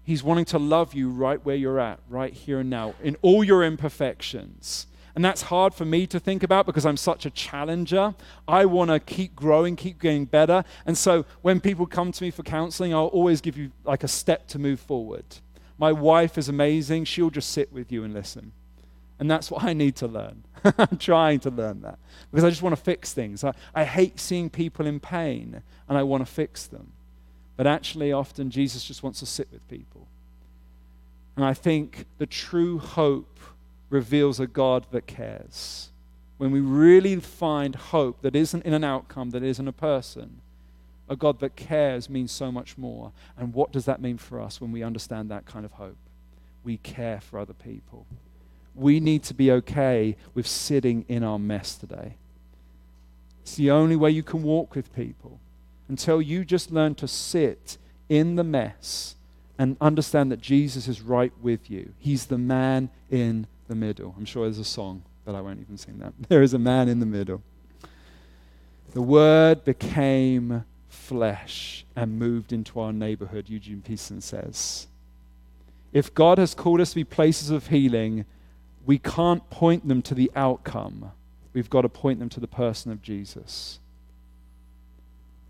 He's 0.02 0.22
wanting 0.22 0.46
to 0.46 0.58
love 0.58 0.94
you 0.94 1.10
right 1.10 1.44
where 1.44 1.54
you're 1.54 1.78
at, 1.78 2.00
right 2.08 2.32
here 2.32 2.60
and 2.60 2.70
now, 2.70 2.94
in 3.02 3.16
all 3.20 3.44
your 3.44 3.62
imperfections. 3.62 4.86
And 5.14 5.24
that's 5.24 5.42
hard 5.42 5.74
for 5.74 5.84
me 5.84 6.06
to 6.06 6.20
think 6.20 6.42
about 6.42 6.64
because 6.64 6.86
I'm 6.86 6.96
such 6.96 7.26
a 7.26 7.30
challenger. 7.30 8.14
I 8.46 8.64
want 8.66 8.90
to 8.90 9.00
keep 9.00 9.34
growing, 9.34 9.76
keep 9.76 10.00
getting 10.00 10.24
better. 10.26 10.64
And 10.86 10.96
so 10.96 11.26
when 11.42 11.60
people 11.60 11.86
come 11.86 12.12
to 12.12 12.24
me 12.24 12.30
for 12.30 12.42
counseling, 12.42 12.94
I'll 12.94 13.06
always 13.06 13.40
give 13.40 13.56
you 13.56 13.72
like 13.84 14.04
a 14.04 14.08
step 14.08 14.46
to 14.48 14.58
move 14.58 14.80
forward. 14.80 15.24
My 15.76 15.92
wife 15.92 16.38
is 16.38 16.48
amazing. 16.48 17.04
She'll 17.04 17.30
just 17.30 17.50
sit 17.50 17.72
with 17.72 17.90
you 17.92 18.04
and 18.04 18.14
listen. 18.14 18.52
And 19.18 19.30
that's 19.30 19.50
what 19.50 19.64
I 19.64 19.72
need 19.72 19.96
to 19.96 20.06
learn. 20.06 20.44
I'm 20.78 20.96
trying 20.98 21.40
to 21.40 21.50
learn 21.50 21.82
that 21.82 21.98
because 22.30 22.44
I 22.44 22.50
just 22.50 22.62
want 22.62 22.76
to 22.76 22.82
fix 22.82 23.12
things. 23.12 23.42
I, 23.42 23.52
I 23.74 23.84
hate 23.84 24.20
seeing 24.20 24.48
people 24.50 24.86
in 24.86 25.00
pain 25.00 25.62
and 25.88 25.98
I 25.98 26.02
want 26.02 26.24
to 26.24 26.32
fix 26.32 26.66
them. 26.66 26.92
But 27.56 27.66
actually, 27.66 28.12
often 28.12 28.50
Jesus 28.50 28.84
just 28.84 29.02
wants 29.02 29.18
to 29.20 29.26
sit 29.26 29.48
with 29.50 29.66
people. 29.68 30.06
And 31.36 31.44
I 31.44 31.54
think 31.54 32.06
the 32.18 32.26
true 32.26 32.78
hope 32.78 33.38
reveals 33.90 34.38
a 34.38 34.46
God 34.46 34.86
that 34.92 35.06
cares. 35.06 35.90
When 36.36 36.52
we 36.52 36.60
really 36.60 37.16
find 37.16 37.74
hope 37.74 38.22
that 38.22 38.36
isn't 38.36 38.64
in 38.64 38.72
an 38.72 38.84
outcome, 38.84 39.30
that 39.30 39.42
isn't 39.42 39.66
a 39.66 39.72
person, 39.72 40.40
a 41.08 41.16
God 41.16 41.40
that 41.40 41.56
cares 41.56 42.08
means 42.08 42.30
so 42.30 42.52
much 42.52 42.78
more. 42.78 43.12
And 43.36 43.54
what 43.54 43.72
does 43.72 43.86
that 43.86 44.00
mean 44.00 44.18
for 44.18 44.40
us 44.40 44.60
when 44.60 44.70
we 44.70 44.82
understand 44.82 45.30
that 45.30 45.46
kind 45.46 45.64
of 45.64 45.72
hope? 45.72 45.96
We 46.62 46.76
care 46.76 47.20
for 47.20 47.38
other 47.38 47.54
people. 47.54 48.06
We 48.78 49.00
need 49.00 49.24
to 49.24 49.34
be 49.34 49.50
okay 49.50 50.16
with 50.34 50.46
sitting 50.46 51.04
in 51.08 51.24
our 51.24 51.38
mess 51.38 51.74
today. 51.74 52.14
It's 53.42 53.56
the 53.56 53.70
only 53.70 53.96
way 53.96 54.10
you 54.10 54.22
can 54.22 54.42
walk 54.42 54.74
with 54.74 54.94
people 54.94 55.40
until 55.88 56.22
you 56.22 56.44
just 56.44 56.70
learn 56.70 56.94
to 56.96 57.08
sit 57.08 57.78
in 58.08 58.36
the 58.36 58.44
mess 58.44 59.16
and 59.58 59.76
understand 59.80 60.30
that 60.30 60.40
Jesus 60.40 60.86
is 60.86 61.00
right 61.00 61.32
with 61.42 61.70
you. 61.70 61.92
He's 61.98 62.26
the 62.26 62.38
man 62.38 62.90
in 63.10 63.46
the 63.66 63.74
middle. 63.74 64.14
I'm 64.16 64.24
sure 64.24 64.44
there's 64.44 64.58
a 64.58 64.64
song, 64.64 65.02
but 65.24 65.34
I 65.34 65.40
won't 65.40 65.60
even 65.60 65.76
sing 65.76 65.98
that. 65.98 66.12
There 66.28 66.42
is 66.42 66.54
a 66.54 66.58
man 66.58 66.88
in 66.88 67.00
the 67.00 67.06
middle. 67.06 67.42
The 68.92 69.02
word 69.02 69.64
became 69.64 70.64
flesh 70.88 71.84
and 71.96 72.18
moved 72.18 72.52
into 72.52 72.80
our 72.80 72.92
neighborhood, 72.92 73.48
Eugene 73.48 73.82
Peterson 73.82 74.20
says. 74.20 74.86
If 75.92 76.14
God 76.14 76.38
has 76.38 76.54
called 76.54 76.80
us 76.80 76.90
to 76.90 76.96
be 76.96 77.04
places 77.04 77.50
of 77.50 77.68
healing, 77.68 78.24
we 78.88 78.98
can't 78.98 79.50
point 79.50 79.86
them 79.86 80.00
to 80.00 80.14
the 80.14 80.32
outcome. 80.34 81.12
We've 81.52 81.68
got 81.68 81.82
to 81.82 81.90
point 81.90 82.20
them 82.20 82.30
to 82.30 82.40
the 82.40 82.46
person 82.46 82.90
of 82.90 83.02
Jesus. 83.02 83.80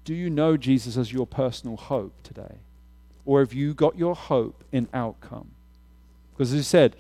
Do 0.05 0.13
you 0.13 0.29
know 0.29 0.57
Jesus 0.57 0.97
as 0.97 1.13
your 1.13 1.25
personal 1.25 1.77
hope 1.77 2.21
today? 2.25 2.57
Or 3.25 3.39
have 3.39 3.55
you 3.55 3.75
got 3.75 3.97
your 3.97 4.17
hope 4.17 4.65
in 4.73 4.89
outcome? 4.93 5.53
Because 6.33 6.53
as 6.53 6.59
I 6.59 6.63
said, 6.65 6.97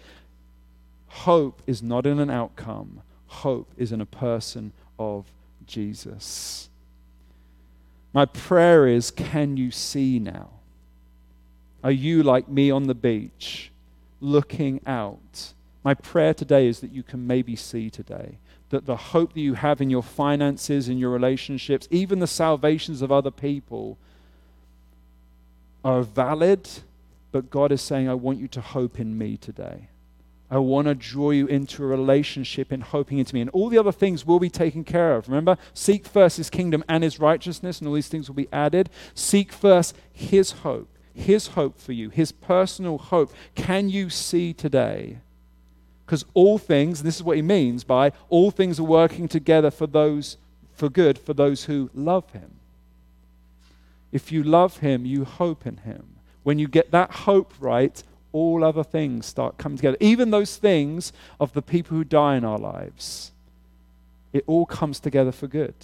hope 1.08 1.60
is 1.66 1.82
not 1.82 2.06
in 2.06 2.20
an 2.20 2.30
outcome, 2.30 3.02
hope 3.26 3.72
is 3.76 3.90
in 3.90 4.00
a 4.00 4.06
person 4.06 4.72
of 4.96 5.26
Jesus. 5.66 6.68
My 8.12 8.26
prayer 8.26 8.86
is 8.86 9.10
can 9.10 9.56
you 9.56 9.72
see 9.72 10.20
now? 10.20 10.50
Are 11.82 11.90
you 11.90 12.22
like 12.22 12.48
me 12.48 12.70
on 12.70 12.86
the 12.86 12.94
beach, 12.94 13.72
looking 14.20 14.80
out? 14.86 15.54
My 15.84 15.94
prayer 15.94 16.34
today 16.34 16.66
is 16.66 16.80
that 16.80 16.92
you 16.92 17.02
can 17.02 17.26
maybe 17.26 17.56
see 17.56 17.90
today 17.90 18.38
that 18.70 18.86
the 18.86 18.96
hope 18.96 19.32
that 19.32 19.40
you 19.40 19.54
have 19.54 19.80
in 19.80 19.90
your 19.90 20.02
finances, 20.02 20.88
in 20.88 20.98
your 20.98 21.10
relationships, 21.10 21.88
even 21.90 22.18
the 22.18 22.26
salvations 22.26 23.00
of 23.00 23.10
other 23.10 23.30
people 23.30 23.98
are 25.84 26.02
valid, 26.02 26.68
but 27.32 27.50
God 27.50 27.72
is 27.72 27.80
saying, 27.80 28.08
I 28.08 28.14
want 28.14 28.38
you 28.38 28.48
to 28.48 28.60
hope 28.60 29.00
in 29.00 29.16
me 29.16 29.36
today. 29.36 29.88
I 30.50 30.58
want 30.58 30.88
to 30.88 30.94
draw 30.94 31.30
you 31.30 31.46
into 31.46 31.84
a 31.84 31.86
relationship 31.86 32.72
in 32.72 32.80
hoping 32.80 33.18
into 33.18 33.34
me. 33.34 33.42
And 33.42 33.50
all 33.50 33.68
the 33.68 33.78
other 33.78 33.92
things 33.92 34.24
will 34.24 34.40
be 34.40 34.48
taken 34.48 34.82
care 34.82 35.14
of. 35.14 35.28
Remember, 35.28 35.58
seek 35.74 36.06
first 36.06 36.38
his 36.38 36.48
kingdom 36.48 36.82
and 36.88 37.04
his 37.04 37.20
righteousness, 37.20 37.78
and 37.78 37.88
all 37.88 37.94
these 37.94 38.08
things 38.08 38.28
will 38.28 38.34
be 38.34 38.48
added. 38.52 38.88
Seek 39.14 39.52
first 39.52 39.94
his 40.10 40.52
hope, 40.52 40.88
his 41.12 41.48
hope 41.48 41.78
for 41.78 41.92
you, 41.92 42.08
his 42.08 42.32
personal 42.32 42.96
hope. 42.96 43.32
Can 43.54 43.90
you 43.90 44.08
see 44.08 44.54
today? 44.54 45.18
Because 46.08 46.24
all 46.32 46.56
things, 46.56 47.00
and 47.00 47.06
this 47.06 47.16
is 47.16 47.22
what 47.22 47.36
he 47.36 47.42
means 47.42 47.84
by 47.84 48.12
all 48.30 48.50
things 48.50 48.80
are 48.80 48.84
working 48.84 49.28
together 49.28 49.70
for 49.70 49.86
those 49.86 50.38
for 50.72 50.88
good 50.88 51.18
for 51.18 51.34
those 51.34 51.64
who 51.64 51.90
love 51.92 52.30
him. 52.30 52.52
If 54.10 54.32
you 54.32 54.42
love 54.42 54.78
him, 54.78 55.04
you 55.04 55.26
hope 55.26 55.66
in 55.66 55.76
him. 55.76 56.06
When 56.44 56.58
you 56.58 56.66
get 56.66 56.92
that 56.92 57.10
hope 57.10 57.52
right, 57.60 58.02
all 58.32 58.64
other 58.64 58.84
things 58.84 59.26
start 59.26 59.58
coming 59.58 59.76
together. 59.76 59.98
Even 60.00 60.30
those 60.30 60.56
things 60.56 61.12
of 61.38 61.52
the 61.52 61.60
people 61.60 61.98
who 61.98 62.04
die 62.04 62.36
in 62.36 62.44
our 62.44 62.56
lives, 62.56 63.32
it 64.32 64.44
all 64.46 64.64
comes 64.64 64.98
together 64.98 65.32
for 65.32 65.46
good. 65.46 65.74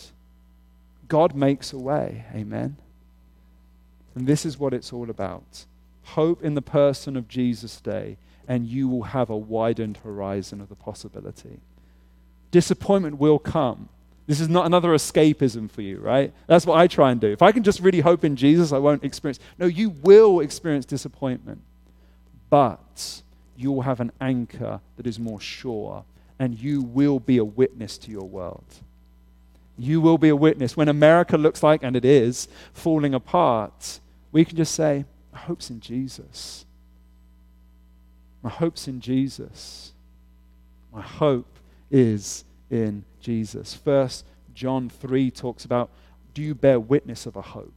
God 1.06 1.34
makes 1.34 1.74
a 1.74 1.78
way. 1.78 2.24
Amen. 2.34 2.78
And 4.14 4.26
this 4.26 4.46
is 4.46 4.58
what 4.58 4.72
it's 4.72 4.90
all 4.90 5.10
about. 5.10 5.66
Hope 6.04 6.42
in 6.42 6.54
the 6.54 6.62
person 6.62 7.14
of 7.14 7.28
Jesus 7.28 7.76
today, 7.76 8.16
and 8.48 8.66
you 8.66 8.88
will 8.88 9.02
have 9.02 9.30
a 9.30 9.36
widened 9.36 9.98
horizon 9.98 10.60
of 10.60 10.68
the 10.68 10.74
possibility. 10.74 11.60
Disappointment 12.50 13.18
will 13.18 13.38
come. 13.38 13.88
This 14.26 14.40
is 14.40 14.48
not 14.48 14.64
another 14.64 14.90
escapism 14.90 15.70
for 15.70 15.82
you, 15.82 15.98
right? 15.98 16.32
That's 16.46 16.64
what 16.64 16.78
I 16.78 16.86
try 16.86 17.10
and 17.10 17.20
do. 17.20 17.30
If 17.30 17.42
I 17.42 17.52
can 17.52 17.62
just 17.62 17.80
really 17.80 18.00
hope 18.00 18.24
in 18.24 18.36
Jesus, 18.36 18.72
I 18.72 18.78
won't 18.78 19.04
experience. 19.04 19.38
No, 19.58 19.66
you 19.66 19.90
will 19.90 20.40
experience 20.40 20.86
disappointment 20.86 21.60
but 22.54 23.20
you 23.56 23.72
will 23.72 23.82
have 23.82 23.98
an 23.98 24.12
anchor 24.20 24.80
that 24.96 25.08
is 25.08 25.18
more 25.18 25.40
sure, 25.40 26.04
and 26.38 26.56
you 26.56 26.82
will 26.82 27.18
be 27.18 27.38
a 27.38 27.44
witness 27.44 27.98
to 27.98 28.12
your 28.12 28.28
world. 28.28 28.64
You 29.76 30.00
will 30.00 30.18
be 30.18 30.28
a 30.28 30.36
witness. 30.36 30.76
When 30.76 30.88
America 30.88 31.36
looks 31.36 31.64
like, 31.64 31.82
and 31.82 31.96
it 31.96 32.04
is, 32.04 32.46
falling 32.72 33.12
apart, 33.12 33.98
we 34.30 34.44
can 34.44 34.56
just 34.56 34.72
say, 34.72 35.04
hope's 35.34 35.68
in 35.68 35.80
Jesus. 35.80 36.64
My 38.44 38.50
hope's 38.50 38.86
in 38.86 39.00
Jesus. 39.00 39.94
My 40.92 41.00
hope 41.00 41.58
is 41.90 42.44
in 42.70 43.04
Jesus. 43.18 43.72
First 43.74 44.26
John 44.54 44.90
3 44.90 45.30
talks 45.30 45.64
about 45.64 45.90
do 46.34 46.42
you 46.42 46.54
bear 46.54 46.78
witness 46.78 47.24
of 47.26 47.36
a 47.36 47.42
hope? 47.42 47.72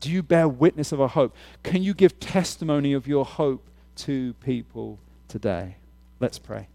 Do 0.00 0.10
you 0.10 0.22
bear 0.22 0.46
witness 0.46 0.92
of 0.92 1.00
a 1.00 1.08
hope? 1.08 1.34
Can 1.62 1.82
you 1.82 1.94
give 1.94 2.20
testimony 2.20 2.92
of 2.92 3.08
your 3.08 3.24
hope 3.24 3.70
to 3.96 4.34
people 4.34 4.98
today? 5.28 5.76
Let's 6.20 6.38
pray. 6.38 6.68